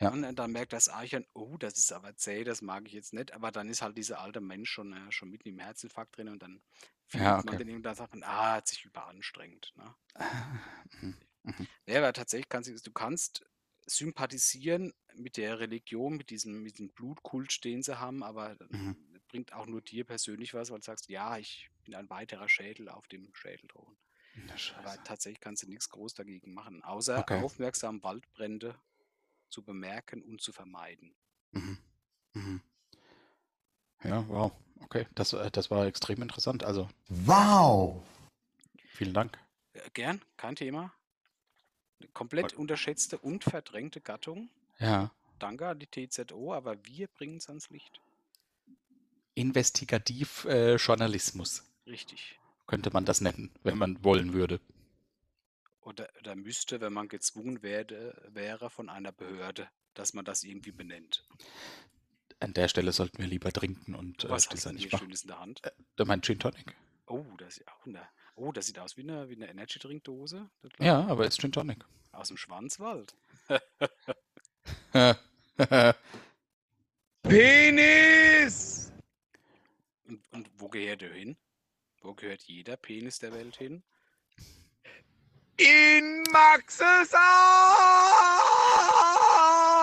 Ja. 0.00 0.10
und 0.10 0.34
dann- 0.36 0.52
merkt 0.52 0.72
das 0.72 0.88
Eichhorn, 0.88 1.26
oh, 1.34 1.56
das 1.58 1.78
ist 1.78 1.92
aber 1.92 2.16
zäh, 2.16 2.42
das 2.44 2.62
mag 2.62 2.86
ich 2.86 2.94
jetzt 2.94 3.12
nicht. 3.12 3.32
Aber 3.34 3.50
dann 3.52 3.68
ist 3.68 3.82
halt 3.82 3.96
dieser 3.98 4.20
alte 4.20 4.40
Mensch 4.40 4.70
schon, 4.70 4.92
äh, 4.94 5.12
schon 5.12 5.30
mitten 5.30 5.48
im 5.48 5.58
Herzinfarkt 5.58 6.16
drin 6.16 6.28
und 6.28 6.42
dann 6.42 6.62
fühlt 7.06 7.22
Ja, 7.24 7.36
man 7.44 7.48
okay. 7.48 7.58
den 7.58 7.68
eben 7.68 7.82
da 7.82 7.94
sagt 7.94 8.14
man, 8.14 8.22
ah, 8.24 8.54
hat 8.54 8.68
sich 8.68 8.84
überanstrengt. 8.84 9.72
Ne? 9.76 9.94
Mhm. 11.02 11.16
Mhm. 11.44 11.66
Ja, 11.86 11.98
aber 11.98 12.12
tatsächlich 12.12 12.48
kannst 12.48 12.68
du, 12.68 12.74
du 12.74 12.92
kannst 12.92 13.44
sympathisieren 13.86 14.92
mit 15.14 15.36
der 15.36 15.58
Religion, 15.60 16.16
mit 16.16 16.30
diesem, 16.30 16.62
mit 16.62 16.74
diesem 16.74 16.90
Blutkult, 16.90 17.64
den 17.64 17.82
sie 17.82 17.98
haben, 17.98 18.22
aber 18.22 18.56
Mhm. 18.68 18.96
bringt 19.28 19.52
auch 19.52 19.66
nur 19.66 19.80
dir 19.82 20.04
persönlich 20.04 20.54
was, 20.54 20.70
weil 20.70 20.78
du 20.80 20.84
sagst, 20.84 21.08
ja, 21.08 21.38
ich 21.38 21.70
bin 21.84 21.94
ein 21.94 22.10
weiterer 22.10 22.48
Schädel 22.48 22.88
auf 22.88 23.06
dem 23.08 23.34
Schädelthron. 23.34 23.96
Na, 24.34 24.54
Aber 24.74 24.96
tatsächlich 25.04 25.40
kannst 25.40 25.62
du 25.62 25.68
nichts 25.68 25.88
groß 25.90 26.14
dagegen 26.14 26.52
machen, 26.54 26.82
außer 26.82 27.18
Okay. 27.20 27.38
aufmerksam 27.38 28.02
Waldbrände 28.02 28.80
zu 29.50 29.64
bemerken 29.64 30.22
und 30.22 30.40
zu 30.42 30.52
vermeiden. 30.52 31.14
Mhm. 31.52 31.78
Mhm. 32.34 32.60
Ja, 34.04 34.26
wow. 34.28 34.52
Okay, 34.82 35.06
das, 35.14 35.32
äh, 35.32 35.50
das 35.50 35.70
war 35.70 35.86
extrem 35.86 36.20
interessant. 36.22 36.64
Also, 36.64 36.88
Wow! 37.08 38.02
vielen 38.92 39.14
Dank. 39.14 39.38
Äh, 39.72 39.90
gern, 39.92 40.24
kein 40.36 40.54
Thema. 40.54 40.94
Eine 42.00 42.08
komplett 42.08 42.54
unterschätzte 42.54 43.18
und 43.18 43.44
verdrängte 43.44 44.00
Gattung. 44.00 44.48
Ja. 44.78 45.12
Danke 45.38 45.68
an 45.68 45.78
die 45.78 45.86
TZO, 45.86 46.54
aber 46.54 46.76
wir 46.86 47.06
bringen 47.08 47.36
es 47.36 47.48
ans 47.48 47.70
Licht. 47.70 48.00
Investigativ 49.34 50.44
äh, 50.44 50.76
Richtig. 51.86 52.38
könnte 52.66 52.90
man 52.92 53.04
das 53.04 53.20
nennen, 53.20 53.50
wenn 53.62 53.78
man 53.78 54.02
wollen 54.04 54.32
würde. 54.32 54.60
Oder, 55.80 56.08
oder 56.18 56.36
müsste, 56.36 56.80
wenn 56.80 56.92
man 56.92 57.08
gezwungen 57.08 57.62
werde, 57.62 58.14
wäre 58.28 58.70
von 58.70 58.88
einer 58.88 59.12
Behörde, 59.12 59.68
dass 59.94 60.12
man 60.12 60.24
das 60.24 60.44
irgendwie 60.44 60.72
benennt. 60.72 61.24
An 62.38 62.52
der 62.54 62.68
Stelle 62.68 62.92
sollten 62.92 63.18
wir 63.18 63.26
lieber 63.26 63.52
trinken 63.52 63.94
und 63.94 64.24
äh, 64.24 64.30
Was 64.30 64.44
das 64.44 64.52
hast 64.54 64.64
du 64.64 64.68
denn 64.68 64.76
nicht 64.76 64.84
hier 64.84 64.92
machen. 64.92 65.06
Schönes 65.06 65.22
in 65.22 65.28
der 65.28 65.40
Hand? 65.40 65.62
Äh, 65.64 66.04
mein 66.04 66.22
Gin 66.22 66.38
Tonic. 66.38 66.76
Oh, 67.06 67.24
das 67.38 67.58
ist 67.58 67.68
auch 67.68 67.86
eine, 67.86 68.06
oh, 68.36 68.52
das 68.52 68.66
sieht 68.66 68.78
aus 68.78 68.96
wie 68.96 69.02
eine, 69.02 69.28
wie 69.28 69.36
eine 69.36 69.48
Energy-Trinkdose. 69.48 70.48
das 70.62 70.72
Ja, 70.78 71.06
aber 71.06 71.26
ist 71.26 71.40
Gin 71.40 71.52
Tonic. 71.52 71.84
Aus 72.12 72.28
dem 72.28 72.36
Schwarzwald. 72.36 73.14
Penis! 77.22 78.92
Und, 80.06 80.22
und 80.32 80.50
wo 80.56 80.68
gehört 80.68 81.02
er 81.02 81.12
hin? 81.12 81.36
Wo 82.02 82.14
gehört 82.14 82.42
jeder 82.42 82.76
Penis 82.76 83.18
der 83.18 83.32
Welt 83.32 83.56
hin? 83.56 83.82
In 85.56 86.22
Maxes 86.32 87.12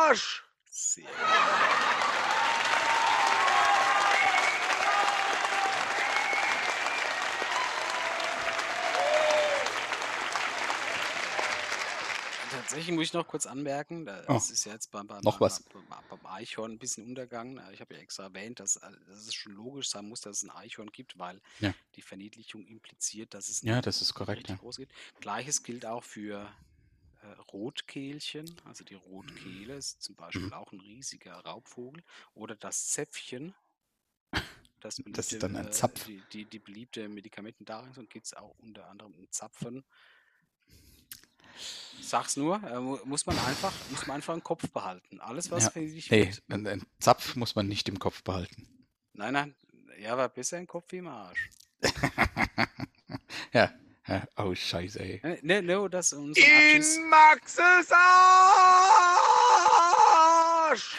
Arsch! 0.10 0.44
Sehr 0.66 1.06
Tatsächlich 12.50 12.96
muss 12.96 13.06
ich 13.06 13.14
noch 13.14 13.28
kurz 13.28 13.46
anmerken, 13.46 14.06
Oh, 14.28 14.44
das 14.46 14.50
ist 14.50 14.66
ja 14.66 14.74
jetzt 14.74 14.92
beim, 14.92 15.08
beim, 15.08 15.24
noch 15.24 15.40
beim, 15.42 15.42
was. 15.42 15.62
beim, 15.72 15.88
beim 16.08 16.26
Eichhorn 16.26 16.74
ein 16.74 16.80
bisschen 16.80 17.06
Untergang. 17.06 17.58
Äh, 17.58 17.74
Ich 17.74 17.82
habe 17.82 17.96
ja 17.96 18.00
extra 18.02 18.24
erwähnt, 18.24 18.60
dass, 18.60 18.76
äh, 18.78 18.92
dass 19.08 19.20
es 19.28 19.34
schon 19.34 19.54
logisch 19.54 19.90
sein 19.90 20.08
muss, 20.08 20.22
dass 20.22 20.38
es 20.38 20.44
ein 20.44 20.52
Eichhorn 20.52 20.92
gibt, 20.92 21.18
weil 21.18 21.42
Ja. 21.60 21.74
die 21.96 22.02
Verniedlichung 22.02 22.66
impliziert, 22.68 23.34
dass 23.34 23.50
es 23.50 23.64
Ja, 23.64 23.82
nicht 23.82 23.84
das 23.84 24.02
ist 24.02 24.14
korrekt. 24.16 24.48
richtig 24.48 24.50
Ja. 24.50 24.60
groß 24.60 24.78
geht. 24.78 24.94
Gleiches 25.20 25.64
gilt 25.64 25.86
auch 25.86 26.04
für 26.04 26.54
äh, 27.22 27.28
Rotkehlchen, 27.54 28.62
also 28.66 28.84
die 28.84 28.96
Rotkehle 28.96 29.76
ist 29.78 30.02
zum 30.04 30.16
Beispiel 30.16 30.48
Mhm. 30.48 30.54
auch 30.54 30.72
ein 30.74 30.82
riesiger 30.82 31.36
Raubvogel. 31.36 32.04
Oder 32.34 32.56
das 32.56 32.88
Zäpfchen. 32.90 33.56
Das, 34.80 34.98
Das 35.12 35.32
ist 35.32 35.44
dann 35.44 35.56
ein 35.56 35.72
äh, 35.72 35.72
Zapf. 35.72 36.06
Die, 36.06 36.24
die, 36.30 36.46
die 36.48 36.60
beliebte 36.60 37.10
Medikamentendarreichung 37.10 38.08
gibt 38.10 38.28
es 38.28 38.34
auch 38.34 38.56
unter 38.60 38.88
anderem 38.88 39.14
in 39.16 39.30
Zapfen. 39.32 39.84
Sag's 42.08 42.38
nur, 42.38 42.64
äh, 42.64 42.80
mu- 42.80 43.00
muss 43.04 43.26
man 43.26 43.38
einfach, 43.40 43.74
muss 43.92 44.08
man 44.08 44.16
einfach 44.16 44.34
im 44.34 44.42
Kopf 44.44 44.70
behalten. 44.70 45.20
Alles, 45.20 45.52
was 45.52 45.66
Ja, 45.66 45.70
verniedlicht 45.72 46.10
Nee, 46.10 46.28
wird. 46.28 46.42
ein, 46.50 46.66
ein 46.66 46.86
Zapf 47.00 47.36
muss 47.36 47.54
man 47.56 47.68
nicht 47.68 47.90
im 47.90 48.00
Kopf 48.00 48.24
behalten. 48.24 48.66
Nein, 49.14 49.34
nein, 49.34 49.56
ja, 50.00 50.14
aber 50.14 50.30
besser 50.30 50.58
im 50.58 50.68
Kopf 50.68 50.90
wie 50.94 50.98
im 50.98 51.08
Arsch. 51.08 51.50
ja. 53.52 53.74
ja. 54.08 54.28
Oh, 54.38 54.56
scheiße, 54.56 55.00
ey. 55.02 55.20
Ne, 55.42 55.62
ne, 55.62 55.90
das 55.90 56.14
Abschieß. 56.14 56.96
In 56.98 57.10
Maxes 57.10 57.92
Arsch! 60.72 60.98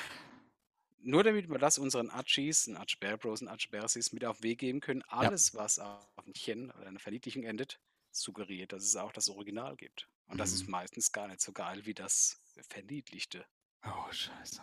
Nur 1.00 1.22
damit 1.24 1.48
wir 1.48 1.58
das 1.58 1.78
unseren 1.78 2.10
Atschis, 2.10 2.68
und 2.68 2.76
Atschberbros 2.76 3.40
und 3.40 3.48
Atschbersis 3.48 4.12
mit 4.12 4.24
auf 4.26 4.38
den 4.40 4.44
Weg 4.50 4.58
geben 4.58 4.80
können, 4.80 5.02
alles, 5.08 5.54
was 5.54 5.78
auf 5.78 6.06
ein 6.26 6.34
Chen 6.34 6.70
oder 6.72 6.86
eine 6.86 6.98
Verniedlichung 6.98 7.44
endet, 7.44 7.78
suggeriert, 8.10 8.72
dass 8.72 8.82
es 8.84 8.94
auch 8.96 9.12
das 9.12 9.30
Original 9.30 9.74
gibt. 9.76 10.06
Und 10.28 10.38
das 10.38 10.52
ist 10.52 10.64
Mhm. 10.66 10.72
meistens 10.72 11.12
gar 11.12 11.26
nicht 11.28 11.40
so 11.40 11.52
geil 11.52 11.84
wie 11.86 11.94
das 11.94 12.38
Verniedlichte. 12.68 13.44
Oh, 13.84 14.12
scheiße. 14.12 14.62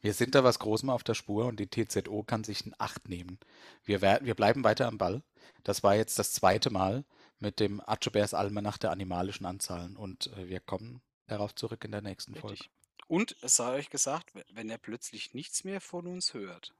Wir 0.00 0.14
sind 0.14 0.34
da 0.34 0.44
was 0.44 0.58
Großem 0.60 0.90
auf 0.90 1.02
der 1.02 1.14
Spur 1.14 1.46
und 1.46 1.58
die 1.58 1.66
TZO 1.68 2.22
kann 2.22 2.44
sich 2.44 2.64
in 2.64 2.74
Acht 2.78 3.08
nehmen. 3.08 3.38
Wir, 3.84 4.00
wer- 4.00 4.24
wir 4.24 4.34
bleiben 4.34 4.62
weiter 4.64 4.86
am 4.86 4.96
Ball. 4.96 5.22
Das 5.64 5.82
war 5.82 5.96
jetzt 5.96 6.18
das 6.18 6.32
zweite 6.32 6.70
Mal 6.70 7.04
mit 7.40 7.58
dem 7.60 7.80
Atschebärs 7.84 8.32
Almanach 8.34 8.78
der 8.78 8.90
animalischen 8.92 9.44
Anzahlen 9.44 9.96
und 9.96 10.28
äh, 10.28 10.48
wir 10.48 10.60
kommen 10.60 11.02
darauf 11.26 11.54
zurück 11.54 11.84
in 11.84 11.90
der 11.90 12.00
nächsten 12.02 12.34
Folge. 12.34 12.54
Richtig. 12.54 12.70
Und 13.08 13.36
es 13.42 13.56
sei 13.56 13.72
euch 13.74 13.90
gesagt, 13.90 14.34
we- 14.34 14.44
wenn 14.52 14.70
er 14.70 14.78
plötzlich 14.78 15.34
nichts 15.34 15.64
mehr 15.64 15.80
von 15.80 16.06
uns 16.06 16.32
hört, 16.32 16.74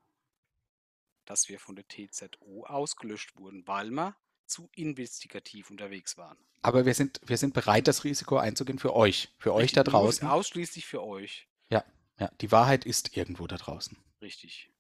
dass 1.25 1.49
wir 1.49 1.59
von 1.59 1.75
der 1.77 1.87
TZO 1.89 2.65
ausgelöscht 2.67 3.37
wurden, 3.37 3.67
weil 3.67 3.91
wir 3.91 4.17
zu 4.49 4.69
investigativ 4.75 5.71
unterwegs 5.71 6.17
waren. 6.17 6.39
Aber 6.63 6.87
wir 6.87 6.95
sind, 6.95 7.21
wir 7.25 7.37
sind 7.37 7.55
bereit, 7.55 7.87
das 7.87 8.05
Risiko 8.05 8.37
einzugehen 8.37 8.79
für 8.79 8.95
euch, 8.95 9.29
für 9.39 9.55
euch 9.55 9.73
da 9.73 9.83
Richtig, 9.83 9.93
draußen. 9.93 10.29
Ausschließlich 10.29 10.87
für 10.87 11.03
euch. 11.03 11.47
Ja, 11.71 11.85
ja, 12.19 12.31
die 12.41 12.51
Wahrheit 12.51 12.85
ist 12.85 13.17
irgendwo 13.17 13.47
da 13.47 13.57
draußen. 13.57 13.97
Richtig. 14.21 14.71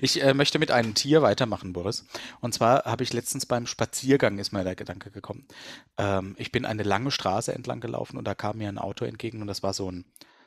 Ich 0.00 0.22
äh, 0.22 0.34
möchte 0.34 0.58
mit 0.58 0.70
einem 0.70 0.94
Tier 0.94 1.22
weitermachen, 1.22 1.72
Boris. 1.72 2.04
Und 2.40 2.54
zwar 2.54 2.84
habe 2.84 3.02
ich 3.02 3.12
letztens 3.12 3.46
beim 3.46 3.66
Spaziergang, 3.66 4.38
ist 4.38 4.52
mir 4.52 4.64
der 4.64 4.74
Gedanke 4.74 5.10
gekommen. 5.10 5.46
Ähm, 5.98 6.34
ich 6.38 6.52
bin 6.52 6.64
eine 6.64 6.82
lange 6.82 7.10
Straße 7.10 7.54
entlang 7.54 7.80
gelaufen 7.80 8.16
und 8.16 8.24
da 8.24 8.34
kam 8.34 8.58
mir 8.58 8.68
ein 8.68 8.78
Auto 8.78 9.04
entgegen 9.04 9.40
und 9.40 9.46
das 9.46 9.62
war 9.62 9.72
so 9.72 9.90
ein, 9.90 10.04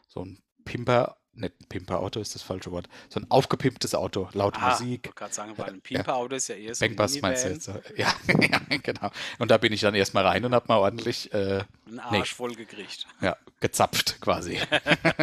so 0.08 0.24
ein 0.24 0.40
Pimper, 0.64 1.18
nicht 1.36 1.54
ein 1.62 1.66
Pimper-Auto 1.68 2.20
ist 2.20 2.36
das 2.36 2.42
falsche 2.42 2.72
Wort, 2.72 2.88
so 3.10 3.20
ein 3.20 3.26
aufgepimptes 3.30 3.94
Auto, 3.96 4.30
laute 4.34 4.60
Ah, 4.60 4.72
Musik. 4.72 5.06
wollte 5.06 5.16
gerade 5.16 5.34
sagen, 5.34 5.54
weil 5.58 5.70
ein 5.70 5.82
Pieper-Auto 5.82 6.36
ist 6.36 6.48
ja 6.48 6.56
eher 6.56 6.76
so 6.76 6.86
ein 6.86 6.96
Bankbus 6.96 7.22
meinst 7.22 7.46
du 7.46 7.50
jetzt? 7.50 7.68
Ja, 7.98 8.14
ja, 8.40 8.78
genau. 8.82 9.12
Und 9.40 9.52
da 9.52 9.58
bin 9.58 9.74
ich 9.74 9.82
dann 9.82 9.96
erstmal 9.96 10.26
rein 10.26 10.46
und 10.46 10.54
habe 10.54 10.66
mal 10.68 10.78
ordentlich 10.78 11.34
äh, 11.34 11.64
einen 11.88 12.00
Arsch 12.00 12.34
voll 12.34 12.56
gekriegt. 12.56 13.06
ja, 13.22 13.36
gezapft 13.60 14.20
quasi. 14.22 14.60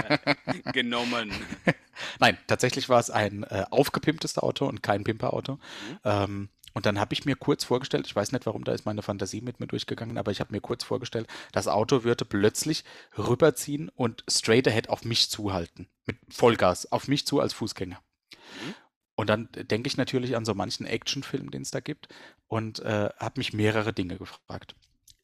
Genommen. 0.72 1.32
Nein, 2.20 2.38
tatsächlich 2.46 2.88
war 2.88 3.00
es 3.00 3.10
ein 3.10 3.42
äh, 3.44 3.64
aufgepimptes 3.70 4.38
Auto 4.38 4.66
und 4.66 4.82
kein 4.82 5.04
Pimper-Auto. 5.04 5.54
Mhm. 5.54 5.98
Ähm, 6.04 6.48
und 6.72 6.86
dann 6.86 6.98
habe 6.98 7.12
ich 7.12 7.24
mir 7.24 7.36
kurz 7.36 7.64
vorgestellt, 7.64 8.06
ich 8.06 8.16
weiß 8.16 8.32
nicht 8.32 8.46
warum, 8.46 8.64
da 8.64 8.72
ist 8.72 8.86
meine 8.86 9.02
Fantasie 9.02 9.40
mit 9.40 9.60
mir 9.60 9.66
durchgegangen, 9.66 10.18
aber 10.18 10.30
ich 10.30 10.40
habe 10.40 10.52
mir 10.52 10.60
kurz 10.60 10.84
vorgestellt, 10.84 11.26
das 11.52 11.68
Auto 11.68 12.04
würde 12.04 12.24
plötzlich 12.24 12.84
rüberziehen 13.16 13.88
und 13.90 14.24
straight 14.28 14.66
ahead 14.68 14.88
auf 14.88 15.04
mich 15.04 15.30
zuhalten. 15.30 15.88
Mit 16.06 16.16
Vollgas, 16.30 16.90
auf 16.90 17.08
mich 17.08 17.26
zu 17.26 17.40
als 17.40 17.52
Fußgänger. 17.52 18.00
Mhm. 18.32 18.74
Und 19.14 19.28
dann 19.28 19.48
denke 19.52 19.88
ich 19.88 19.96
natürlich 19.96 20.36
an 20.36 20.44
so 20.44 20.54
manchen 20.54 20.86
Actionfilm, 20.86 21.50
den 21.50 21.62
es 21.62 21.70
da 21.70 21.80
gibt, 21.80 22.08
und 22.48 22.80
äh, 22.80 23.10
habe 23.18 23.38
mich 23.38 23.52
mehrere 23.52 23.92
Dinge 23.92 24.16
gefragt. 24.16 24.74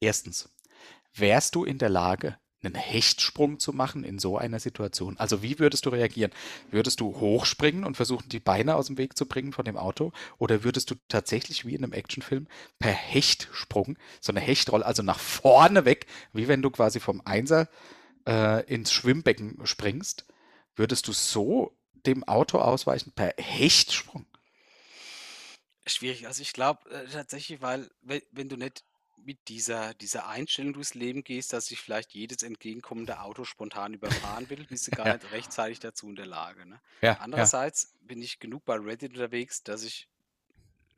Erstens, 0.00 0.50
wärst 1.14 1.54
du 1.54 1.64
in 1.64 1.78
der 1.78 1.88
Lage, 1.88 2.38
einen 2.62 2.74
Hechtsprung 2.74 3.58
zu 3.58 3.72
machen 3.72 4.04
in 4.04 4.18
so 4.18 4.36
einer 4.38 4.60
Situation? 4.60 5.16
Also 5.18 5.42
wie 5.42 5.58
würdest 5.58 5.86
du 5.86 5.90
reagieren? 5.90 6.32
Würdest 6.70 7.00
du 7.00 7.20
hochspringen 7.20 7.84
und 7.84 7.96
versuchen, 7.96 8.28
die 8.28 8.40
Beine 8.40 8.76
aus 8.76 8.86
dem 8.86 8.98
Weg 8.98 9.16
zu 9.16 9.26
bringen 9.26 9.52
von 9.52 9.64
dem 9.64 9.76
Auto? 9.76 10.12
Oder 10.38 10.64
würdest 10.64 10.90
du 10.90 10.96
tatsächlich 11.08 11.64
wie 11.64 11.74
in 11.74 11.84
einem 11.84 11.92
Actionfilm 11.92 12.48
per 12.78 12.92
Hechtsprung, 12.92 13.96
so 14.20 14.32
eine 14.32 14.40
Hechtrolle, 14.40 14.84
also 14.84 15.02
nach 15.02 15.18
vorne 15.18 15.84
weg, 15.84 16.06
wie 16.32 16.48
wenn 16.48 16.62
du 16.62 16.70
quasi 16.70 17.00
vom 17.00 17.22
Einser 17.24 17.68
äh, 18.26 18.64
ins 18.66 18.92
Schwimmbecken 18.92 19.58
springst, 19.64 20.26
würdest 20.74 21.08
du 21.08 21.12
so 21.12 21.76
dem 22.06 22.24
Auto 22.24 22.58
ausweichen 22.58 23.12
per 23.12 23.34
Hechtsprung? 23.36 24.26
Schwierig. 25.86 26.26
Also 26.26 26.42
ich 26.42 26.52
glaube 26.52 26.88
äh, 26.90 27.06
tatsächlich, 27.10 27.62
weil 27.62 27.90
wenn, 28.02 28.22
wenn 28.32 28.48
du 28.48 28.56
nicht 28.56 28.84
mit 29.24 29.48
dieser, 29.48 29.94
dieser 29.94 30.28
Einstellung 30.28 30.72
durchs 30.72 30.94
Leben 30.94 31.22
gehst, 31.24 31.52
dass 31.52 31.66
sich 31.66 31.80
vielleicht 31.80 32.14
jedes 32.14 32.42
entgegenkommende 32.42 33.20
Auto 33.20 33.44
spontan 33.44 33.94
überfahren 33.94 34.48
will, 34.50 34.64
bist 34.64 34.86
du 34.86 34.90
gar 34.96 35.06
Ja. 35.06 35.14
nicht 35.14 35.30
rechtzeitig 35.32 35.80
dazu 35.80 36.08
in 36.08 36.16
der 36.16 36.26
Lage. 36.26 36.66
Ne? 36.66 36.80
Ja, 37.02 37.12
ja. 37.12 37.18
Andererseits 37.20 37.94
bin 38.00 38.22
ich 38.22 38.38
genug 38.38 38.64
bei 38.64 38.76
Reddit 38.76 39.12
unterwegs, 39.12 39.62
dass 39.62 39.82
ich 39.82 40.08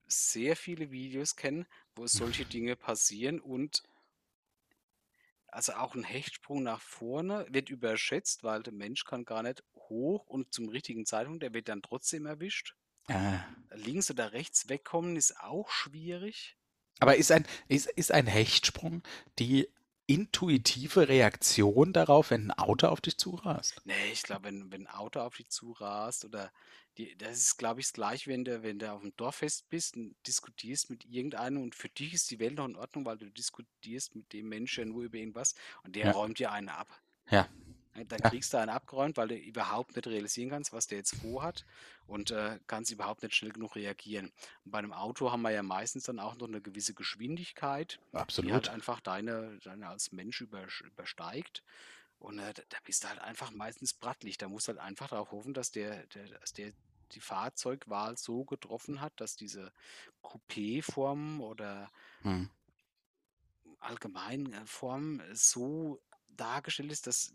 sehr 0.07 0.57
viele 0.57 0.91
Videos 0.91 1.37
kenne, 1.37 1.67
wo 1.95 2.07
solche 2.07 2.45
Dinge 2.47 2.77
passieren 2.77 3.41
und 3.41 3.83
also 5.49 5.73
auch 5.73 5.97
ein 5.97 6.05
Hechtsprung 6.05 6.63
nach 6.63 6.81
vorne 6.81 7.47
wird 7.51 7.71
überschätzt, 7.71 8.45
weil 8.45 8.63
der 8.63 8.73
Mensch 8.73 9.05
kann 9.05 9.25
gar 9.25 9.43
nicht 9.43 9.65
hoch 9.75 10.27
und 10.27 10.53
zum 10.55 10.69
richtigen 10.69 11.05
Zeitpunkt, 11.07 11.43
der 11.43 11.53
wird 11.53 11.69
dann 11.69 11.83
trotzdem 11.83 12.27
erwischt. 12.27 12.77
Ah. 13.09 13.41
Links 13.75 14.11
oder 14.11 14.33
rechts 14.33 14.69
wegkommen 14.69 15.17
ist 15.17 15.41
auch 15.41 15.69
schwierig. 15.71 16.57
Aber 17.01 17.17
ist 17.17 17.33
ein, 17.33 17.47
ist, 17.69 17.87
ist 17.89 18.13
ein 18.13 18.27
Hechtsprung 18.27 19.03
die 19.39 19.69
intuitive 20.07 21.09
Reaktion 21.09 21.93
darauf, 21.93 22.31
wenn 22.31 22.51
ein 22.51 22.59
Auto 22.59 22.89
auf 22.89 23.01
dich 23.01 23.17
zurast? 23.19 23.83
Nee, 23.85 24.13
ich 24.13 24.23
glaube, 24.23 24.45
wenn, 24.45 24.71
wenn 24.73 24.87
ein 24.87 24.95
Auto 24.95 25.21
auf 25.21 25.37
dich 25.37 25.49
zurast 25.49 26.25
oder 26.25 26.53
die, 26.99 27.17
das 27.17 27.39
ist, 27.39 27.57
glaube 27.57 27.81
ich, 27.81 27.87
das 27.87 27.93
gleiche, 27.95 28.31
wenn 28.31 28.45
du, 28.45 28.63
wenn 28.63 28.79
du 28.79 28.91
auf 28.93 29.01
dem 29.01 29.15
Dorffest 29.17 29.69
bist 29.71 29.97
und 29.97 30.15
diskutierst 30.27 30.91
mit 30.91 31.05
irgendeinem 31.07 31.63
und 31.63 31.75
für 31.75 31.89
dich 31.89 32.13
ist 32.15 32.31
die 32.31 32.39
Welt 32.39 32.55
noch 32.57 32.67
in 32.67 32.77
Ordnung, 32.77 33.05
weil 33.07 33.19
du 33.19 33.31
diskutierst 33.31 34.15
mit 34.15 34.33
dem 34.33 34.49
Menschen 34.49 34.89
nur 34.91 35.05
über 35.05 35.17
irgendwas 35.19 35.55
und 35.83 35.97
der 35.97 36.07
Ja. 36.07 36.13
räumt 36.13 36.39
dir 36.39 36.53
einen 36.53 36.69
ab. 36.69 36.89
Ja. 37.31 37.49
Ja, 37.97 38.05
Dann 38.05 38.23
Ja. 38.23 38.31
kriegst 38.31 38.53
du 38.53 38.59
einen 38.59 38.71
abgeräumt, 38.71 39.17
weil 39.17 39.29
du 39.29 39.37
überhaupt 39.37 39.97
nicht 39.97 40.07
realisieren 40.07 40.51
kannst, 40.51 40.73
was 40.73 40.87
der 40.87 40.99
jetzt 40.99 41.13
vorhat 41.13 41.65
und 42.07 42.31
äh, 42.31 42.61
kannst 42.67 42.93
überhaupt 42.93 43.23
nicht 43.23 43.35
schnell 43.35 43.53
genug 43.53 43.75
reagieren. 43.77 44.33
Und 44.65 44.71
bei 44.71 44.79
einem 44.79 44.93
Auto 44.93 45.31
haben 45.33 45.43
wir 45.43 45.51
ja 45.51 45.63
meistens 45.63 46.05
dann 46.05 46.21
auch 46.21 46.37
noch 46.37 46.47
eine 46.49 46.63
gewisse 46.63 46.95
Geschwindigkeit, 46.95 48.01
die 48.43 48.53
halt 48.53 48.69
Absolut. 48.69 48.69
einfach 48.69 49.01
deine, 49.01 49.59
deine 49.61 49.89
als 49.89 50.13
Mensch 50.13 50.41
übersch- 50.41 50.85
übersteigt. 50.85 51.65
Und 52.19 52.39
äh, 52.39 52.53
da 52.55 52.63
da 52.69 52.79
bist 52.85 53.05
du 53.05 53.09
halt 53.09 53.21
einfach 53.21 53.51
meistens 53.53 53.95
brattlich. 53.95 54.39
Da 54.39 54.49
musst 54.49 54.69
du 54.69 54.73
halt 54.73 54.81
einfach 54.81 55.09
darauf 55.09 55.33
hoffen, 55.33 55.55
dass 55.55 55.71
der, 55.73 56.07
der, 56.09 56.29
dass 56.41 56.53
der 56.53 56.73
die 57.13 57.21
Fahrzeugwahl 57.21 58.17
so 58.19 58.45
getroffen 58.45 59.01
hat, 59.01 59.21
dass 59.21 59.37
diese 59.37 59.73
Coupé-Form 60.23 61.41
oder 61.41 61.91
Hm. 62.23 62.45
allgemein 63.79 64.53
äh, 64.53 64.67
Form 64.67 65.23
so 65.33 66.01
dargestellt 66.29 66.93
ist, 66.93 67.07
dass 67.07 67.35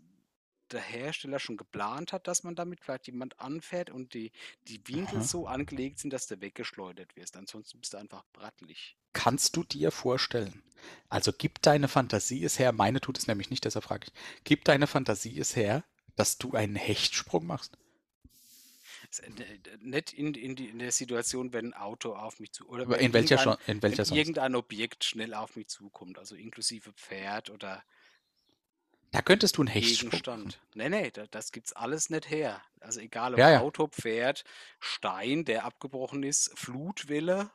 der 0.72 0.80
Hersteller 0.80 1.38
schon 1.38 1.56
geplant 1.56 2.12
hat, 2.12 2.26
dass 2.28 2.42
man 2.44 2.54
damit 2.56 2.80
vielleicht 2.80 3.06
jemand 3.06 3.38
anfährt 3.40 3.90
und 3.90 4.14
die, 4.14 4.32
die 4.68 4.86
Winkel 4.88 5.20
Aha. 5.20 5.22
so 5.22 5.46
angelegt 5.46 5.98
sind, 5.98 6.12
dass 6.12 6.26
du 6.26 6.40
weggeschleudert 6.40 7.16
wirst. 7.16 7.36
Ansonsten 7.36 7.80
bist 7.80 7.94
du 7.94 7.98
einfach 7.98 8.24
brattlich. 8.32 8.96
Kannst 9.12 9.56
du 9.56 9.64
dir 9.64 9.90
vorstellen, 9.90 10.62
also 11.08 11.32
gibt 11.32 11.66
deine 11.66 11.88
Fantasie 11.88 12.44
es 12.44 12.60
her, 12.60 12.70
meine 12.70 13.00
tut 13.00 13.18
es 13.18 13.26
nämlich 13.26 13.50
nicht, 13.50 13.64
deshalb 13.64 13.84
frage 13.84 14.06
ich, 14.06 14.44
gibt 14.44 14.68
deine 14.68 14.86
Fantasie 14.86 15.40
es 15.40 15.56
her, 15.56 15.82
dass 16.14 16.38
du 16.38 16.52
einen 16.54 16.76
Hechtsprung 16.76 17.46
machst? 17.46 17.76
Äh, 19.22 19.30
d- 19.30 19.78
Nicht 19.80 20.12
in, 20.12 20.34
in, 20.34 20.56
die, 20.56 20.68
in 20.68 20.78
der 20.78 20.92
Situation, 20.92 21.52
wenn 21.52 21.66
ein 21.68 21.74
Auto 21.74 22.14
auf 22.14 22.40
mich 22.40 22.52
zu 22.52 22.68
oder 22.68 22.86
in 23.00 23.12
welcher, 23.12 23.38
schon, 23.38 23.56
in 23.66 23.82
welcher 23.82 24.04
wenn 24.04 24.16
irgendein 24.16 24.54
Objekt 24.54 25.04
schnell 25.04 25.34
auf 25.34 25.56
mich 25.56 25.68
zukommt, 25.68 26.18
also 26.18 26.34
inklusive 26.34 26.92
Pferd 26.92 27.50
oder 27.50 27.82
Da 29.10 29.20
könntest 29.22 29.56
du 29.56 29.62
einen 29.62 29.68
Hechtsprung 29.68 30.22
machen. 30.30 30.54
Gegenstand. 30.54 30.62
Nee, 30.74 30.88
nee, 30.88 31.10
da, 31.10 31.26
das 31.26 31.50
gibt's 31.52 31.72
alles 31.72 32.10
nicht 32.10 32.30
her. 32.30 32.62
Also 32.80 33.00
egal 33.00 33.34
ob 33.34 33.40
Ja, 33.40 33.50
ja. 33.50 33.60
Auto, 33.60 33.88
Pferd, 33.88 34.44
Stein, 34.80 35.44
der 35.44 35.64
abgebrochen 35.64 36.22
ist, 36.22 36.52
Flutwelle, 36.58 37.50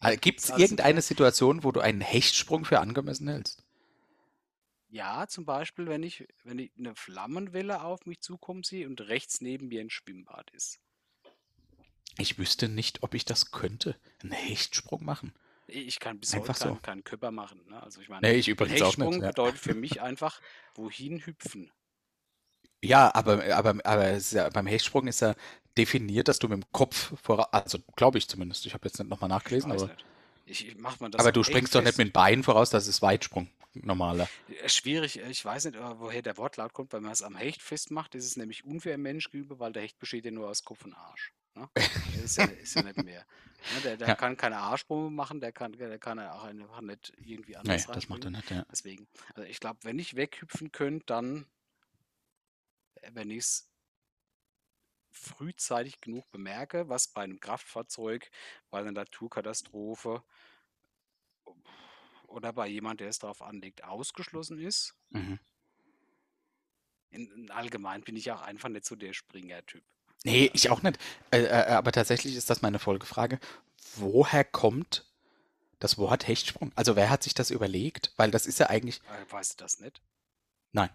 Also, 0.00 0.18
Gibt 0.18 0.42
gibt's 0.42 0.50
es 0.50 0.50
nicht 0.50 0.60
irgendeine. 0.60 1.00
Situation, 1.00 1.64
wo 1.64 1.72
du 1.72 1.80
einen 1.80 2.02
Hechtsprung 2.02 2.66
für 2.66 2.80
angemessen 2.80 3.26
hältst? 3.28 3.64
Ja, 4.90 5.26
zum 5.26 5.44
Beispiel, 5.44 5.88
wenn 5.88 6.04
ich, 6.04 6.28
wenn 6.44 6.60
ich 6.60 6.70
eine 6.78 6.94
Flammenwelle 6.94 7.82
auf 7.82 8.06
mich 8.06 8.20
zukommen 8.20 8.62
sehe 8.62 8.86
und 8.86 9.00
rechts 9.00 9.40
neben 9.40 9.66
mir 9.68 9.80
ein 9.80 9.90
Schwimmbad 9.90 10.50
ist. 10.50 10.78
Ich 12.16 12.38
wüsste 12.38 12.68
nicht, 12.70 13.02
ob 13.02 13.12
ich 13.12 13.26
das 13.26 13.50
könnte. 13.50 13.98
Einen 14.22 14.32
Hechtsprung 14.32 15.04
machen. 15.04 15.34
Ich 15.66 16.00
kann 16.00 16.18
bis 16.18 16.34
Einfach 16.34 16.54
heute 16.54 16.64
keinen, 16.64 16.74
so. 16.74 16.80
keinen 16.80 17.04
Körper 17.04 17.30
machen. 17.30 17.60
Ne? 17.68 17.82
Also 17.82 18.00
ich 18.00 18.08
meine, 18.08 18.28
Nee, 18.28 18.34
ich 18.34 18.48
übrigens 18.48 18.82
auch 18.82 18.96
nicht. 18.96 19.20
Ja, 19.22 19.28
bedeutet 19.28 19.58
für 19.60 19.74
mich 19.74 20.02
einfach, 20.02 20.40
wohin 20.74 21.24
hüpfen. 21.24 21.70
ja 22.82 23.14
aber, 23.14 23.44
aber, 23.54 23.76
aber 23.84 24.16
ja, 24.18 24.48
beim 24.50 24.66
Hechtsprung 24.66 25.06
ist 25.06 25.20
ja 25.20 25.34
definiert, 25.78 26.28
dass 26.28 26.38
du 26.38 26.48
mit 26.48 26.62
dem 26.62 26.72
Kopf 26.72 27.14
voraus, 27.22 27.46
also 27.52 27.78
glaube 27.96 28.18
ich 28.18 28.28
zumindest, 28.28 28.66
ich 28.66 28.74
habe 28.74 28.86
jetzt 28.86 28.98
nicht 28.98 29.08
nochmal 29.08 29.30
nachgelesen, 29.30 29.72
aber, 29.72 29.86
nicht. 29.86 30.04
Ich, 30.44 30.68
ich 30.68 30.76
mach 30.76 31.00
mal 31.00 31.10
das 31.10 31.20
aber 31.20 31.32
du 31.32 31.42
springst 31.42 31.74
doch 31.74 31.82
nicht 31.82 31.96
mit 31.96 32.08
den 32.08 32.12
Beinen 32.12 32.42
voraus, 32.44 32.70
das 32.70 32.86
ist 32.88 33.00
Weitsprung, 33.00 33.48
normaler. 33.74 34.30
Schwierig, 34.66 35.20
äh, 35.20 35.30
ich 35.30 35.44
weiß 35.44 35.66
nicht, 35.66 35.76
äh, 35.76 35.98
woher 36.00 36.22
der 36.22 36.36
Wortlaut 36.36 36.72
kommt, 36.72 36.92
weil 36.92 37.00
man 37.00 37.12
es 37.12 37.22
am 37.22 37.36
Hecht 37.36 37.62
festmacht, 37.62 38.14
ist 38.14 38.26
es 38.26 38.36
nämlich 38.36 38.64
unfair 38.64 38.98
Mensch 38.98 39.30
gegenüber, 39.30 39.58
weil 39.58 39.72
der 39.72 39.82
Hecht 39.82 39.98
besteht 39.98 40.24
ja 40.24 40.30
nur 40.30 40.48
aus 40.48 40.64
Kopf 40.64 40.84
und 40.84 40.94
Arsch. 40.94 41.32
Ne? 41.54 41.68
Ist, 42.06 42.36
ja, 42.36 42.44
ist 42.46 42.74
ja 42.74 42.82
nicht 42.82 42.96
mehr. 42.98 43.26
Ne? 43.68 43.80
Der, 43.80 43.96
der 43.96 44.08
Ja. 44.08 44.14
kann 44.14 44.36
keine 44.36 44.58
Arschbombe 44.58 45.10
machen, 45.10 45.40
der 45.40 45.52
kann, 45.52 45.72
der 45.72 45.98
kann 45.98 46.18
auch 46.18 46.44
einfach 46.44 46.80
nicht 46.80 47.12
irgendwie 47.16 47.56
Nee, 47.60 47.60
anders 47.60 47.86
das 47.90 48.08
macht 48.08 48.24
er 48.24 48.30
nicht, 48.30 48.50
ja. 48.50 48.64
Deswegen, 48.70 49.08
also 49.34 49.48
ich 49.48 49.60
glaube, 49.60 49.80
wenn 49.82 49.98
ich 49.98 50.16
weghüpfen 50.16 50.72
könnte, 50.72 51.06
dann, 51.06 51.46
äh, 53.02 53.10
wenn 53.14 53.30
ich 53.30 53.38
es 53.38 53.72
frühzeitig 55.12 56.00
genug 56.00 56.30
bemerke, 56.30 56.88
was 56.88 57.08
bei 57.08 57.22
einem 57.22 57.38
Kraftfahrzeug, 57.40 58.30
bei 58.70 58.80
einer 58.80 58.92
Naturkatastrophe 58.92 60.22
oder 62.32 62.52
bei 62.52 62.66
jemand, 62.66 63.00
der 63.00 63.08
es 63.08 63.18
darauf 63.18 63.42
anlegt, 63.42 63.84
ausgeschlossen 63.84 64.58
ist. 64.58 64.94
Mhm. 65.10 65.38
In, 67.10 67.30
in 67.32 67.50
allgemein 67.50 68.02
bin 68.02 68.16
ich 68.16 68.30
auch 68.32 68.42
einfach 68.42 68.68
nicht 68.68 68.86
so 68.86 68.96
der 68.96 69.12
Springer-Typ. 69.12 69.82
Nee, 70.24 70.50
ich 70.54 70.70
auch 70.70 70.82
nicht. 70.82 70.98
Äh, 71.30 71.48
aber 71.48 71.92
tatsächlich 71.92 72.36
ist 72.36 72.48
das 72.48 72.62
meine 72.62 72.78
Folgefrage. 72.78 73.38
Woher 73.96 74.44
kommt 74.44 75.04
Das 75.80 75.98
Wort 75.98 76.28
Hechtsprung. 76.28 76.70
Also 76.76 76.94
wer 76.94 77.10
hat 77.10 77.24
sich 77.24 77.34
das 77.34 77.50
überlegt? 77.50 78.12
Weil 78.16 78.30
das 78.30 78.46
ist 78.46 78.60
ja 78.60 78.70
eigentlich. 78.70 79.00
Äh, 79.00 79.32
weißt 79.32 79.58
du 79.60 79.64
das 79.64 79.80
nicht? 79.80 80.00
Nein. 80.70 80.90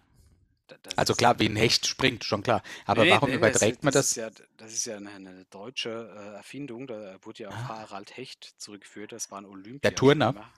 Da- 0.66 0.76
das 0.82 0.96
Also 0.96 1.14
klar, 1.14 1.38
wie 1.38 1.46
ein 1.46 1.56
Hecht 1.56 1.86
springt, 1.86 2.24
schon 2.24 2.42
klar. 2.42 2.62
Aber 2.86 3.04
Nee, 3.04 3.10
warum 3.10 3.28
nee, 3.28 3.36
überträgt 3.36 3.84
man 3.84 3.92
das? 3.92 4.08
Ist 4.10 4.16
ja, 4.16 4.30
das 4.56 4.72
ist 4.72 4.86
ja 4.86 4.96
eine, 4.96 5.10
eine 5.10 5.44
deutsche 5.50 5.90
äh, 5.90 6.36
Erfindung. 6.36 6.86
Da 6.86 7.18
wurde 7.22 7.42
ja 7.42 7.48
auf 7.50 7.54
Ah. 7.54 7.68
Harald 7.68 8.16
Hecht 8.16 8.54
zurückgeführt. 8.56 9.12
Das 9.12 9.30
war 9.30 9.40
ein 9.42 9.44
Olympia. 9.46 9.90
Turner? 9.90 10.50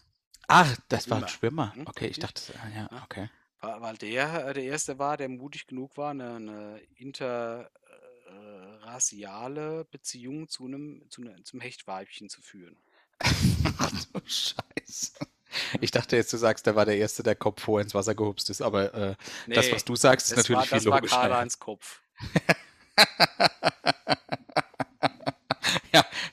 Ach, 0.52 0.76
das 0.88 1.08
war 1.08 1.22
ein 1.22 1.28
Schwimmer. 1.28 1.72
Hm, 1.74 1.86
Okay, 1.86 2.08
ich 2.08 2.18
dachte, 2.18 2.42
ah, 2.62 2.68
ja, 2.74 2.88
okay. 3.04 3.30
Weil 3.60 3.96
der 3.98 4.48
äh, 4.48 4.54
der 4.54 4.64
Erste 4.64 4.98
war, 4.98 5.16
der 5.16 5.28
mutig 5.28 5.66
genug 5.66 5.96
war, 5.96 6.10
eine, 6.10 6.34
eine 6.36 6.80
interraciale 6.96 9.84
Beziehung 9.90 10.48
zu 10.48 10.66
einem, 10.66 11.02
zu 11.10 11.22
einem, 11.22 11.44
zum 11.44 11.60
Hechtweibchen 11.60 12.28
zu 12.28 12.40
führen. 12.42 12.76
Ach 13.78 13.90
du 14.12 14.20
Scheiße. 14.24 15.12
Ich 15.80 15.90
dachte 15.90 16.16
jetzt, 16.16 16.32
du 16.32 16.36
sagst, 16.36 16.66
der 16.66 16.76
war 16.76 16.84
der 16.86 16.96
Erste, 16.96 17.22
der 17.22 17.34
Kopf 17.34 17.62
vor 17.62 17.80
ins 17.80 17.94
Wasser 17.94 18.14
gehupst 18.14 18.50
ist, 18.50 18.62
aber 18.62 18.94
äh, 18.94 19.14
das, 19.48 19.66
Nee, 19.66 19.72
was 19.72 19.84
du 19.84 19.96
sagst, 19.96 20.30
ist 20.30 20.38
das 20.38 20.48
natürlich 20.48 20.70
war, 20.70 20.76
das 20.76 20.82
viel 20.82 20.90
war 20.90 20.98
logischer. 20.98 21.16
Karl-Heinz 21.16 21.58
Kopf. 21.58 22.00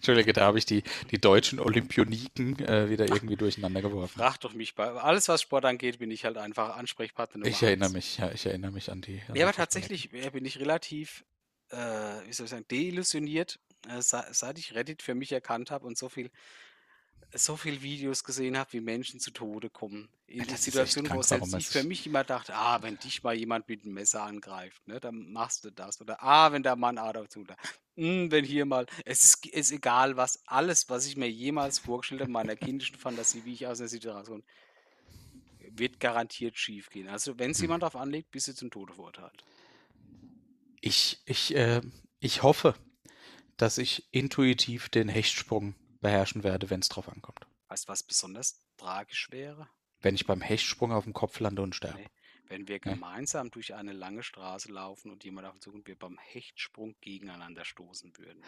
Entschuldige, 0.07 0.31
da 0.31 0.45
habe 0.45 0.57
ich 0.57 0.65
die, 0.65 0.83
die 1.11 1.19
deutschen 1.19 1.59
Olympioniken 1.59 2.57
äh, 2.59 2.89
wieder 2.89 3.05
irgendwie 3.05 3.35
durcheinander 3.35 3.81
geworfen. 3.81 4.17
Frag 4.19 4.39
doch 4.39 4.53
mich 4.53 4.73
bei 4.73 4.89
alles, 4.89 5.27
was 5.27 5.41
Sport 5.41 5.65
angeht, 5.65 5.99
bin 5.99 6.11
ich 6.11 6.23
halt 6.23 6.37
einfach 6.37 6.77
Ansprechpartner 6.77 7.39
Nummer 7.41 7.51
Ich 7.51 7.61
erinnere 7.61 7.87
eins. 7.87 7.93
mich, 7.93 8.17
ja, 8.19 8.31
ich 8.31 8.45
erinnere 8.45 8.71
mich 8.71 8.89
an 8.89 9.01
die. 9.01 9.21
an 9.27 9.35
Ja, 9.35 9.43
aber 9.45 9.53
tatsächlich 9.53 10.13
äh, 10.13 10.29
bin 10.29 10.45
ich 10.45 10.59
relativ, 10.59 11.25
äh, 11.71 11.75
wie 11.77 12.31
soll 12.31 12.45
ich 12.45 12.51
sagen, 12.51 12.63
deillusioniert, 12.71 13.59
äh, 13.89 14.01
se- 14.01 14.27
seit 14.31 14.57
ich 14.59 14.75
Reddit 14.75 15.01
für 15.01 15.13
mich 15.13 15.33
erkannt 15.33 15.71
habe 15.71 15.85
und 15.85 15.97
so 15.97 16.07
viel, 16.07 16.31
so 17.33 17.57
viel 17.57 17.81
Videos 17.81 18.23
gesehen 18.23 18.57
habe, 18.57 18.73
wie 18.73 18.81
Menschen 18.81 19.19
zu 19.19 19.31
Tode 19.31 19.69
kommen. 19.69 20.09
In 20.27 20.45
Ja, 20.45 20.55
echt 20.55 20.57
Situation, 20.57 21.11
wo 21.11 21.21
selbst 21.21 21.53
ich 21.55 21.67
für 21.69 21.83
mich 21.83 22.05
immer 22.05 22.23
dachte, 22.23 22.53
ah, 22.55 22.81
wenn 22.81 22.97
dich 22.99 23.23
mal 23.23 23.33
jemand 23.35 23.67
mit 23.69 23.83
einem 23.83 23.93
Messer 23.93 24.23
angreift, 24.23 24.85
ne, 24.87 24.99
dann 24.99 25.31
machst 25.31 25.63
du 25.63 25.71
das. 25.71 26.01
Oder 26.01 26.21
ah, 26.21 26.51
wenn 26.51 26.63
der 26.63 26.75
Mann 26.75 26.97
Adolf 26.97 27.29
zu, 27.29 27.41
oder 27.41 27.55
hm, 27.95 28.31
wenn 28.31 28.45
hier 28.45 28.65
mal, 28.65 28.85
es 29.05 29.23
ist, 29.23 29.45
ist 29.47 29.71
egal 29.71 30.17
was, 30.17 30.41
alles, 30.47 30.89
was 30.89 31.05
ich 31.07 31.17
mir 31.17 31.29
jemals 31.31 31.79
vorgestellt 31.79 32.21
habe, 32.21 32.29
in 32.29 32.33
meiner 32.33 32.55
kindischen 32.55 32.97
Fantasie, 32.97 33.45
wie 33.45 33.53
ich 33.53 33.67
aus 33.67 33.79
der 33.79 33.87
Situation, 33.87 34.43
wird 35.69 35.99
garantiert 35.99 36.57
schief 36.57 36.89
gehen. 36.89 37.07
Also 37.09 37.37
wenn 37.37 37.51
es 37.51 37.59
Hm. 37.59 37.61
jemand 37.61 37.83
darauf 37.83 37.95
anlegt, 37.95 38.31
bist 38.31 38.47
du 38.47 38.55
zum 38.55 38.71
Tode 38.71 38.93
verurteilt. 38.93 39.45
Ich, 40.81 41.21
ich, 41.25 41.55
äh, 41.55 41.81
ich 42.19 42.43
hoffe, 42.43 42.75
dass 43.57 43.77
ich 43.79 44.07
intuitiv 44.11 44.89
den 44.89 45.09
Hechtsprung 45.09 45.75
beherrschen 46.01 46.43
werde, 46.43 46.69
wenn 46.69 46.79
es 46.81 46.89
drauf 46.89 47.09
ankommt. 47.09 47.39
Weißt 47.69 47.87
du, 47.87 47.91
was 47.91 48.03
besonders 48.03 48.61
tragisch 48.77 49.27
wäre? 49.31 49.67
Wenn 49.99 50.15
ich 50.15 50.25
beim 50.25 50.41
Hechtsprung 50.41 50.91
auf 50.91 51.03
dem 51.05 51.13
Kopf 51.13 51.39
lande 51.39 51.61
und 51.61 51.75
sterbe. 51.75 51.97
Nee. 51.99 52.07
Wenn 52.49 52.67
wir 52.67 52.75
Nee. 52.75 52.91
gemeinsam 52.93 53.51
durch 53.51 53.73
eine 53.73 53.91
lange 53.91 54.23
Straße 54.23 54.71
laufen 54.71 55.11
und 55.11 55.23
jemand 55.25 55.47
auf 55.47 55.55
uns 55.55 55.63
zukommt, 55.63 55.87
wir 55.87 55.97
beim 55.97 56.17
Hechtsprung 56.17 56.95
gegeneinander 57.01 57.65
stoßen 57.65 58.17
würden. 58.17 58.41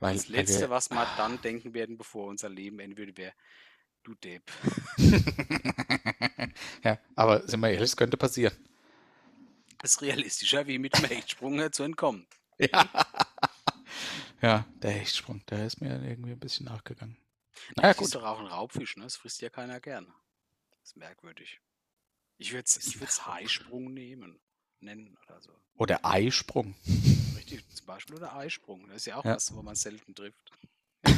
Weil, 0.00 0.16
das 0.16 0.28
Letzte, 0.28 0.60
wir, 0.60 0.70
was 0.70 0.90
wir 0.90 1.06
dann 1.16 1.40
denken 1.40 1.72
werden, 1.72 1.96
bevor 1.96 2.26
unser 2.26 2.48
Leben 2.50 2.78
enden 2.78 2.98
würde, 2.98 3.16
wäre, 3.16 3.32
du 4.02 4.14
Depp. 4.14 4.42
ja, 6.84 6.98
aber 7.16 7.46
sind 7.48 7.60
wir 7.60 7.68
ehrlich, 7.70 7.90
es 7.90 7.96
könnte 7.96 8.16
passieren. 8.16 8.54
Das 9.78 9.92
ist 9.92 10.02
realistischer, 10.02 10.66
wie 10.66 10.78
mit 10.78 10.96
dem 10.98 11.04
Hechtsprung 11.04 11.58
äh, 11.60 11.70
zu 11.70 11.82
entkommen. 11.84 12.26
Ja. 12.60 12.90
Ja, 14.40 14.66
der 14.82 14.92
Hechtsprung, 14.92 15.44
der 15.46 15.66
ist 15.66 15.80
mir 15.80 16.02
irgendwie 16.02 16.32
ein 16.32 16.38
bisschen 16.38 16.66
nachgegangen. 16.66 17.16
Naja, 17.76 17.88
Das 17.94 17.98
ist 18.06 18.12
gut. 18.12 18.22
doch 18.22 18.26
auch 18.26 18.38
ein 18.40 18.46
Raubfisch, 18.46 18.96
ne? 18.96 19.04
Das 19.04 19.16
frisst 19.16 19.40
ja 19.40 19.50
keiner 19.50 19.80
gerne. 19.80 20.06
Das 20.70 20.90
ist 20.90 20.96
merkwürdig. 20.96 21.60
Ich 22.38 22.52
würde 22.52 22.64
es 22.66 23.26
Haisprung 23.26 23.92
nehmen, 23.92 24.40
nennen 24.80 25.16
oder 25.26 25.40
so. 25.40 25.52
Oder 25.74 26.04
Eisprung. 26.04 26.74
Richtig, 27.36 27.68
zum 27.74 27.86
Beispiel 27.86 28.16
oder 28.16 28.34
Eisprung. 28.36 28.86
Das 28.88 28.98
ist 28.98 29.06
ja 29.06 29.16
auch 29.16 29.24
Ja. 29.24 29.34
was, 29.36 29.54
wo 29.54 29.62
man 29.62 29.74
selten 29.74 30.14
trifft. 30.14 30.50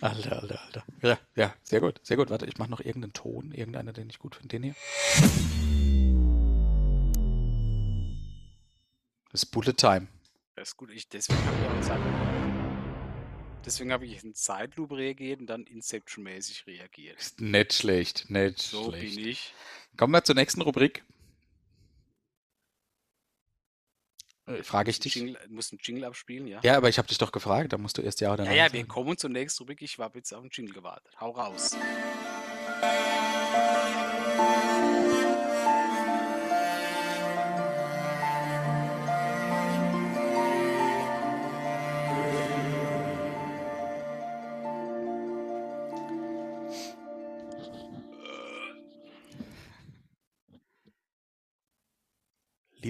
Alter, 0.00 0.42
alter, 0.42 0.60
alter. 0.60 0.84
Ja, 1.02 1.18
ja, 1.36 1.54
sehr 1.62 1.80
gut, 1.80 2.00
sehr 2.02 2.16
gut. 2.16 2.28
Warte, 2.30 2.46
ich 2.46 2.58
mache 2.58 2.70
noch 2.70 2.80
irgendeinen 2.80 3.12
Ton, 3.12 3.52
irgendeiner, 3.52 3.92
den 3.92 4.10
ich 4.10 4.18
gut 4.18 4.34
finde. 4.34 4.48
Den 4.48 4.62
hier. 4.64 5.71
Das 9.32 9.42
ist 9.44 9.46
Bullet 9.50 9.72
Time. 9.72 10.08
Das 10.56 10.68
ist 10.68 10.76
gut. 10.76 10.90
Ich, 10.90 11.08
deswegen 11.08 11.38
habe 11.46 11.56
ich 11.60 11.66
auch 11.66 11.74
in 11.74 11.82
Zeit, 11.82 12.00
deswegen 13.64 13.92
habe 13.92 14.06
ich 14.06 14.22
in 14.24 14.34
Zeitlupe 14.34 14.96
reagiert 14.96 15.40
und 15.40 15.46
dann 15.46 15.64
Inception-mäßig 15.64 16.66
reagiert. 16.66 17.18
Ist 17.18 17.40
nicht 17.40 17.72
schlecht, 17.72 18.28
nicht 18.30 18.60
So 18.60 18.90
schlecht. 18.90 19.16
bin 19.16 19.26
ich. 19.28 19.54
Kommen 19.96 20.12
wir 20.12 20.22
zur 20.24 20.34
nächsten 20.34 20.60
Rubrik. 20.60 21.02
Äh, 24.46 24.62
Frage 24.62 24.90
ich 24.90 24.98
dich. 25.00 25.14
Jingle, 25.14 25.38
du 25.46 25.54
musst 25.54 25.72
einen 25.72 25.78
Jingle 25.82 26.04
abspielen, 26.04 26.46
ja? 26.48 26.60
Ja, 26.62 26.76
aber 26.76 26.88
ich 26.88 26.98
habe 26.98 27.08
dich 27.08 27.16
doch 27.18 27.32
gefragt, 27.32 27.72
da 27.72 27.78
musst 27.78 27.96
du 27.96 28.02
erst 28.02 28.20
ja 28.20 28.32
oder 28.32 28.44
Ja, 28.44 28.50
nein 28.50 28.58
ja, 28.58 28.72
wir 28.72 28.80
sagen. 28.80 28.88
kommen 28.88 29.16
zur 29.16 29.30
nächsten 29.30 29.62
Rubrik. 29.62 29.80
Ich 29.82 29.98
habe 29.98 30.18
jetzt 30.18 30.34
auf 30.34 30.42
den 30.42 30.50
Jingle 30.52 30.74
gewartet. 30.74 31.14
Hau 31.20 31.30
raus. 31.30 31.76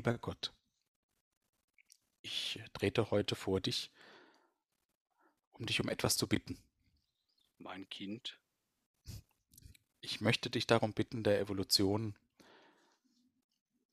Lieber 0.04 0.18
Gott, 0.18 0.52
ich 2.22 2.58
äh, 2.58 2.68
trete 2.72 3.12
heute 3.12 3.36
vor 3.36 3.60
dich, 3.60 3.92
um 5.52 5.64
dich 5.64 5.80
um 5.80 5.88
etwas 5.88 6.16
zu 6.16 6.26
bitten. 6.26 6.58
Mein 7.58 7.88
Kind. 7.88 8.36
Ich 10.00 10.20
möchte 10.20 10.50
dich 10.50 10.66
darum 10.66 10.92
bitten, 10.92 11.22
der 11.22 11.38
Evolution 11.38 12.16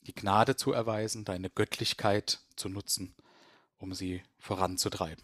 die 0.01 0.16
Gnade 0.16 0.55
zu 0.55 0.72
erweisen, 0.72 1.26
deine 1.26 1.51
Göttlichkeit 1.51 2.39
zu 2.55 2.70
nutzen, 2.70 3.14
um 3.78 3.93
sie 3.93 4.24
voranzutreiben. 4.39 5.24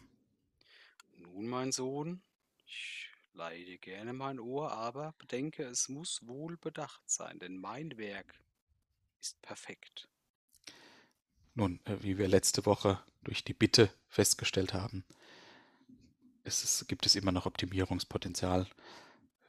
Nun, 1.17 1.47
mein 1.47 1.71
Sohn, 1.71 2.21
ich 2.67 3.09
leihe 3.33 3.65
dir 3.65 3.79
gerne 3.79 4.13
mein 4.13 4.39
Ohr, 4.39 4.71
aber 4.71 5.15
bedenke, 5.17 5.63
es 5.63 5.89
muss 5.89 6.27
wohl 6.27 6.57
bedacht 6.57 7.09
sein, 7.09 7.39
denn 7.39 7.57
mein 7.57 7.97
Werk 7.97 8.39
ist 9.19 9.41
perfekt. 9.41 10.09
Nun, 11.55 11.79
äh, 11.85 11.97
wie 12.01 12.17
wir 12.17 12.27
letzte 12.27 12.65
Woche 12.65 13.01
durch 13.23 13.43
die 13.43 13.53
Bitte 13.53 13.89
festgestellt 14.09 14.73
haben, 14.73 15.03
es 16.43 16.63
ist, 16.63 16.87
gibt 16.87 17.05
es 17.05 17.15
immer 17.15 17.31
noch 17.31 17.47
Optimierungspotenzial, 17.47 18.67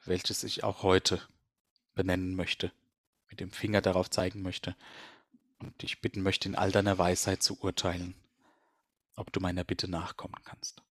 welches 0.05 0.45
ich 0.45 0.65
auch 0.65 0.83
heute 0.83 1.21
benennen 1.95 2.35
möchte, 2.35 2.73
mit 3.29 3.41
dem 3.41 3.51
Finger 3.51 3.83
darauf 3.83 4.09
zeigen 4.09 4.41
möchte 4.41 4.77
und 5.59 5.83
dich 5.83 6.01
bitten 6.01 6.23
möchte, 6.23 6.49
in 6.49 6.55
all 6.55 6.73
deiner 6.73 6.97
Weisheit 6.97 7.43
zu 7.43 7.61
urteilen, 7.61 8.15
ob 9.17 9.33
du 9.33 9.41
meiner 9.41 9.65
Bitte 9.65 9.89
nachkommen 9.89 10.41
kannst. 10.45 10.83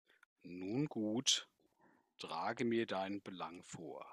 Nun 0.43 0.87
gut, 0.87 1.49
trage 2.19 2.65
mir 2.65 2.87
deinen 2.87 3.23
Belang 3.23 3.63
vor. 3.63 4.05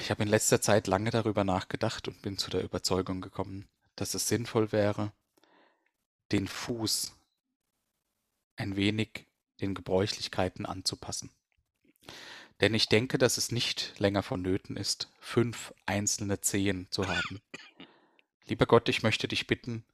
Ich 0.00 0.10
habe 0.10 0.24
in 0.24 0.28
letzter 0.28 0.60
Zeit 0.60 0.86
lange 0.86 1.10
darüber 1.10 1.44
nachgedacht 1.44 2.08
und 2.08 2.20
bin 2.20 2.36
zu 2.36 2.50
der 2.50 2.64
Überzeugung 2.64 3.20
gekommen, 3.20 3.68
dass 3.94 4.14
es 4.14 4.28
sinnvoll 4.28 4.72
wäre, 4.72 5.12
den 6.32 6.48
Fuß 6.48 7.16
ein 8.56 8.76
wenig 8.76 9.26
den 9.60 9.74
Gebräuchlichkeiten 9.74 10.66
anzupassen. 10.66 11.30
Denn 12.60 12.74
ich 12.74 12.88
denke, 12.88 13.18
dass 13.18 13.36
es 13.36 13.52
nicht 13.52 13.98
länger 13.98 14.22
vonnöten 14.22 14.76
ist, 14.76 15.12
fünf 15.20 15.74
einzelne 15.84 16.40
Zehen 16.40 16.88
zu 16.90 17.06
haben. 17.06 17.42
Lieber 18.46 18.66
Gott, 18.66 18.88
ich 18.88 19.02
möchte 19.02 19.28
dich 19.28 19.46
bitten, 19.46 19.84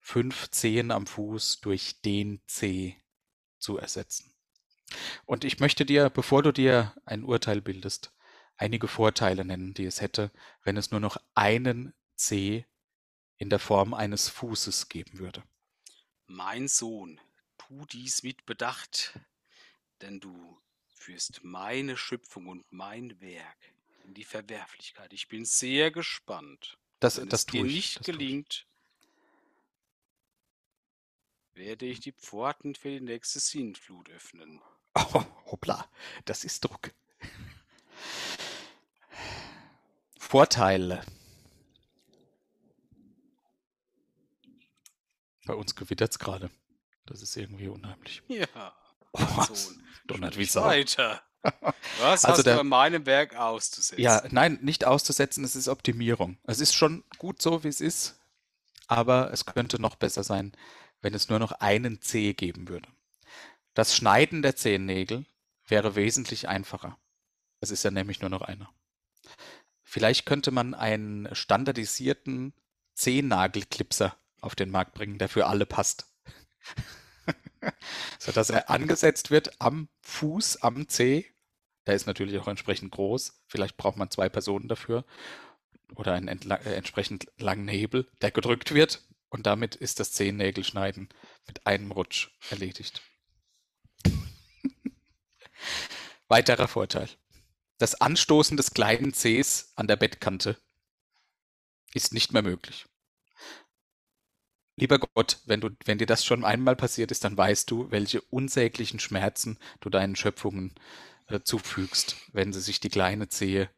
fünf 0.00 0.50
Zehen 0.50 0.90
am 0.90 1.06
Fuß 1.06 1.60
durch 1.60 2.00
den 2.00 2.40
Zeh 2.46 2.96
zu 3.58 3.76
ersetzen. 3.78 4.32
Und 5.26 5.44
ich 5.44 5.60
möchte 5.60 5.84
dir, 5.84 6.08
bevor 6.08 6.42
du 6.42 6.52
dir 6.52 6.94
ein 7.04 7.24
Urteil 7.24 7.60
bildest, 7.60 8.12
einige 8.56 8.88
Vorteile 8.88 9.44
nennen, 9.44 9.74
die 9.74 9.84
es 9.84 10.00
hätte, 10.00 10.30
wenn 10.62 10.76
es 10.76 10.90
nur 10.90 11.00
noch 11.00 11.16
einen 11.34 11.92
Zeh 12.14 12.64
in 13.38 13.50
der 13.50 13.58
Form 13.58 13.94
eines 13.94 14.28
Fußes 14.28 14.88
geben 14.88 15.18
würde. 15.18 15.42
Mein 16.26 16.68
Sohn, 16.68 17.20
tu 17.58 17.84
dies 17.86 18.22
mit 18.22 18.46
Bedacht, 18.46 19.18
denn 20.00 20.20
du 20.20 20.60
führst 20.94 21.42
meine 21.42 21.96
Schöpfung 21.96 22.46
und 22.48 22.64
mein 22.70 23.20
Werk 23.20 23.74
in 24.04 24.14
die 24.14 24.24
Verwerflichkeit. 24.24 25.12
Ich 25.12 25.28
bin 25.28 25.44
sehr 25.44 25.90
gespannt. 25.90 26.78
Das, 27.00 27.18
Wenn 27.18 27.28
das 27.28 27.40
es 27.40 27.46
dir 27.46 27.64
ich. 27.64 27.74
nicht 27.74 28.04
gelingt, 28.04 28.66
werde 31.54 31.86
ich 31.86 32.00
die 32.00 32.12
Pforten 32.12 32.74
für 32.74 32.90
die 32.90 33.00
nächste 33.00 33.40
Sintflut 33.40 34.08
öffnen. 34.10 34.60
Oh, 34.94 35.24
hoppla, 35.46 35.88
das 36.24 36.44
ist 36.44 36.64
Druck. 36.64 36.92
Vorteile. 40.18 41.04
Bei 45.46 45.54
uns 45.54 45.74
gewittert 45.74 46.12
es 46.12 46.18
gerade. 46.18 46.50
Das 47.06 47.20
ist 47.22 47.36
irgendwie 47.36 47.68
unheimlich. 47.68 48.22
Ja, 48.28 48.46
Oh, 49.12 49.42
Sohn. 49.54 49.82
donnert 50.06 50.36
wie 50.38 50.44
Sau. 50.44 50.64
weiter. 50.64 51.22
Was 52.00 52.24
Also 52.24 52.28
hast 52.38 52.46
der- 52.46 52.54
du 52.54 52.60
an 52.60 52.68
meinem 52.68 53.04
Werk 53.06 53.36
auszusetzen? 53.36 54.02
Ja, 54.02 54.22
nein, 54.30 54.58
nicht 54.62 54.84
auszusetzen, 54.86 55.44
es 55.44 55.54
ist 55.54 55.68
Optimierung. 55.68 56.38
Es 56.44 56.60
ist 56.60 56.74
schon 56.74 57.04
gut 57.18 57.42
so, 57.42 57.62
wie 57.64 57.68
es 57.68 57.80
ist, 57.82 58.18
aber 58.86 59.30
es 59.32 59.44
könnte 59.44 59.80
noch 59.80 59.94
besser 59.96 60.24
sein, 60.24 60.52
wenn 61.02 61.12
es 61.14 61.28
nur 61.28 61.38
noch 61.38 61.52
einen 61.52 62.00
Zeh 62.00 62.32
geben 62.32 62.68
würde. 62.68 62.88
Das 63.74 63.94
Schneiden 63.94 64.40
der 64.40 64.56
Zehennägel 64.56 65.26
wäre 65.66 65.96
wesentlich 65.96 66.48
einfacher. 66.48 66.98
Es 67.60 67.70
ist 67.70 67.82
ja 67.84 67.90
nämlich 67.90 68.20
nur 68.20 68.30
noch 68.30 68.42
einer. 68.42 68.72
Vielleicht 69.82 70.24
könnte 70.26 70.50
man 70.50 70.74
einen 70.74 71.28
standardisierten 71.34 72.54
Zehennagelklipser 72.94 74.16
auf 74.44 74.54
den 74.54 74.70
Markt 74.70 74.94
bringen, 74.94 75.18
der 75.18 75.28
für 75.28 75.46
alle 75.46 75.66
passt. 75.66 76.06
Sodass 78.18 78.50
er 78.50 78.70
angesetzt 78.70 79.30
wird 79.30 79.60
am 79.60 79.88
Fuß, 80.02 80.58
am 80.62 80.88
Zeh. 80.88 81.26
Der 81.86 81.94
ist 81.94 82.06
natürlich 82.06 82.38
auch 82.38 82.48
entsprechend 82.48 82.92
groß. 82.92 83.42
Vielleicht 83.46 83.76
braucht 83.76 83.96
man 83.96 84.10
zwei 84.10 84.28
Personen 84.28 84.68
dafür. 84.68 85.04
Oder 85.96 86.14
einen 86.14 86.28
äh, 86.50 86.74
entsprechend 86.74 87.26
langen 87.38 87.68
Hebel, 87.68 88.08
der 88.22 88.30
gedrückt 88.30 88.74
wird. 88.74 89.02
Und 89.28 89.46
damit 89.46 89.74
ist 89.74 90.00
das 90.00 90.12
Zehennägelschneiden 90.12 91.08
mit 91.46 91.66
einem 91.66 91.90
Rutsch 91.90 92.28
erledigt. 92.50 93.02
Weiterer 96.28 96.68
Vorteil. 96.68 97.08
Das 97.78 98.00
Anstoßen 98.00 98.56
des 98.56 98.72
kleinen 98.72 99.12
Zehs 99.12 99.72
an 99.74 99.88
der 99.88 99.96
Bettkante 99.96 100.56
ist 101.92 102.12
nicht 102.12 102.32
mehr 102.32 102.42
möglich. 102.42 102.86
Lieber 104.76 104.98
Gott, 104.98 105.40
wenn, 105.46 105.60
du, 105.60 105.70
wenn 105.84 105.98
dir 105.98 106.06
das 106.06 106.24
schon 106.24 106.44
einmal 106.44 106.74
passiert 106.74 107.10
ist, 107.10 107.24
dann 107.24 107.36
weißt 107.36 107.70
du, 107.70 107.90
welche 107.90 108.20
unsäglichen 108.22 108.98
Schmerzen 108.98 109.58
du 109.80 109.88
deinen 109.88 110.16
Schöpfungen 110.16 110.74
äh, 111.28 111.40
zufügst, 111.40 112.16
wenn 112.32 112.52
sie 112.52 112.60
sich 112.60 112.80
die 112.80 112.88
kleine 112.88 113.28
Zehe 113.28 113.70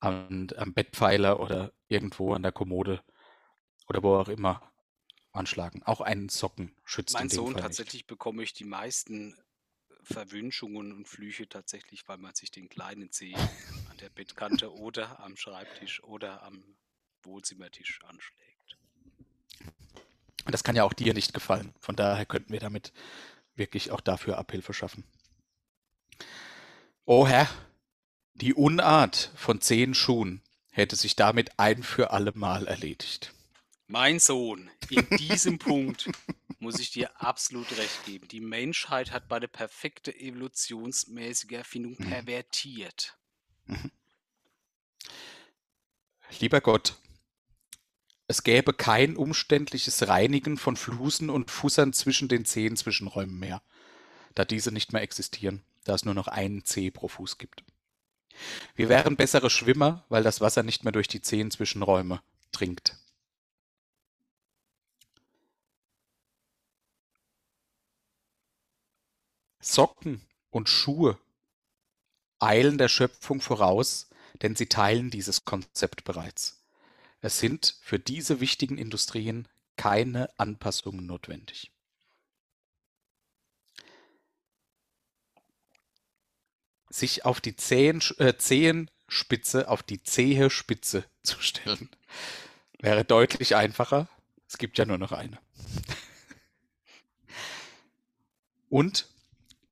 am, 0.00 0.48
am 0.56 0.74
Bettpfeiler 0.74 1.40
oder 1.40 1.72
irgendwo 1.88 2.34
an 2.34 2.42
der 2.42 2.52
Kommode 2.52 3.02
oder 3.88 4.02
wo 4.02 4.14
auch 4.14 4.28
immer 4.28 4.72
anschlagen. 5.32 5.82
Auch 5.82 6.00
einen 6.00 6.28
Socken 6.28 6.74
schützt 6.84 7.14
mein 7.14 7.24
in 7.24 7.28
dem 7.28 7.36
Sohn 7.36 7.52
Fall 7.54 7.62
tatsächlich 7.62 8.06
bekomme 8.06 8.42
ich 8.42 8.52
die 8.52 8.64
meisten 8.64 9.36
Verwünschungen 10.02 10.92
und 10.92 11.08
Flüche 11.08 11.48
tatsächlich, 11.48 12.06
weil 12.08 12.18
man 12.18 12.34
sich 12.34 12.50
den 12.50 12.68
kleinen 12.68 13.10
Zeh 13.10 13.34
an 13.34 13.96
der 14.00 14.10
Bettkante 14.10 14.72
oder 14.80 15.20
am 15.20 15.36
Schreibtisch 15.36 16.02
oder 16.04 16.42
am 16.42 16.62
Wohnzimmertisch 17.22 18.00
anschlägt. 18.04 18.78
Und 20.48 20.52
das 20.52 20.64
kann 20.64 20.76
ja 20.76 20.84
auch 20.84 20.94
dir 20.94 21.12
nicht 21.12 21.34
gefallen. 21.34 21.74
Von 21.78 21.94
daher 21.94 22.24
könnten 22.24 22.54
wir 22.54 22.58
damit 22.58 22.94
wirklich 23.54 23.90
auch 23.90 24.00
dafür 24.00 24.38
Abhilfe 24.38 24.72
schaffen. 24.72 25.04
Oh 27.04 27.26
Herr, 27.26 27.46
die 28.32 28.54
Unart 28.54 29.30
von 29.36 29.60
zehn 29.60 29.92
Schuhen 29.92 30.40
hätte 30.70 30.96
sich 30.96 31.16
damit 31.16 31.58
ein 31.58 31.82
für 31.82 32.12
alle 32.12 32.32
Mal 32.34 32.66
erledigt. 32.66 33.34
Mein 33.88 34.18
Sohn, 34.20 34.70
in 34.88 35.06
diesem 35.18 35.58
Punkt 35.58 36.08
muss 36.60 36.78
ich 36.78 36.92
dir 36.92 37.20
absolut 37.20 37.70
recht 37.76 38.06
geben. 38.06 38.26
Die 38.28 38.40
Menschheit 38.40 39.12
hat 39.12 39.28
meine 39.28 39.48
perfekte 39.48 40.18
evolutionsmäßige 40.18 41.52
Erfindung 41.52 41.94
Mhm. 41.98 42.08
pervertiert. 42.08 43.18
Lieber 46.40 46.62
Gott, 46.62 46.96
es 48.28 48.42
gäbe 48.44 48.74
kein 48.74 49.16
umständliches 49.16 50.06
Reinigen 50.06 50.58
von 50.58 50.76
Flusen 50.76 51.30
und 51.30 51.50
Fussern 51.50 51.94
zwischen 51.94 52.28
den 52.28 52.44
Zehen-Zwischenräumen 52.44 53.38
mehr, 53.38 53.62
da 54.34 54.44
diese 54.44 54.70
nicht 54.70 54.92
mehr 54.92 55.02
existieren, 55.02 55.62
da 55.84 55.94
es 55.94 56.04
nur 56.04 56.12
noch 56.12 56.28
einen 56.28 56.64
Zeh 56.64 56.90
pro 56.90 57.08
Fuß 57.08 57.38
gibt. 57.38 57.64
Wir 58.76 58.90
wären 58.90 59.16
bessere 59.16 59.48
Schwimmer, 59.48 60.04
weil 60.10 60.22
das 60.22 60.42
Wasser 60.42 60.62
nicht 60.62 60.84
mehr 60.84 60.92
durch 60.92 61.08
die 61.08 61.22
Zehen-Zwischenräume 61.22 62.22
dringt. 62.52 62.96
Socken 69.60 70.20
und 70.50 70.68
Schuhe 70.68 71.18
eilen 72.38 72.76
der 72.76 72.88
Schöpfung 72.88 73.40
voraus, 73.40 74.10
denn 74.42 74.54
sie 74.54 74.66
teilen 74.66 75.10
dieses 75.10 75.46
Konzept 75.46 76.04
bereits. 76.04 76.57
Es 77.20 77.38
sind 77.38 77.76
für 77.82 77.98
diese 77.98 78.40
wichtigen 78.40 78.78
Industrien 78.78 79.48
keine 79.76 80.28
Anpassungen 80.38 81.06
notwendig. 81.06 81.72
Sich 86.90 87.24
auf 87.24 87.40
die 87.40 87.56
Zehen, 87.56 88.02
äh, 88.18 88.36
Zehenspitze, 88.36 89.68
auf 89.68 89.82
die 89.82 90.02
zähe 90.02 90.48
Spitze 90.50 91.04
zu 91.22 91.40
stellen, 91.40 91.88
wäre 92.78 93.04
deutlich 93.04 93.56
einfacher. 93.56 94.08
Es 94.46 94.58
gibt 94.58 94.78
ja 94.78 94.86
nur 94.86 94.98
noch 94.98 95.12
eine. 95.12 95.38
Und 98.70 99.08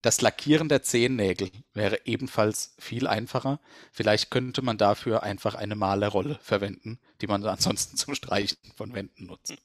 das 0.07 0.21
Lackieren 0.21 0.69
der 0.69 0.85
Zehennägel 0.85 1.51
wäre 1.75 2.07
ebenfalls 2.07 2.77
viel 2.79 3.09
einfacher. 3.09 3.59
Vielleicht 3.91 4.31
könnte 4.31 4.63
man 4.63 4.79
dafür 4.79 5.25
einfach 5.25 5.57
eine 5.57 5.75
Malerrolle 5.75 6.39
verwenden, 6.41 7.01
die 7.21 7.27
man 7.27 7.45
ansonsten 7.45 7.97
zum 7.97 8.15
Streichen 8.15 8.57
von 8.77 8.95
Wänden 8.95 9.27
nutzt. 9.27 9.57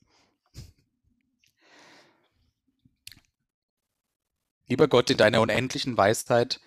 Lieber 4.68 4.88
Gott, 4.88 5.12
in 5.12 5.18
deiner 5.18 5.42
unendlichen 5.42 5.96
Weisheit 5.96 6.60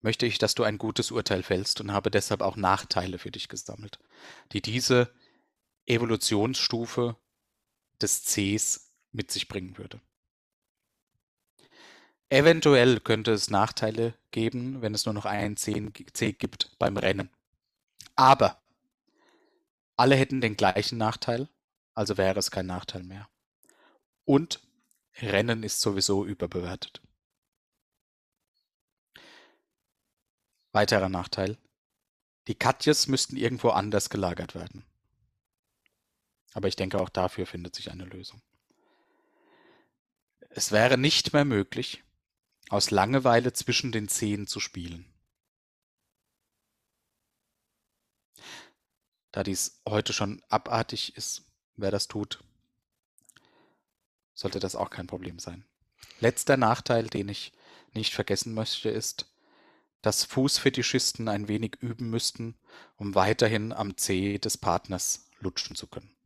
möchte 0.00 0.26
ich, 0.26 0.38
dass 0.38 0.56
du 0.56 0.64
ein 0.64 0.78
gutes 0.78 1.12
Urteil 1.12 1.44
fällst 1.44 1.80
und 1.80 1.92
habe 1.92 2.10
deshalb 2.10 2.40
auch 2.40 2.56
Nachteile 2.56 3.18
für 3.18 3.30
dich 3.30 3.48
gesammelt, 3.48 4.00
die 4.50 4.62
diese 4.62 5.14
Evolutionsstufe 5.86 7.16
des 8.00 8.24
Cs 8.24 8.90
mit 9.12 9.30
sich 9.30 9.46
bringen 9.46 9.78
würde. 9.78 10.00
Eventuell 12.32 12.98
könnte 12.98 13.32
es 13.32 13.50
Nachteile 13.50 14.14
geben, 14.30 14.80
wenn 14.80 14.94
es 14.94 15.04
nur 15.04 15.12
noch 15.12 15.26
einen 15.26 15.58
C 15.58 15.92
C 16.14 16.32
gibt 16.32 16.78
beim 16.78 16.96
Rennen. 16.96 17.28
Aber 18.16 18.58
alle 19.96 20.16
hätten 20.16 20.40
den 20.40 20.56
gleichen 20.56 20.96
Nachteil, 20.96 21.50
also 21.92 22.16
wäre 22.16 22.38
es 22.38 22.50
kein 22.50 22.64
Nachteil 22.64 23.02
mehr. 23.02 23.28
Und 24.24 24.60
Rennen 25.20 25.62
ist 25.62 25.82
sowieso 25.82 26.24
überbewertet. 26.24 27.02
Weiterer 30.72 31.10
Nachteil. 31.10 31.58
Die 32.46 32.54
Katjes 32.54 33.08
müssten 33.08 33.36
irgendwo 33.36 33.68
anders 33.68 34.08
gelagert 34.08 34.54
werden. 34.54 34.86
Aber 36.54 36.66
ich 36.68 36.76
denke, 36.76 36.98
auch 36.98 37.10
dafür 37.10 37.44
findet 37.44 37.74
sich 37.74 37.90
eine 37.90 38.06
Lösung. 38.06 38.40
Es 40.48 40.72
wäre 40.72 40.96
nicht 40.96 41.34
mehr 41.34 41.44
möglich, 41.44 42.02
aus 42.72 42.90
Langeweile 42.90 43.52
zwischen 43.52 43.92
den 43.92 44.08
Zehen 44.08 44.46
zu 44.46 44.58
spielen. 44.58 45.04
Da 49.30 49.42
dies 49.42 49.82
heute 49.86 50.14
schon 50.14 50.42
abartig 50.48 51.14
ist, 51.14 51.42
wer 51.76 51.90
das 51.90 52.08
tut, 52.08 52.42
sollte 54.32 54.58
das 54.58 54.74
auch 54.74 54.88
kein 54.88 55.06
Problem 55.06 55.38
sein. 55.38 55.66
Letzter 56.20 56.56
Nachteil, 56.56 57.08
den 57.08 57.28
ich 57.28 57.52
nicht 57.92 58.14
vergessen 58.14 58.54
möchte, 58.54 58.88
ist, 58.88 59.30
dass 60.00 60.24
Fußfetischisten 60.24 61.28
ein 61.28 61.48
wenig 61.48 61.76
üben 61.80 62.08
müssten, 62.08 62.56
um 62.96 63.14
weiterhin 63.14 63.74
am 63.74 63.98
Zeh 63.98 64.38
des 64.38 64.56
Partners 64.56 65.28
lutschen 65.40 65.76
zu 65.76 65.88
können. 65.88 66.16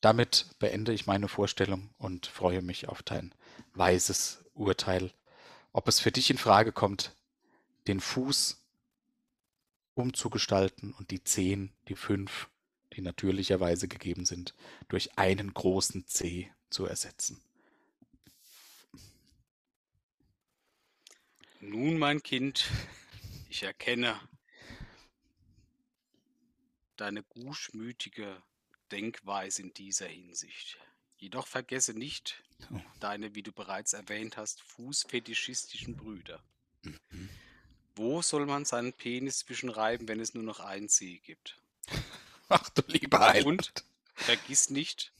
Damit 0.00 0.46
beende 0.58 0.92
ich 0.92 1.06
meine 1.06 1.28
Vorstellung 1.28 1.90
und 1.98 2.26
freue 2.26 2.62
mich 2.62 2.88
auf 2.88 3.02
dein 3.02 3.34
weises 3.74 4.42
Urteil, 4.54 5.12
ob 5.72 5.88
es 5.88 6.00
für 6.00 6.10
dich 6.10 6.30
in 6.30 6.38
Frage 6.38 6.72
kommt, 6.72 7.14
den 7.86 8.00
Fuß 8.00 8.60
umzugestalten 9.94 10.92
und 10.94 11.10
die 11.10 11.22
Zehen, 11.22 11.72
die 11.88 11.94
fünf, 11.94 12.48
die 12.94 13.02
natürlicherweise 13.02 13.88
gegeben 13.88 14.24
sind, 14.24 14.54
durch 14.88 15.18
einen 15.18 15.52
großen 15.52 16.06
Zeh 16.06 16.50
zu 16.70 16.86
ersetzen. 16.86 17.42
Nun, 21.60 21.98
mein 21.98 22.22
Kind, 22.22 22.70
ich 23.50 23.62
erkenne 23.64 24.18
deine 26.96 27.22
gutmütige 27.22 28.42
Denkweise 28.90 29.62
in 29.62 29.72
dieser 29.74 30.06
Hinsicht. 30.06 30.78
Jedoch 31.16 31.46
vergesse 31.46 31.94
nicht 31.94 32.42
Oh. 32.70 32.78
deine, 33.00 33.34
wie 33.34 33.42
du 33.42 33.52
bereits 33.52 33.94
erwähnt 33.94 34.36
hast, 34.36 34.60
fußfetischistischen 34.62 35.96
Brüder. 35.96 36.42
Mhm. 36.82 37.28
Wo 37.96 38.20
soll 38.22 38.46
man 38.46 38.64
seinen 38.64 38.92
Penis 38.92 39.38
zwischenreiben, 39.38 40.08
wenn 40.08 40.20
es 40.20 40.34
nur 40.34 40.42
noch 40.42 40.60
einen 40.60 40.88
Zeh 40.88 41.18
gibt? 41.18 41.58
Ach 42.48 42.68
du 42.70 42.82
lieber 42.86 43.20
Heiland. 43.20 43.46
Und 43.46 43.84
vergiss 44.14 44.70
nicht 44.70 45.12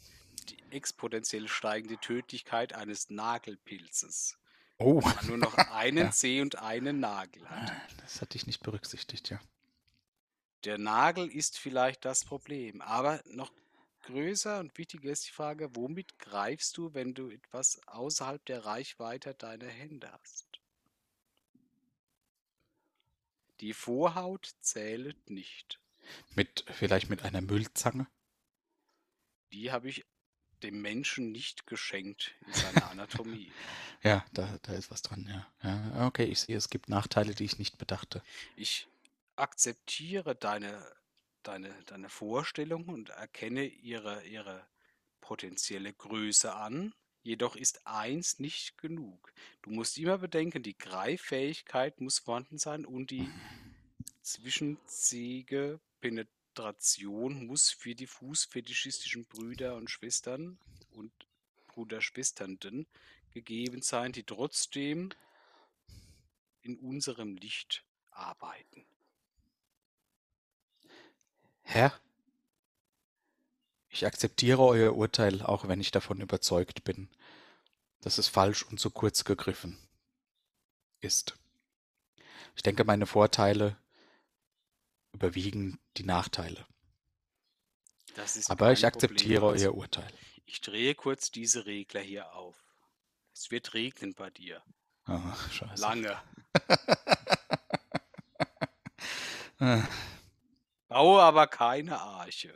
die 0.50 0.58
exponentiell 0.70 1.48
steigende 1.48 1.96
Tödlichkeit 1.98 2.74
eines 2.74 3.08
Nagelpilzes. 3.10 4.36
Oh, 4.78 5.00
Man 5.00 5.26
nur 5.26 5.36
noch 5.38 5.54
einen 5.72 5.98
Ja. 6.06 6.10
Zeh 6.10 6.40
und 6.40 6.56
einen 6.58 7.00
Nagel 7.00 7.48
hat. 7.48 7.72
das 8.02 8.20
hatte 8.20 8.36
ich 8.36 8.46
nicht 8.46 8.62
berücksichtigt, 8.62 9.30
ja. 9.30 9.40
Der 10.64 10.76
Nagel 10.76 11.28
ist 11.30 11.58
vielleicht 11.58 12.04
das 12.04 12.24
Problem, 12.24 12.82
aber 12.82 13.22
noch 13.26 13.52
größer 14.02 14.60
und 14.60 14.76
wichtiger 14.76 15.10
ist 15.10 15.26
die 15.26 15.32
Frage, 15.32 15.74
womit 15.74 16.18
greifst 16.18 16.76
du, 16.76 16.92
wenn 16.94 17.14
du 17.14 17.30
etwas 17.30 17.80
außerhalb 17.86 18.44
der 18.44 18.64
Reichweite 18.64 19.34
deiner 19.34 19.68
Hände 19.68 20.10
hast? 20.12 20.60
Die 23.60 23.72
Vorhaut 23.72 24.54
zählt 24.60 25.30
nicht. 25.30 25.80
Mit, 26.34 26.64
vielleicht 26.70 27.10
mit 27.10 27.22
einer 27.24 27.40
Müllzange? 27.40 28.06
Die 29.52 29.70
habe 29.70 29.88
ich 29.88 30.04
dem 30.62 30.80
Menschen 30.82 31.32
nicht 31.32 31.66
geschenkt 31.66 32.34
in 32.46 32.52
seiner 32.52 32.90
Anatomie. 32.90 33.52
Ja, 34.02 34.24
da, 34.32 34.58
da 34.62 34.72
ist 34.72 34.90
was 34.90 35.02
dran, 35.02 35.28
ja. 35.28 35.46
ja. 35.62 36.06
Okay, 36.06 36.24
ich 36.24 36.40
sehe, 36.40 36.56
es 36.56 36.70
gibt 36.70 36.88
Nachteile, 36.88 37.34
die 37.34 37.44
ich 37.44 37.58
nicht 37.58 37.76
bedachte. 37.76 38.22
Ich 38.56 38.88
akzeptiere 39.40 40.36
deine, 40.36 40.86
deine, 41.42 41.74
deine 41.86 42.08
Vorstellung 42.08 42.88
und 42.88 43.10
erkenne 43.10 43.66
ihre, 43.66 44.24
ihre 44.26 44.66
potenzielle 45.20 45.92
Größe 45.92 46.54
an. 46.54 46.94
Jedoch 47.22 47.56
ist 47.56 47.86
eins 47.86 48.38
nicht 48.38 48.78
genug. 48.78 49.32
Du 49.62 49.70
musst 49.70 49.98
immer 49.98 50.18
bedenken, 50.18 50.62
die 50.62 50.76
Greiffähigkeit 50.76 52.00
muss 52.00 52.18
vorhanden 52.18 52.58
sein 52.58 52.86
und 52.86 53.10
die 53.10 53.28
zwischenzähige 54.22 55.80
Penetration 56.00 57.46
muss 57.46 57.70
für 57.70 57.94
die 57.94 58.06
fußfetischistischen 58.06 59.26
Brüder 59.26 59.76
und 59.76 59.90
Schwestern 59.90 60.58
und 60.92 61.12
Bruderschwesternden 61.68 62.86
gegeben 63.32 63.82
sein, 63.82 64.12
die 64.12 64.24
trotzdem 64.24 65.10
in 66.62 66.78
unserem 66.78 67.36
Licht 67.36 67.84
arbeiten. 68.10 68.84
Herr, 71.72 71.92
ich 73.90 74.04
akzeptiere 74.04 74.60
euer 74.60 74.96
Urteil, 74.96 75.40
auch 75.40 75.68
wenn 75.68 75.80
ich 75.80 75.92
davon 75.92 76.20
überzeugt 76.20 76.82
bin, 76.82 77.08
dass 78.00 78.18
es 78.18 78.26
falsch 78.26 78.64
und 78.64 78.80
zu 78.80 78.90
kurz 78.90 79.22
gegriffen 79.22 79.78
ist. 81.00 81.38
Ich 82.56 82.62
denke, 82.64 82.82
meine 82.82 83.06
Vorteile 83.06 83.76
überwiegen 85.12 85.78
die 85.96 86.02
Nachteile. 86.02 86.66
Aber 88.48 88.72
ich 88.72 88.84
akzeptiere 88.84 89.50
Problem. 89.50 89.62
Euer 89.68 89.74
Urteil. 89.76 90.12
Ich 90.46 90.60
drehe 90.60 90.96
kurz 90.96 91.30
diese 91.30 91.66
Regler 91.66 92.00
hier 92.00 92.34
auf. 92.34 92.56
Es 93.32 93.52
wird 93.52 93.74
regnen 93.74 94.14
bei 94.14 94.30
dir. 94.30 94.60
Ah, 95.04 95.36
scheiße. 95.52 95.80
Lange. 95.80 96.20
Baue 100.90 101.22
aber 101.22 101.46
keine 101.46 102.00
Arche. 102.00 102.52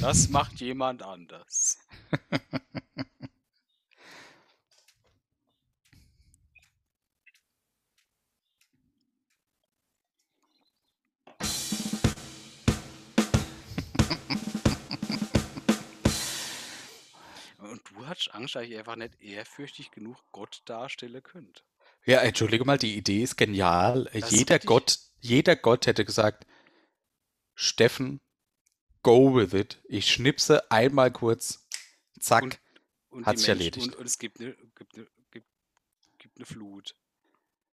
Das 0.00 0.28
macht 0.28 0.54
jemand 0.54 1.04
anders. 1.04 1.78
Und 17.58 17.80
du 17.88 18.08
hast 18.08 18.34
Angst, 18.34 18.56
dass 18.56 18.64
ich 18.64 18.76
einfach 18.76 18.96
nicht 18.96 19.20
ehrfürchtig 19.22 19.92
genug 19.92 20.18
Gott 20.32 20.60
darstellen 20.64 21.22
könnte. 21.22 21.62
Ja, 22.04 22.18
entschuldige 22.18 22.64
mal, 22.64 22.78
die 22.78 22.96
Idee 22.96 23.22
ist 23.22 23.36
genial. 23.36 24.10
Das 24.12 24.32
jeder 24.32 24.58
Gott, 24.58 24.98
jeder 25.20 25.54
Gott 25.54 25.86
hätte 25.86 26.04
gesagt, 26.04 26.46
Steffen, 27.56 28.20
go 29.02 29.34
with 29.34 29.52
it. 29.54 29.80
Ich 29.88 30.08
schnipse 30.12 30.70
einmal 30.70 31.10
kurz, 31.10 31.66
zack. 32.20 32.44
Und- 32.44 32.60
Und 33.08 33.24
Hat 33.26 33.38
sich 33.38 33.48
Menschen- 33.48 33.60
erledigt. 33.60 33.86
Und, 33.94 33.96
und 33.96 34.06
es 34.06 34.18
gibt 34.18 34.40
eine, 34.40 34.54
gibt, 34.74 34.94
eine, 34.94 35.06
gibt, 35.30 35.46
gibt 36.18 36.36
eine 36.36 36.44
Flut. 36.44 36.94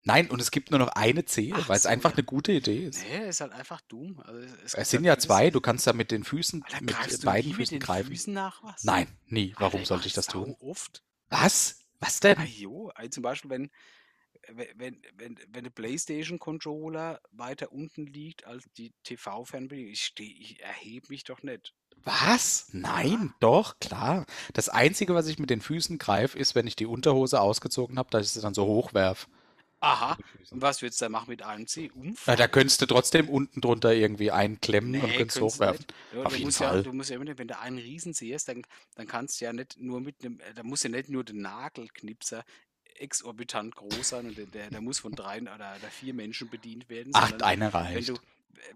Nein, 0.03 0.31
und 0.31 0.41
es 0.41 0.51
gibt 0.51 0.71
nur 0.71 0.79
noch 0.79 0.89
eine 0.89 1.25
Zehe, 1.25 1.55
Ach 1.55 1.69
weil 1.69 1.77
es 1.79 1.85
so, 1.85 1.89
einfach 1.89 2.11
ja. 2.11 2.17
eine 2.17 2.25
gute 2.25 2.53
Idee 2.53 2.87
ist. 2.87 3.03
Nee, 3.03 3.29
ist 3.29 3.41
halt 3.41 3.53
einfach 3.53 3.81
dumm. 3.83 4.21
Also 4.21 4.39
es, 4.65 4.75
es 4.75 4.91
sind 4.91 5.07
halt 5.07 5.07
ja 5.07 5.19
zwei, 5.19 5.49
du 5.51 5.61
kannst 5.63 5.87
da 5.87 5.93
mit 5.95 6.11
den 6.11 6.25
Füßen, 6.25 6.63
Alter, 6.63 6.81
mit 6.83 7.23
beiden 7.25 7.55
Füßen 7.55 7.77
mit 7.77 7.83
greifen. 7.83 8.09
Füßen? 8.09 8.39
Nein, 8.83 9.09
nie. 9.27 9.55
Warum 9.59 9.81
Alter, 9.81 9.89
sollte 9.89 10.07
ich 10.09 10.13
das 10.15 10.27
tun? 10.27 10.55
Oft. 10.61 11.03
Was? 11.31 11.79
Was 12.01 12.17
Ah, 12.19 12.35
denn? 12.35 12.47
jo, 12.47 12.89
also 12.95 13.09
zum 13.11 13.23
Beispiel, 13.23 13.51
wenn, 13.51 13.71
wenn, 14.49 15.01
wenn, 15.17 15.39
wenn, 15.49 15.65
der 15.65 15.71
PlayStation-Controller 15.71 17.21
weiter 17.31 17.73
unten 17.73 18.07
liegt 18.07 18.45
als 18.47 18.65
die 18.77 18.93
TV-Fernbedienung, 19.05 19.93
ich, 19.93 20.03
steh- 20.05 20.37
ich 20.41 20.61
erhebe 20.61 21.07
mich 21.11 21.25
doch 21.25 21.43
nicht. 21.43 21.75
Was? 22.05 22.69
Nein, 22.73 23.33
doch, 23.41 23.79
klar. 23.81 24.27
Das 24.53 24.69
Einzige, 24.69 25.15
was 25.15 25.29
ich 25.29 25.39
mit 25.39 25.49
den 25.49 25.63
Füßen 25.63 25.97
greife, 25.97 26.39
ist, 26.39 26.55
wenn 26.55 26.67
ich 26.67 26.77
die 26.77 26.85
Unterhose 26.87 27.41
ausgezogen 27.41 27.99
habe, 27.99 28.11
dass 28.11 28.27
ich 28.27 28.33
sie 28.33 28.41
dann 28.43 28.53
so 28.55 28.67
hochwerf. 28.67 29.27
Aha, 29.81 30.19
und 30.51 30.63
was 30.63 30.81
würdest 30.83 31.01
du 31.01 31.05
da 31.07 31.09
machen 31.11 31.29
mit 31.31 31.43
einem 31.43 31.67
C? 31.67 31.91
Umfallen? 31.91 32.39
da 32.39 32.49
könntest 32.49 32.81
du 32.81 32.87
trotzdem 32.87 33.29
unten 33.29 33.61
drunter 33.61 33.93
irgendwie 33.93 34.31
einklemmen 34.31 35.03
und 35.03 35.15
Nee, 35.15 35.17
könntest 35.17 35.41
könntest 35.41 35.61
du 35.61 35.65
hochwerfen. 35.65 35.85
Ja, 36.11 36.25
Auf 36.25 36.33
du 36.33 36.39
jeden 36.39 36.45
musst 36.45 36.59
Fall. 36.59 36.83
Ja, 36.83 36.83
du 36.83 36.93
musst 36.93 37.11
ja 37.11 37.17
immer, 37.17 37.37
wenn 37.39 37.49
du 37.49 37.59
einen 37.59 37.79
riesen 37.79 38.13
siehst, 38.15 38.49
dann, 38.49 38.63
dann 38.95 39.07
kannst 39.07 39.41
du 39.41 39.45
ja 39.45 39.53
nicht 39.53 39.77
nur 39.79 40.01
mit 40.01 40.25
einem, 40.25 40.41
da 40.55 40.63
muss 40.63 40.83
ja 40.83 40.89
nicht 40.91 41.09
nur 41.11 41.23
der 41.25 41.37
Nagelknipser 41.37 42.45
exorbitant 43.01 43.75
groß 43.77 44.09
sein 44.09 44.27
und 44.27 44.39
der, 44.39 44.47
der, 44.47 44.71
der 44.71 44.81
muss 44.81 45.01
von 45.01 45.13
drei 45.13 45.41
oder, 45.41 45.55
oder 45.55 45.91
vier 45.91 46.15
Menschen 46.15 46.49
bedient 46.49 46.89
werden, 46.89 47.13
Ach, 47.15 47.33
einer 47.41 47.73
wenn 47.73 47.83
reicht. 47.83 48.09
du, 48.11 48.19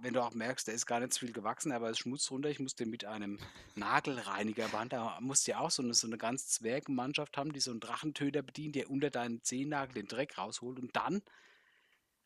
wenn 0.01 0.15
du 0.15 0.23
auch 0.23 0.35
merkst, 0.35 0.67
der 0.67 0.75
ist 0.75 0.87
gar 0.87 1.01
nicht 1.01 1.13
so 1.13 1.21
viel 1.21 1.33
gewachsen, 1.33 1.73
aber 1.73 1.87
es 1.87 1.93
ist 1.93 1.99
Schmutz 2.01 2.31
runter, 2.31 2.49
ich 2.49 2.61
muss 2.61 2.75
den 2.75 2.91
mit 2.91 3.05
einem 3.05 3.39
Nagelreiniger 3.75 4.69
behandeln, 4.69 5.03
da 5.03 5.19
musst 5.21 5.47
du 5.47 5.53
ja 5.53 5.59
auch 5.59 5.71
so 5.71 5.83
eine, 5.83 5.95
so 5.95 6.07
eine 6.07 6.19
ganz 6.19 6.49
Zwergenmannschaft 6.49 7.37
haben, 7.37 7.53
die 7.53 7.61
so 7.61 7.71
einen 7.71 7.81
Drachentöter 7.81 8.43
bedient, 8.43 8.77
der 8.77 8.91
unter 8.91 9.11
deinen 9.11 9.43
Zehennagel 9.43 9.95
den 9.95 10.09
Dreck 10.09 10.39
rausholt 10.39 10.79
und 10.79 10.95
dann 10.97 11.23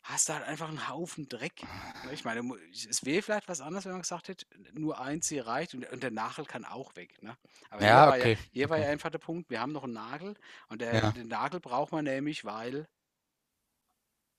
hast 0.02 0.28
du 0.28 0.34
halt 0.34 0.44
einfach 0.44 0.68
einen 0.68 0.88
Haufen 0.88 1.28
Dreck. 1.28 1.68
Ne, 2.02 2.12
Ich 2.12 2.24
meine, 2.24 2.42
es 2.72 3.04
wäre 3.04 3.22
vielleicht 3.22 3.48
was 3.48 3.60
anderes, 3.60 3.84
wenn 3.84 3.92
man 3.92 4.02
gesagt 4.02 4.28
hätte, 4.28 4.46
nur 4.72 5.00
ein 5.00 5.22
Zeh 5.22 5.40
reicht 5.40 5.74
und, 5.74 5.88
und 5.90 6.02
der 6.02 6.10
Nagel 6.10 6.44
kann 6.46 6.64
auch 6.64 6.96
weg. 6.96 7.22
Ne? 7.22 7.36
Aber 7.70 7.82
Ja, 7.82 7.86
hier, 7.86 8.06
war 8.06 8.18
okay, 8.18 8.38
ja, 8.38 8.38
hier 8.50 8.70
war 8.70 8.78
ja 8.78 8.86
okay. 8.86 8.92
einfach 8.92 9.10
der 9.10 9.18
Punkt, 9.18 9.50
wir 9.50 9.60
haben 9.60 9.72
noch 9.72 9.84
einen 9.84 9.92
Nagel 9.94 10.34
und 10.68 10.80
der, 10.80 11.02
Ja. 11.02 11.12
den 11.12 11.28
Nagel 11.28 11.60
braucht 11.60 11.92
man 11.92 12.04
nämlich, 12.04 12.44
weil 12.44 12.88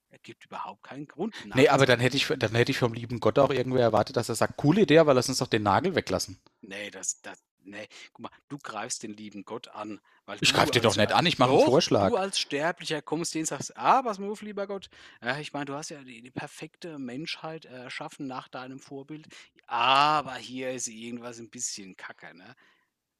es 0.10 0.22
gibt 0.22 0.46
überhaupt 0.46 0.84
keinen 0.84 1.08
Grund. 1.08 1.36
einen 1.40 1.50
Nee, 1.54 1.68
Nagel 1.68 1.70
aber 1.70 1.86
dann 1.86 2.00
hätte 2.00 2.18
ich, 2.18 2.26
dann 2.28 2.56
hätte 2.56 2.72
ich 2.72 2.80
vom 2.80 2.94
lieben 2.94 3.20
Gott 3.20 3.38
auch 3.38 3.52
irgendwer 3.52 3.82
erwartet, 3.82 4.18
dass 4.18 4.30
er 4.30 4.36
sagt, 4.36 4.58
coole 4.58 4.82
Idee, 4.82 4.98
aber 5.00 5.14
lass 5.14 5.30
uns 5.30 5.38
doch 5.40 5.48
den 5.48 5.62
Nagel 5.64 5.94
weglassen. 5.96 6.40
Nee, 6.62 6.90
das, 6.92 7.22
das, 7.22 7.44
nee, 7.70 7.88
guck 8.14 8.24
mal, 8.24 8.32
du 8.50 8.58
greifst 8.58 9.04
den 9.04 9.14
lieben 9.14 9.46
Gott 9.46 9.68
an. 9.70 10.00
Ich 10.42 10.54
greife 10.54 10.72
dir 10.72 10.82
doch 10.82 10.96
nicht 10.96 11.12
an, 11.12 11.26
ich 11.26 11.40
mache 11.40 11.52
einen 11.52 11.66
Vorschlag. 11.66 12.10
Du 12.10 12.18
als 12.18 12.40
Sterblicher 12.40 13.02
kommst 13.02 13.34
hin 13.34 13.42
und 13.42 13.48
sagst, 13.48 13.76
ah, 13.78 14.02
pass 14.02 14.20
mal 14.20 14.30
auf, 14.30 14.42
lieber 14.42 14.68
Gott. 14.68 14.90
Ja, 15.24 15.40
ich 15.40 15.54
meine, 15.54 15.66
du 15.66 15.74
hast 15.74 15.90
ja 15.90 16.02
die, 16.04 16.22
die 16.22 16.32
perfekte 16.32 17.00
Menschheit 17.00 17.66
erschaffen 17.66 18.28
nach 18.28 18.48
deinem 18.48 18.80
Vorbild. 18.80 19.28
Aber 19.68 20.36
hier 20.36 20.72
ist 20.72 20.88
irgendwas 20.88 21.40
ein 21.40 21.50
bisschen 21.50 21.96
kacke, 21.98 22.36
ne? 22.36 22.56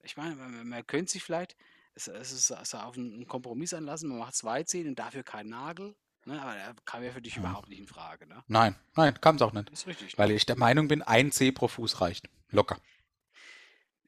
Ich 0.04 0.18
meine, 0.18 0.36
man, 0.36 0.68
man 0.68 0.88
könnte 0.88 1.12
sich 1.12 1.24
vielleicht, 1.24 1.56
es, 1.96 2.08
es 2.08 2.32
ist 2.32 2.52
also 2.52 2.78
auf 2.78 2.98
einen 2.98 3.28
Kompromiss 3.28 3.74
anlassen, 3.74 4.10
man 4.10 4.20
macht 4.20 4.36
zwei 4.36 4.64
Zähne 4.64 4.90
und 4.90 5.00
dafür 5.00 5.24
keinen 5.24 5.50
Nagel. 5.50 5.96
Ne? 6.26 6.42
Aber 6.42 6.54
der 6.54 6.76
kam 6.86 7.04
ja 7.04 7.12
für 7.12 7.22
dich 7.22 7.36
Ja. 7.36 7.42
überhaupt 7.42 7.70
nicht 7.70 7.80
in 7.80 7.88
Frage, 7.88 8.28
ne? 8.28 8.44
Nein, 8.48 8.76
nein, 8.96 9.20
kann 9.20 9.36
es 9.38 9.42
auch 9.42 9.54
nicht. 9.54 9.70
Ist 9.72 9.88
richtig. 9.88 10.18
Weil 10.18 10.32
ich 10.32 10.46
der 10.46 10.58
Meinung 10.58 10.88
bin, 10.88 11.02
ein 11.02 11.32
C 11.32 11.52
pro 11.52 11.68
Fuß 11.68 12.02
reicht. 12.02 12.30
Locker. 12.50 12.78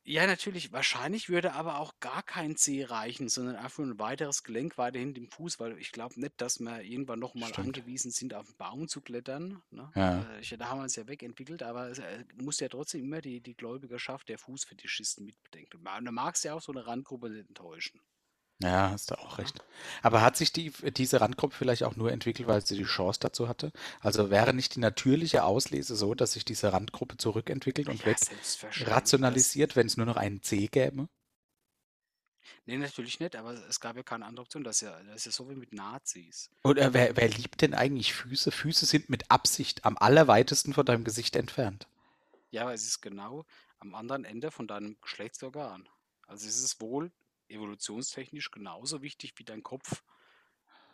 Ja, 0.04 0.26
natürlich. 0.26 0.72
Wahrscheinlich 0.72 1.30
würde 1.30 1.54
aber 1.54 1.78
auch 1.80 1.94
gar 2.00 2.24
kein 2.24 2.58
Zeh 2.58 2.86
reichen, 2.86 3.30
sondern 3.30 3.56
einfach 3.56 3.80
nur 3.84 3.94
ein 3.94 4.00
weiteres 4.00 4.44
Gelenk 4.44 4.78
weiterhin 4.80 5.14
im 5.16 5.30
Fuß, 5.30 5.60
weil 5.60 5.78
ich 5.78 5.92
glaube 5.92 6.20
nicht, 6.20 6.42
dass 6.42 6.60
wir 6.60 6.82
irgendwann 6.82 7.20
nochmal 7.20 7.50
Stimmt. 7.50 7.68
angewiesen 7.68 8.10
sind, 8.10 8.34
auf 8.34 8.48
den 8.48 8.58
Baum 8.58 8.88
zu 8.88 9.02
klettern. 9.02 9.62
Ne? 9.70 9.92
Ja. 9.96 10.22
Äh, 10.24 10.40
ich, 10.42 10.50
da 10.58 10.70
haben 10.70 10.80
wir 10.80 10.84
uns 10.84 10.96
ja 10.96 11.08
wegentwickelt, 11.08 11.62
aber 11.62 11.92
es 11.92 12.00
äh, 12.00 12.26
muss 12.42 12.60
ja 12.60 12.68
trotzdem 12.68 13.02
immer 13.04 13.22
die, 13.22 13.42
die 13.42 13.56
Gläubigerschaft 13.56 14.28
der 14.30 14.40
Fußfetischisten 14.40 15.24
mitbedenken. 15.24 15.78
Und 15.78 15.84
ma- 15.84 16.02
du 16.02 16.12
magst 16.12 16.44
ja 16.46 16.56
auch 16.56 16.62
so 16.62 16.72
eine 16.72 16.88
Randgruppe 16.88 17.30
nicht 17.30 17.48
enttäuschen. 17.48 18.02
Ja, 18.64 18.92
hast 18.92 19.10
du 19.12 19.16
auch 19.20 19.40
recht. 19.40 19.64
Aber 20.04 20.22
hat 20.22 20.38
sich 20.38 20.54
die, 20.54 20.72
diese 20.92 21.20
Randgruppe 21.20 21.56
vielleicht 21.56 21.84
auch 21.84 21.96
nur 21.96 22.12
entwickelt, 22.12 22.48
weil 22.48 22.64
sie 22.66 22.78
die 22.78 22.84
Chance 22.84 23.20
dazu 23.20 23.48
hatte? 23.48 23.72
Also 24.02 24.30
wäre 24.30 24.54
nicht 24.54 24.76
die 24.76 24.80
natürliche 24.80 25.44
Auslese 25.44 25.96
so, 25.96 26.14
dass 26.14 26.34
sich 26.34 26.46
diese 26.46 26.72
Randgruppe 26.72 27.18
zurückentwickelt 27.18 27.90
und 27.90 28.04
Ja, 28.06 28.16
rationalisiert, 28.86 29.76
wenn 29.76 29.88
es 29.88 29.98
nur 29.98 30.06
noch 30.06 30.18
einen 30.18 30.44
C 30.44 30.68
gäbe? 30.68 31.08
Nee, 32.66 32.78
natürlich 32.78 33.20
nicht, 33.20 33.36
aber 33.36 33.54
es 33.54 33.80
gab 33.80 33.96
ja 33.98 34.04
keine 34.04 34.26
andere 34.26 34.44
Option. 34.44 34.64
Das 34.64 34.78
ist 34.78 34.82
ja, 34.82 35.00
das 35.04 35.18
ist 35.18 35.26
ja 35.26 35.32
so 35.32 35.50
wie 35.50 35.56
mit 35.56 35.74
Nazis. 35.74 36.50
Oder 36.64 36.92
wer, 36.96 37.16
wer 37.18 37.30
liebt 37.30 37.62
denn 37.62 37.76
eigentlich 37.76 38.14
Füße? 38.14 38.52
Füße 38.52 38.88
sind 38.88 39.12
mit 39.12 39.30
Absicht 39.30 39.86
am 39.86 39.96
allerweitesten 39.96 40.74
von 40.74 40.88
deinem 40.88 41.04
Gesicht 41.04 41.36
entfernt. 41.36 41.88
Ja, 42.52 42.64
aber 42.64 42.74
es 42.74 42.86
ist 42.86 43.02
genau 43.02 43.46
am 43.80 43.96
anderen 43.96 44.26
Ende 44.26 44.52
von 44.52 44.68
deinem 44.68 44.98
Geschlechtsorgan. 45.02 45.88
Also 46.28 46.48
es 46.48 46.62
ist 46.62 46.80
wohl 46.82 47.12
evolutionstechnisch 47.52 48.52
genauso 48.52 49.02
wichtig 49.02 49.34
wie 49.38 49.44
dein 49.44 49.64
Kopf. 49.64 50.04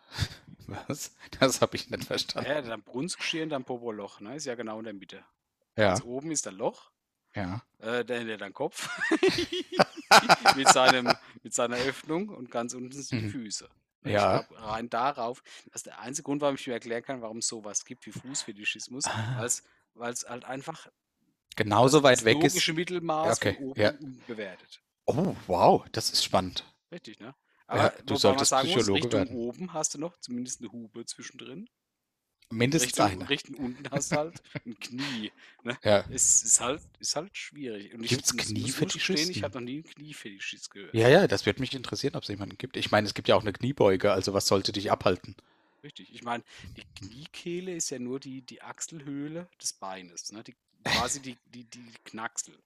Was? 0.68 1.16
Das 1.40 1.62
habe 1.62 1.76
ich 1.76 1.90
nicht 1.90 2.04
Ja, 2.04 2.08
verstanden. 2.08 2.50
ja, 2.50 2.62
dein 2.62 2.84
Brunstgeschirr 2.84 3.44
und 3.44 3.50
dein 3.50 3.64
Popoloch, 3.64 4.20
ne? 4.20 4.36
Ist 4.36 4.46
ja 4.46 4.56
genau 4.56 4.80
in 4.80 4.86
der 4.86 4.94
Mitte. 4.94 5.24
Ja, 5.78 5.90
Ganz 5.90 6.02
oben 6.04 6.32
ist 6.32 6.46
dein 6.46 6.56
Loch, 6.56 6.92
ja. 7.36 7.62
äh, 7.80 8.04
der, 8.04 8.38
dein 8.38 8.54
Kopf 8.54 8.90
mit, 10.56 10.68
seinem, 10.70 11.14
mit 11.44 11.54
seiner 11.54 11.78
Öffnung 11.78 12.30
und 12.30 12.50
ganz 12.52 12.74
unten 12.74 12.92
sind 12.92 13.12
die 13.22 13.26
Mhm. 13.28 13.32
Füße. 13.32 13.70
Ja. 14.04 14.40
Ich 14.42 14.48
glaube, 14.48 14.64
rein 14.68 14.90
darauf, 14.90 15.44
das 15.66 15.76
ist 15.78 15.86
der 15.88 16.00
einzige 16.00 16.26
Grund, 16.26 16.42
warum 16.42 16.56
ich 16.56 16.66
mir 16.66 16.74
erklären 16.74 17.04
kann, 17.04 17.22
warum 17.22 17.38
es 17.40 17.48
sowas 17.48 17.84
gibt 17.86 18.06
wie 18.06 18.12
Fußfetischismus, 18.12 19.06
Ah. 19.06 19.46
weil 19.94 20.14
es 20.14 20.28
halt 20.28 20.46
einfach 20.46 20.88
Genauso 21.56 22.00
das, 22.00 22.04
weit 22.04 22.26
weg 22.26 22.44
ist. 22.44 22.68
Mittelmaß 22.68 23.38
okay, 23.38 23.56
von 23.56 23.66
oben 23.66 23.82
ja. 23.82 23.94
bewertet. 24.28 24.82
Oh, 25.08 25.36
wow, 25.48 25.86
das 25.94 26.12
ist 26.12 26.24
spannend. 26.24 26.64
Richtig, 26.92 27.20
ne? 27.20 27.28
Ja, 27.28 27.34
Aber 27.68 27.90
du 27.90 27.98
wobei 27.98 28.12
man 28.14 28.18
solltest 28.20 28.50
sagen 28.50 28.68
muss, 28.70 28.76
Psychologe 28.78 29.04
Richtung 29.06 29.12
werden. 29.14 29.36
oben 29.36 29.74
hast 29.74 29.94
du 29.94 30.00
noch 30.00 30.18
zumindest 30.20 30.62
eine 30.62 30.72
Hube 30.72 31.06
zwischendrin. 31.06 31.70
Mindestens 32.50 32.92
Richtung, 33.00 33.06
eine. 33.22 33.30
Richtung 33.30 33.56
unten 33.56 33.90
hast 33.92 34.12
du 34.12 34.16
halt 34.18 34.42
ein 34.66 34.80
Knie. 34.80 35.32
Ne? 35.64 35.78
Ja. 35.84 36.06
Es 36.10 36.44
ist 36.44 36.62
halt, 36.62 36.82
ist 37.00 37.16
halt 37.16 37.36
schwierig. 37.36 37.94
Und 37.94 38.04
ich 38.04 38.10
Gibt's 38.10 38.34
muss, 38.34 38.44
muss 38.50 38.54
Kniefetischisten? 38.54 39.32
ich 39.32 39.44
habe 39.44 39.56
noch 39.56 39.66
nie 39.66 39.76
einen 39.76 39.84
Kniefetischist 39.84 40.70
gehört. 40.72 40.94
ja, 40.94 41.10
ja, 41.10 41.28
das 41.28 41.46
wird 41.46 41.60
mich 41.60 41.74
interessieren, 41.74 42.16
ob 42.16 42.24
es 42.24 42.30
jemanden 42.30 42.58
gibt. 42.58 42.78
Ich 42.78 42.92
meine, 42.92 43.06
es 43.08 43.14
gibt 43.14 43.28
ja 43.28 43.36
auch 43.36 43.42
eine 43.42 43.52
Kniebeuge, 43.52 44.14
also 44.14 44.34
was 44.34 44.48
sollte 44.48 44.72
dich 44.72 44.92
abhalten? 44.92 45.36
Richtig. 45.84 46.14
Ich 46.14 46.24
meine, 46.24 46.44
die 46.78 46.84
Kniekehle 46.96 47.74
ist 47.76 47.90
ja 47.90 48.00
nur 48.00 48.20
die, 48.20 48.42
die 48.42 48.62
Achselhöhle 48.62 49.50
des 49.62 49.74
Beines. 49.74 50.32
Ne? 50.32 50.44
Die, 50.44 50.56
quasi 50.86 51.22
die, 51.22 51.38
die, 51.46 51.66
die 51.66 51.94
Knacksel. 52.06 52.58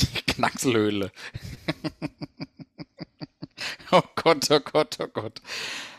Die 0.00 0.22
Knackselhöhle. 0.32 1.10
oh 3.92 4.02
Gott, 4.16 4.50
oh 4.50 4.60
Gott, 4.60 4.98
oh 5.00 5.06
Gott. 5.08 5.40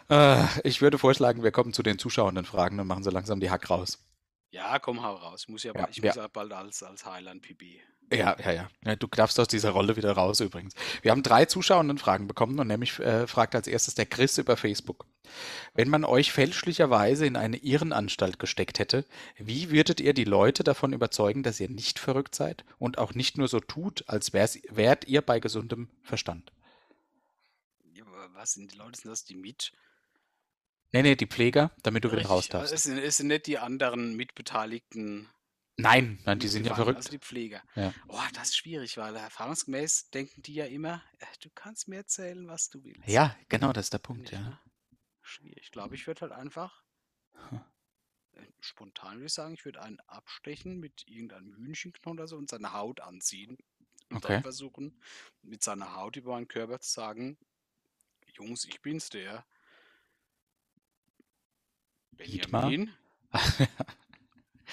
Äh, 0.10 0.46
ich 0.64 0.82
würde 0.82 0.98
vorschlagen, 0.98 1.44
wir 1.44 1.52
kommen 1.52 1.74
zu 1.74 1.84
den 1.84 2.00
zuschauenden 2.00 2.46
Fragen 2.46 2.80
und 2.80 2.88
machen 2.88 3.04
so 3.04 3.10
langsam 3.12 3.40
die 3.40 3.50
Hack 3.50 3.70
raus. 3.70 4.00
Ja, 4.52 4.80
komm, 4.80 5.04
hau 5.04 5.16
raus. 5.16 5.42
Ich 5.44 5.50
muss 5.50 5.64
ja, 5.64 5.74
Ja, 5.74 5.82
bald- 5.82 5.98
ich 5.98 6.02
muss 6.04 6.16
ja 6.16 6.28
bald 6.28 6.54
als, 6.54 6.82
als 6.84 7.06
Highland 7.06 7.42
PB. 7.42 7.64
Ja, 8.12 8.38
ja, 8.40 8.52
ja, 8.52 8.70
ja. 8.86 8.96
Du 8.96 9.08
darfst 9.08 9.40
aus 9.40 9.50
dieser 9.50 9.72
Rolle 9.72 9.98
wieder 9.98 10.14
raus 10.14 10.40
übrigens. 10.40 10.74
Wir 11.02 11.12
haben 11.12 11.24
drei 11.24 11.46
zuschauenden 11.46 11.98
Fragen 11.98 12.28
bekommen 12.28 12.58
und 12.58 12.68
nämlich 12.68 13.00
äh, 13.00 13.28
fragt 13.28 13.54
als 13.54 13.68
erstes 13.68 13.96
der 13.96 14.06
Chris 14.06 14.38
über 14.38 14.56
Facebook. 14.56 15.06
Wenn 15.74 15.90
man 15.90 16.06
euch 16.06 16.32
fälschlicherweise 16.32 17.26
in 17.26 17.36
eine 17.36 17.58
Irrenanstalt 17.58 18.40
gesteckt 18.40 18.80
hätte, 18.80 19.06
wie 19.38 19.72
würdet 19.72 20.00
ihr 20.00 20.14
die 20.14 20.24
Leute 20.24 20.64
davon 20.64 20.94
überzeugen, 20.94 21.44
dass 21.44 21.60
ihr 21.60 21.70
nicht 21.70 22.00
verrückt 22.00 22.34
seid 22.34 22.64
und 22.80 22.98
auch 22.98 23.14
nicht 23.14 23.38
nur 23.38 23.50
so 23.50 23.60
tut, 23.60 24.06
als 24.08 24.32
wär's, 24.32 24.58
wärt 24.70 25.06
ihr 25.06 25.22
bei 25.22 25.42
gesundem 25.42 25.90
Verstand? 26.02 26.54
Ja, 27.94 28.06
aber 28.06 28.34
was 28.34 28.54
sind 28.54 28.72
die 28.72 28.78
Leute, 28.78 29.02
sind 29.02 29.12
das 29.12 29.26
die 29.26 29.36
mit? 29.36 29.74
Nee, 30.94 31.02
nee, 31.02 31.16
die 31.16 31.28
Pfleger, 31.28 31.72
damit 31.84 32.06
du 32.06 32.10
wieder 32.10 32.20
Richtig, 32.20 32.32
raus 32.32 32.48
darfst. 32.48 32.74
Es 32.74 32.84
sind, 32.84 32.98
es 32.98 33.18
sind 33.18 33.28
nicht 33.28 33.48
die 33.48 33.58
anderen 33.58 34.16
Mitbeteiligten. 34.16 35.28
Nein, 35.78 36.20
nein, 36.26 36.40
die 36.40 36.48
sind 36.48 36.66
ja 36.66 36.74
verrückt. 36.74 36.98
Also 36.98 37.12
die 37.12 37.20
Pfleger. 37.20 37.62
Ja. 37.76 37.94
Oh, 38.08 38.20
das 38.34 38.50
ist 38.50 38.58
schwierig, 38.58 38.98
weil 38.98 39.16
erfahrungsgemäß 39.16 40.10
denken 40.10 40.42
die 40.42 40.56
ja 40.56 40.66
immer, 40.66 41.04
äh, 41.20 41.26
du 41.42 41.50
kannst 41.54 41.88
mir 41.88 41.98
erzählen, 41.98 42.48
was 42.48 42.70
du 42.70 42.84
willst. 42.84 43.08
Ja, 43.08 43.36
genau, 43.48 43.72
das 43.74 43.86
ist 43.86 43.94
der 43.94 44.00
Punkt, 44.00 44.32
ja. 44.32 44.40
ne? 44.40 44.60
Schwierig. 45.22 45.60
Ich 45.62 45.72
glaube, 45.72 45.96
ich 45.96 46.08
würde 46.08 46.22
halt 46.22 46.32
einfach 46.32 46.84
Hm. 47.50 47.62
spontan 48.60 49.16
würde 49.16 49.28
ich 49.28 49.34
sagen, 49.34 49.54
ich 49.54 49.66
würde 49.66 49.82
einen 49.82 50.00
abstechen 50.02 50.80
mit 50.80 51.08
irgendeinem 51.08 51.54
Hühnchenknochen 51.56 52.20
oder 52.20 52.28
so 52.28 52.38
und 52.38 52.50
seine 52.50 52.74
Haut 52.74 53.00
anziehen. 53.00 53.58
Und 54.10 54.18
Okay. 54.18 54.34
dann 54.34 54.42
versuchen, 54.42 55.00
mit 55.42 55.64
seiner 55.64 55.96
Haut 55.96 56.16
über 56.16 56.32
meinen 56.32 56.48
Körper 56.48 56.80
zu 56.80 56.90
sagen, 56.90 57.38
Jungs, 58.34 58.66
ich 58.66 58.82
bin's 58.82 59.10
der. 59.10 59.46
Benjamin, 62.14 62.92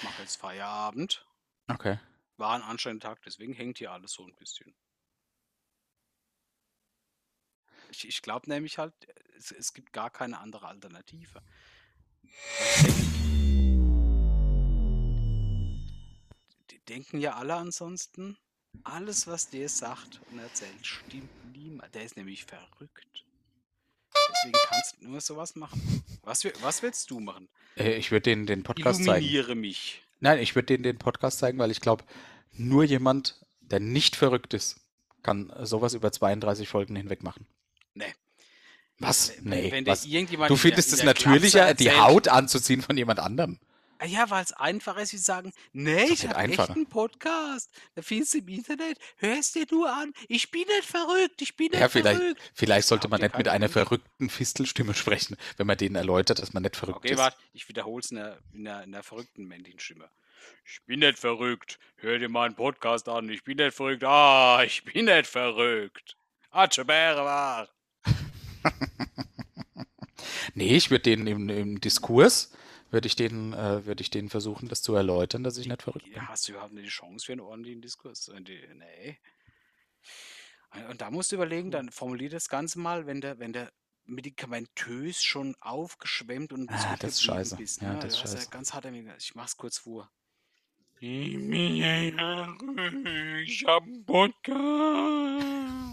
mach 0.03 0.19
jetzt 0.19 0.37
Feierabend. 0.37 1.25
Okay. 1.67 1.99
War 2.37 2.55
ein 2.55 2.61
anstrengender 2.61 3.09
Tag, 3.09 3.21
deswegen 3.23 3.53
hängt 3.53 3.77
hier 3.77 3.91
alles 3.91 4.11
so 4.11 4.25
ein 4.25 4.35
bisschen. 4.35 4.75
Ich, 7.89 8.07
ich 8.07 8.21
glaube 8.21 8.49
nämlich 8.49 8.77
halt, 8.77 8.93
es, 9.37 9.51
es 9.51 9.73
gibt 9.73 9.93
gar 9.93 10.09
keine 10.09 10.39
andere 10.39 10.67
Alternative. 10.67 11.41
Denke, 12.81 13.05
die 16.71 16.79
denken 16.85 17.19
ja 17.19 17.35
alle 17.35 17.55
ansonsten, 17.55 18.37
alles, 18.83 19.27
was 19.27 19.49
der 19.49 19.69
sagt 19.69 20.19
und 20.31 20.39
erzählt, 20.39 20.85
stimmt 20.85 21.55
niemand. 21.55 21.95
Der 21.95 22.03
ist 22.03 22.17
nämlich 22.17 22.45
verrückt. 22.45 23.25
Deswegen 24.45 24.67
kannst 24.69 24.95
du 25.01 25.07
nur 25.07 25.21
sowas 25.21 25.55
machen. 25.55 26.03
Was, 26.23 26.45
was 26.61 26.81
willst 26.83 27.09
du 27.09 27.19
machen? 27.19 27.47
Äh, 27.77 27.95
ich 27.95 28.11
würde 28.11 28.21
denen 28.23 28.45
den 28.45 28.63
Podcast 28.63 29.03
zeigen. 29.03 29.25
Illuminiere 29.25 29.55
mich. 29.55 30.01
Nein, 30.19 30.39
ich 30.39 30.55
würde 30.55 30.67
denen 30.67 30.83
den 30.83 30.97
Podcast 30.97 31.39
zeigen, 31.39 31.57
weil 31.59 31.71
ich 31.71 31.81
glaube, 31.81 32.03
nur 32.53 32.83
jemand, 32.83 33.39
der 33.61 33.79
nicht 33.79 34.15
verrückt 34.15 34.53
ist, 34.53 34.77
kann 35.23 35.51
sowas 35.63 35.93
über 35.93 36.11
32 36.11 36.67
Folgen 36.67 36.95
hinweg 36.95 37.23
machen. 37.23 37.45
Nee. 37.93 38.05
Was? 38.99 39.33
Wenn- 39.39 39.49
Nee. 39.49 39.71
wenn 39.71 39.85
dir 39.85 39.91
was? 39.91 40.03
Du 40.47 40.55
findest 40.55 40.93
in 40.93 40.99
es 40.99 41.03
natürlicher, 41.03 41.73
die 41.73 41.91
Haut 41.91 42.27
anzuziehen 42.27 42.81
von 42.81 42.95
jemand 42.97 43.19
anderem. 43.19 43.59
Ah 43.97 44.05
Ja, 44.05 44.29
weil 44.29 44.43
es 44.43 44.51
einfacher 44.53 45.01
ist, 45.01 45.13
wie 45.13 45.17
sagen, 45.17 45.51
nee, 45.73 46.03
Ist 46.03 46.03
doch 46.09 46.13
ich 46.13 46.19
viel 46.21 46.29
habe 46.29 46.39
echt 46.39 46.49
einfacher. 46.51 46.73
einen 46.73 46.85
Podcast. 46.87 47.69
Da 47.95 48.01
findest 48.01 48.33
du 48.33 48.37
im 48.39 48.47
Internet, 48.49 48.99
hörst 49.17 49.55
dir 49.55 49.65
nur 49.71 49.91
an. 49.91 50.13
Ich 50.27 50.51
bin 50.51 50.63
nicht 50.67 50.85
verrückt, 50.85 51.41
ich 51.41 51.55
bin 51.55 51.67
nicht 51.71 51.79
Ja, 51.79 51.87
vielleicht, 51.89 52.19
verrückt. 52.19 52.51
vielleicht 52.53 52.87
sollte 52.87 53.07
man 53.07 53.21
nicht 53.21 53.37
mit 53.37 53.47
einer 53.47 53.69
verrückten 53.69 54.29
Fistelstimme 54.29 54.93
sprechen, 54.95 55.37
wenn 55.57 55.67
man 55.67 55.77
denen 55.77 55.95
erläutert, 55.95 56.39
dass 56.39 56.53
man 56.53 56.63
nicht 56.63 56.75
verrückt 56.75 56.97
Okay, 56.97 57.13
ist. 57.13 57.17
warte, 57.17 57.37
ich 57.53 57.67
wiederhole 57.69 58.01
es 58.01 58.11
in 58.11 58.17
einer, 58.17 58.37
in, 58.53 58.67
einer, 58.67 58.83
in 58.83 58.93
einer 58.93 59.03
verrückten 59.03 59.45
männlichen 59.45 59.79
Stimme. 59.79 60.09
Ich 60.65 60.79
bin 60.85 60.99
nicht 60.99 61.17
verrückt. 61.17 61.79
Hör 61.95 62.19
dir 62.19 62.29
meinen 62.29 62.55
Podcast 62.55 63.07
an. 63.09 63.29
Ich 63.29 63.43
bin 63.43 63.57
nicht 63.57 63.75
verrückt. 63.75 64.03
Ah, 64.03 64.61
ich 64.63 64.83
bin 64.83 65.05
nicht 65.05 65.25
verrückt. 65.27 66.17
Atschebäre 66.51 67.23
war. 67.23 67.69
Nee, 70.53 70.75
ich 70.77 70.89
würde 70.89 71.03
denen 71.03 71.27
im, 71.27 71.49
im 71.49 71.81
Diskurs, 71.81 72.51
würde 72.95 73.07
ich 73.07 73.15
denen, 73.17 73.51
äh, 73.53 73.85
würde 73.85 74.01
ich 74.01 74.09
denen 74.09 74.29
versuchen, 74.29 74.69
das 74.69 74.81
zu 74.81 74.95
erläutern, 74.95 75.43
dass 75.43 75.57
ich 75.57 75.67
nicht 75.67 75.83
verrückt 75.83 76.05
bin. 76.05 76.13
Ja, 76.13 76.27
hast 76.29 76.47
du 76.47 76.53
überhaupt 76.53 76.71
nicht 76.73 76.85
die 76.85 76.89
Chance 76.89 77.25
für 77.25 77.33
einen 77.33 77.41
ordentlichen 77.41 77.81
Diskurs? 77.81 78.29
Äh, 78.29 78.41
die- 78.41 78.61
Nee. 78.73 79.19
Und 80.89 81.01
da 81.01 81.11
musst 81.11 81.31
du 81.31 81.35
überlegen, 81.35 81.71
dann 81.71 81.89
formulier 81.91 82.29
das 82.29 82.47
Ganze 82.49 82.79
mal, 82.79 83.05
wenn 83.05 83.19
der, 83.21 83.37
wenn 83.39 83.51
der 83.53 83.71
medikamentös 84.05 85.21
schon 85.23 85.55
aufgeschwemmt 85.59 86.53
und 86.53 86.69
Ah, 86.71 86.95
das 86.99 87.11
ist 87.13 87.23
scheiße. 87.23 87.55
bist. 87.57 87.81
Ja, 87.81 87.93
ne? 87.93 87.99
das 87.99 88.13
ist 88.13 88.19
scheiße. 88.21 88.49
ganz 88.49 88.73
hart 88.73 88.85
Ich 89.17 89.35
mach's 89.35 89.57
kurz 89.57 89.77
vor. 89.79 90.09
Ich 90.99 91.25
hab 93.65 93.83
einen 93.83 94.05
Podcast. 94.05 95.84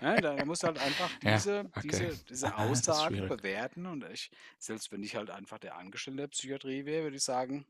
Ja, 0.00 0.20
da 0.20 0.36
da 0.36 0.44
musst 0.44 0.62
du 0.62 0.68
halt 0.68 0.78
einfach 0.78 1.10
Ja, 1.22 1.34
diese, 1.34 1.60
okay. 1.76 1.80
diese, 1.82 2.16
diese 2.28 2.46
das 2.56 2.78
ist 2.80 2.88
Aussage 2.88 3.16
schwierig. 3.16 3.28
bewerten. 3.28 3.86
Und 3.86 4.04
ich, 4.12 4.30
selbst 4.58 4.90
wenn 4.92 5.02
ich 5.02 5.14
halt 5.16 5.30
einfach 5.30 5.58
der 5.58 5.76
Angestellte 5.76 6.18
der 6.22 6.28
Psychiatrie 6.28 6.84
wäre, 6.84 7.04
würde 7.04 7.16
ich 7.16 7.24
sagen, 7.24 7.66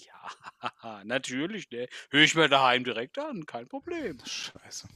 ja, 0.00 1.04
natürlich, 1.04 1.70
ne? 1.70 1.88
Höre 2.10 2.22
ich 2.22 2.34
mir 2.34 2.48
daheim 2.48 2.82
direkt 2.84 3.18
an, 3.18 3.46
kein 3.46 3.68
Problem. 3.68 4.18
Scheiße. 4.24 4.88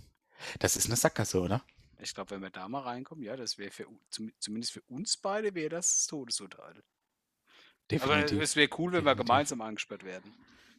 Das 0.59 0.77
ist 0.77 0.87
eine 0.87 0.97
Sackgasse, 0.97 1.41
oder? 1.41 1.65
Ich 2.01 2.15
glaube, 2.15 2.31
wenn 2.33 2.43
wir 2.43 2.51
da 2.51 2.69
mal 2.69 2.81
reinkommen, 2.83 3.25
ja, 3.25 3.37
das 3.37 3.59
wäre 3.59 3.71
für 3.71 3.89
u- 3.89 4.01
zum, 4.11 4.33
zumindest 4.39 4.73
für 4.73 4.83
uns 4.83 5.17
beide 5.17 5.55
wäre 5.55 5.69
das 5.69 5.87
das 5.97 6.07
Todesurteil. 6.09 6.75
Aber 6.75 8.17
Definitiv. 8.17 8.41
es 8.41 8.57
wäre 8.57 8.69
cool, 8.79 8.93
wenn 8.93 9.05
wir 9.05 9.13
Definitiv. 9.15 9.27
gemeinsam 9.27 9.61
angesperrt 9.63 10.05
werden. 10.05 10.33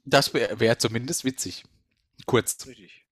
Das 0.05 0.33
wäre 0.33 0.59
wär 0.59 0.77
zumindest 0.79 1.23
witzig. 1.25 1.63
Kurz. 2.25 2.65
Richtig. 2.67 3.05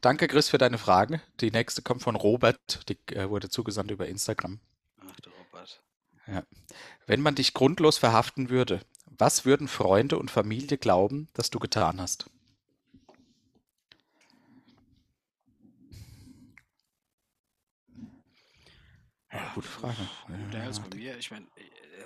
Danke, 0.00 0.28
Chris, 0.28 0.48
für 0.48 0.58
deine 0.58 0.78
Frage. 0.78 1.20
Die 1.40 1.50
nächste 1.50 1.82
kommt 1.82 2.02
von 2.02 2.16
Robert. 2.16 2.88
Die 2.88 2.98
äh, 3.14 3.28
wurde 3.28 3.48
zugesandt 3.48 3.90
über 3.90 4.08
Instagram. 4.08 4.60
Ach, 5.00 5.20
der 5.20 5.32
Robert. 5.32 5.82
Wenn 7.06 7.20
man 7.20 7.34
dich 7.34 7.52
grundlos 7.52 7.98
verhaften 7.98 8.48
würde, 8.48 8.80
was 9.06 9.44
würden 9.44 9.68
Freunde 9.68 10.18
und 10.18 10.30
Familie 10.30 10.78
glauben, 10.78 11.28
dass 11.34 11.50
du 11.50 11.58
getan 11.58 12.00
hast? 12.00 12.30
Ja, 19.32 19.52
gute 19.54 19.68
Frage. 19.68 19.96
Ja, 20.52 20.60
also 20.60 20.82
Ja, 20.82 20.88
bei 20.88 20.96
mir, 20.96 21.18
ich 21.18 21.30
meine, 21.30 21.46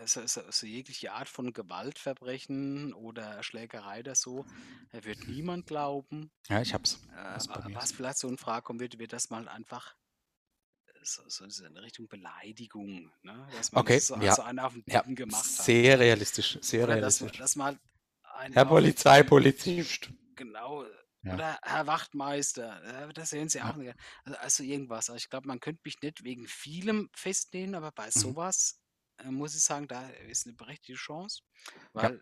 so, 0.07 0.27
so, 0.27 0.43
so 0.51 0.67
jegliche 0.67 1.13
Art 1.13 1.29
von 1.29 1.53
Gewaltverbrechen 1.53 2.93
oder 2.95 3.43
Schlägerei 3.43 4.01
oder 4.01 4.15
so, 4.15 4.47
äh, 4.91 5.05
wird 5.05 5.27
niemand 5.27 5.67
glauben. 5.67 6.33
Ja, 6.49 6.61
ich 6.61 6.75
hab's. 6.75 7.01
Äh, 7.11 7.15
Das 7.35 7.45
ist 7.47 7.53
bei 7.53 7.61
wa- 7.61 7.63
mir 7.63 7.75
was 7.75 7.93
vielleicht 7.93 8.19
so 8.19 8.29
in 8.29 8.39
Frage 8.39 8.63
kommen 8.65 8.81
wird, 8.81 8.99
wird 8.99 9.13
das 9.13 9.31
mal 9.31 9.49
einfach 9.49 9.97
so, 11.03 11.23
so 11.29 11.49
so 11.49 11.65
in 11.65 11.77
Richtung 11.77 12.09
Beleidigung, 12.09 13.13
ne? 13.23 13.49
Dass 13.53 13.73
man 13.73 13.83
Okay, 13.83 13.99
so, 13.99 14.17
ja. 14.17 14.35
so 14.35 14.43
einen 14.43 14.59
auf 14.59 14.73
den 14.75 14.85
Ja, 14.89 15.05
Dicken 15.05 15.15
gemacht 15.15 15.59
hat. 15.59 15.73
sehr 15.73 15.99
realistisch, 16.01 16.59
sehr 16.61 16.87
Oder 16.87 16.97
dass, 16.97 17.19
realistisch. 17.19 17.39
dass 17.39 17.57
mal 17.57 17.79
einen 18.23 18.55
Herr 18.55 18.65
Polizeipolizist. 18.67 20.11
Genau. 20.37 20.85
Ja. 21.25 21.33
Oder 21.35 21.59
Herr 21.63 21.87
Wachtmeister, 21.87 23.09
äh, 23.09 23.13
das 23.13 23.31
sehen 23.31 23.49
Sie 23.49 23.61
Ja. 23.61 23.71
auch 23.71 23.77
nicht. 23.77 23.95
Also, 24.25 24.39
also 24.39 24.63
irgendwas. 24.63 25.11
Also 25.11 25.17
ich 25.17 25.29
glaube, 25.29 25.49
man 25.49 25.61
könnte 25.61 25.81
mich 25.85 26.01
nicht 26.03 26.23
wegen 26.25 26.47
vielem 26.47 27.11
festnehmen, 27.15 27.75
aber 27.75 27.91
bei 27.93 28.11
Mhm. 28.15 28.37
sowas 28.37 28.81
äh, 29.19 29.31
muss 29.31 29.55
ich 29.55 29.63
sagen, 29.63 29.89
da 29.89 30.09
ist 30.29 30.47
eine 30.47 30.55
berechtigte 30.55 30.95
Chance. 30.95 31.43
Weil 31.93 32.21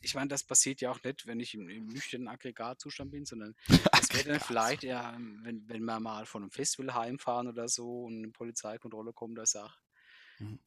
ich 0.00 0.14
meine, 0.14 0.28
das 0.28 0.44
passiert 0.44 0.80
ja 0.80 0.90
auch 0.92 1.02
nicht, 1.02 1.26
wenn 1.26 1.40
ich 1.40 1.54
im, 1.54 1.68
im 1.68 1.86
nüchternen 1.86 2.28
Aggregatzustand 2.28 3.10
bin, 3.10 3.24
sondern 3.24 3.56
das 3.92 4.12
wäre 4.12 4.28
dann 4.28 4.40
vielleicht 4.40 4.84
ja, 4.84 5.16
wenn, 5.42 5.68
wenn 5.68 5.84
wir 5.84 6.00
mal 6.00 6.26
von 6.26 6.42
einem 6.42 6.50
Festival 6.50 6.94
heimfahren 6.94 7.48
oder 7.48 7.68
so 7.68 8.04
und 8.04 8.18
eine 8.18 8.30
Polizeikontrolle 8.30 9.12
kommt, 9.12 9.38
da 9.38 9.46
sagt, 9.46 9.78
Mhm. 10.38 10.60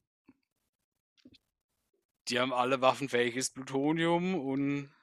die 2.28 2.40
haben 2.40 2.54
alle 2.54 2.82
waffenfähiges 2.82 3.52
Plutonium 3.52 4.36
und 4.36 4.94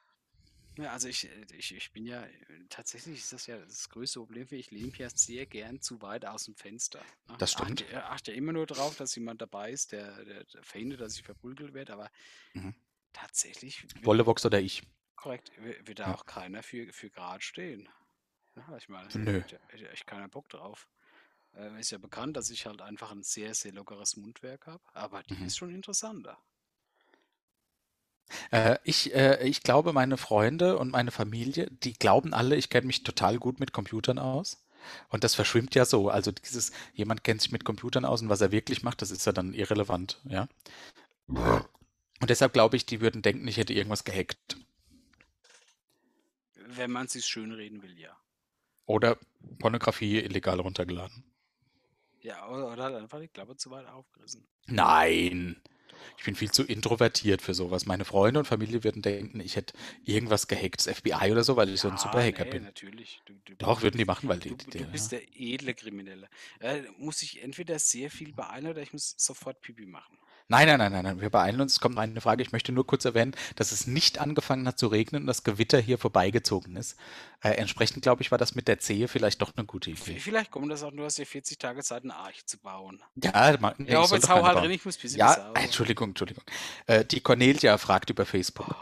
ja, 0.79 0.91
also 0.91 1.07
ich, 1.07 1.25
äh, 1.29 1.45
ich, 1.53 1.73
ich 1.75 1.91
bin 1.91 2.05
ja, 2.05 2.23
äh, 2.25 2.35
tatsächlich 2.69 3.19
ist 3.19 3.33
das 3.33 3.45
ja 3.47 3.57
das 3.59 3.89
größte 3.89 4.19
Problem 4.19 4.47
für 4.47 4.55
ich 4.55 4.71
lehne 4.71 4.87
mich 4.87 4.97
ja 4.97 5.09
sehr 5.09 5.45
gern 5.45 5.81
zu 5.81 6.01
weit 6.01 6.25
aus 6.25 6.45
dem 6.45 6.55
Fenster. 6.55 7.01
ne? 7.27 7.35
Das 7.37 7.51
stimmt. 7.53 7.81
Achte, 7.83 8.05
achte 8.05 8.31
immer 8.31 8.53
nur 8.53 8.65
darauf, 8.65 8.95
dass 8.95 9.15
jemand 9.15 9.41
dabei 9.41 9.71
ist, 9.71 9.91
der, 9.91 10.23
der, 10.25 10.43
der 10.45 10.63
verhindert, 10.63 11.01
dass 11.01 11.15
ich 11.17 11.23
verprügelt 11.23 11.73
werde, 11.73 11.93
aber 11.93 12.09
Mhm. 12.53 12.73
tatsächlich 13.13 13.83
wird, 14.01 14.05
Wollevox 14.05 14.45
oder 14.45 14.59
ich? 14.59 14.83
korrekt, 15.15 15.51
wi- 15.57 15.79
wird 15.85 15.99
da 15.99 16.07
Ja. 16.07 16.15
auch 16.15 16.25
keiner 16.25 16.63
für, 16.63 16.91
für 16.93 17.09
gerade 17.09 17.41
stehen. 17.43 17.89
Ja, 18.55 18.77
ich 18.77 18.89
meine, 18.89 19.09
Nö. 19.13 19.41
hätte 19.69 19.89
echt 19.89 20.07
keiner 20.07 20.27
Bock 20.27 20.49
drauf. 20.49 20.87
Äh, 21.55 21.79
ist 21.79 21.91
ja 21.91 21.97
bekannt, 21.97 22.37
dass 22.37 22.49
ich 22.49 22.65
halt 22.65 22.81
einfach 22.81 23.11
ein 23.11 23.23
sehr, 23.23 23.53
sehr 23.55 23.73
lockeres 23.73 24.15
Mundwerk 24.17 24.67
habe, 24.67 24.83
aber 24.93 25.23
die 25.23 25.35
Mhm. 25.35 25.45
ist 25.45 25.57
schon 25.57 25.73
interessanter. 25.73 26.37
Äh, 28.51 28.77
ich, 28.83 29.13
äh, 29.13 29.45
ich 29.47 29.63
glaube, 29.63 29.93
meine 29.93 30.17
Freunde 30.17 30.77
und 30.77 30.91
meine 30.91 31.11
Familie, 31.11 31.69
die 31.83 31.93
glauben 31.93 32.33
alle, 32.33 32.55
ich 32.55 32.69
kenne 32.69 32.87
mich 32.87 33.03
total 33.03 33.37
gut 33.37 33.59
mit 33.59 33.73
Computern 33.73 34.19
aus. 34.19 34.63
Und 35.09 35.23
das 35.23 35.35
verschwimmt 35.35 35.75
ja 35.75 35.85
so. 35.85 36.09
Also 36.09 36.31
dieses, 36.31 36.71
jemand 36.93 37.23
kennt 37.23 37.41
sich 37.41 37.51
mit 37.51 37.65
Computern 37.65 38.05
aus 38.05 38.21
und 38.21 38.29
was 38.29 38.41
er 38.41 38.51
wirklich 38.51 38.83
macht, 38.83 39.01
das 39.01 39.11
ist 39.11 39.25
ja 39.25 39.31
dann 39.31 39.53
irrelevant, 39.53 40.19
ja. 40.25 40.47
Und 41.27 42.29
deshalb 42.29 42.53
glaube 42.53 42.75
ich, 42.75 42.85
die 42.85 43.01
würden 43.01 43.21
denken, 43.21 43.47
ich 43.47 43.57
hätte 43.57 43.73
irgendwas 43.73 44.03
gehackt. 44.03 44.57
Wenn 46.55 46.91
man 46.91 47.05
es 47.05 47.13
sich 47.13 47.25
schönreden 47.25 47.81
will, 47.81 47.97
ja. 47.97 48.15
Oder 48.85 49.17
Pornografie 49.59 50.19
illegal 50.19 50.59
runtergeladen. 50.59 51.23
Ja, 52.21 52.47
oder, 52.49 52.71
oder 52.71 52.83
halt 52.83 52.95
einfach 52.95 53.19
die 53.19 53.27
Klappe 53.27 53.55
zu 53.55 53.71
weit 53.71 53.87
aufgerissen. 53.87 54.47
Nein. 54.65 55.61
Ich 56.17 56.25
bin 56.25 56.35
viel 56.35 56.51
zu 56.51 56.63
introvertiert 56.63 57.41
für 57.41 57.53
sowas. 57.53 57.85
Meine 57.85 58.05
Freunde 58.05 58.39
und 58.39 58.45
Familie 58.45 58.83
würden 58.83 59.01
denken, 59.01 59.39
ich 59.39 59.55
hätte 59.55 59.73
irgendwas 60.05 60.47
gehackt, 60.47 60.85
das 60.85 60.97
FBI 60.97 61.31
oder 61.31 61.43
so, 61.43 61.55
weil 61.55 61.69
ich 61.69 61.79
so 61.79 61.87
ein 61.87 61.95
Ja, 61.95 61.99
Superhacker 61.99 62.45
nee, 62.45 62.51
bin. 62.51 62.63
natürlich. 62.63 63.21
Du, 63.25 63.33
du, 63.45 63.55
Doch, 63.55 63.81
würden 63.81 63.97
die 63.97 64.05
machen, 64.05 64.29
weil 64.29 64.39
die, 64.39 64.49
du, 64.49 64.55
die, 64.55 64.77
du 64.79 64.85
bist 64.85 65.11
ja. 65.11 65.19
der 65.19 65.27
edle 65.35 65.73
Kriminelle. 65.73 66.29
Äh, 66.59 66.83
muss 66.97 67.21
ich 67.21 67.41
entweder 67.41 67.79
sehr 67.79 68.09
viel 68.11 68.33
beeilen 68.33 68.67
oder 68.67 68.81
ich 68.81 68.93
muss 68.93 69.15
sofort 69.17 69.61
Pipi 69.61 69.85
machen. 69.85 70.17
Nein, 70.51 70.67
nein, 70.67 70.79
nein, 70.79 70.91
nein, 70.91 71.03
nein, 71.03 71.21
wir 71.21 71.29
beeilen 71.29 71.61
uns. 71.61 71.73
Es 71.73 71.79
kommt 71.79 71.99
eine 71.99 72.21
Frage. 72.21 72.41
Ich 72.41 72.51
möchte 72.51 72.71
nur 72.71 72.85
kurz 72.87 73.05
erwähnen, 73.05 73.35
dass 73.55 73.71
es 73.71 73.85
nicht 73.85 74.17
angefangen 74.19 74.67
hat 74.67 74.79
zu 74.79 74.87
regnen 74.87 75.21
und 75.21 75.27
das 75.27 75.43
Gewitter 75.43 75.77
hier 75.79 75.99
vorbeigezogen 75.99 76.75
ist. 76.75 76.97
Äh, 77.41 77.51
entsprechend, 77.51 78.01
glaube 78.01 78.23
ich, 78.23 78.31
war 78.31 78.39
das 78.39 78.55
mit 78.55 78.67
der 78.67 78.79
Zehe 78.79 79.07
vielleicht 79.07 79.43
doch 79.43 79.53
eine 79.55 79.67
gute 79.67 79.91
Idee. 79.91 80.17
Vielleicht 80.19 80.49
kommt 80.49 80.71
das 80.71 80.81
auch 80.81 80.91
nur, 80.91 81.05
dass 81.05 81.19
ihr 81.19 81.27
40 81.27 81.59
Tage 81.59 81.83
Zeit, 81.83 82.03
eine 82.03 82.15
Arche 82.15 82.43
zu 82.45 82.57
bauen. 82.57 82.99
Ja, 83.15 83.55
ma- 83.59 83.75
nee, 83.77 83.91
Ja, 83.91 84.03
ich 84.03 84.09
jetzt 84.09 84.27
hau 84.27 84.43
halt 84.43 84.55
bauen. 84.55 84.63
drin, 84.63 84.71
ich 84.71 84.83
muss 84.83 84.97
ein 84.97 85.01
bisschen 85.03 85.19
Ja, 85.19 85.51
äh, 85.53 85.63
Entschuldigung, 85.65 86.09
Entschuldigung. 86.09 86.43
Äh, 86.87 87.05
die 87.05 87.21
Cornelia 87.21 87.77
fragt 87.77 88.09
über 88.09 88.25
Facebook. 88.25 88.75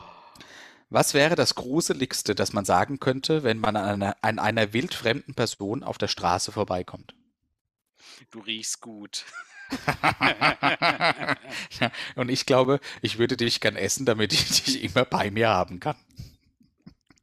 Was 0.89 1.13
wäre 1.13 1.35
das 1.35 1.55
Gruseligste, 1.55 2.33
das 2.33 2.53
man 2.53 2.63
sagen 2.63 3.01
könnte, 3.01 3.43
wenn 3.43 3.59
man 3.59 3.75
an 3.75 4.01
einer, 4.01 4.15
an 4.21 4.39
einer 4.39 4.71
wildfremden 4.71 5.33
Person 5.33 5.83
auf 5.83 5.97
der 5.97 6.07
Straße 6.07 6.53
vorbeikommt? 6.53 7.13
Du 8.31 8.39
riechst 8.39 8.79
gut. 8.79 9.25
Ja, 11.79 11.91
und 12.15 12.29
ich 12.29 12.45
glaube, 12.45 12.79
ich 13.01 13.17
würde 13.17 13.37
dich 13.37 13.59
gern 13.59 13.75
essen, 13.75 14.05
damit 14.05 14.33
ich 14.33 14.63
dich 14.63 14.83
immer 14.83 15.05
bei 15.05 15.31
mir 15.31 15.49
haben 15.49 15.79
kann. 15.79 15.95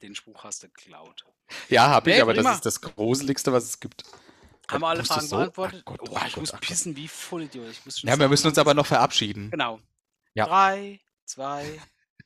Den 0.02 0.14
Spruch 0.14 0.44
hast 0.44 0.62
du 0.62 0.68
geklaut. 0.68 1.24
Ja, 1.68 1.88
habe 1.88 2.10
ich, 2.10 2.16
Nee, 2.16 2.22
aber 2.22 2.34
das 2.34 2.42
prima. 2.44 2.54
ist 2.54 2.66
das 2.66 2.80
Gruseligste, 2.80 3.52
was 3.52 3.64
es 3.64 3.80
gibt. 3.80 4.02
Haben 4.70 4.80
wir 4.82 4.88
alle 4.88 5.04
Fragen 5.04 5.26
so- 5.26 5.36
beantwortet? 5.36 5.82
Ach 5.82 5.84
Gott, 5.84 6.00
oh, 6.10 6.16
ach 6.18 6.26
ich 6.26 6.34
Gott, 6.34 6.42
muss 6.42 6.50
Gott. 6.52 6.60
pissen 6.60 6.96
wie 6.96 7.08
Vollidiot. 7.08 7.70
Ich 7.70 7.84
muss 7.84 8.00
schon 8.00 8.08
Ja, 8.08 8.18
wir 8.18 8.28
müssen 8.28 8.46
uns 8.48 8.58
aber 8.58 8.74
noch 8.74 8.86
verabschieden. 8.86 9.50
Genau. 9.50 9.80
Ja. 10.34 10.46
Drei, 10.46 11.00
zwei, 11.26 11.80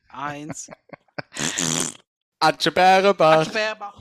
eins. 0.09 0.69
Atscheberebach. 2.39 3.41
Atschberber. 3.41 3.93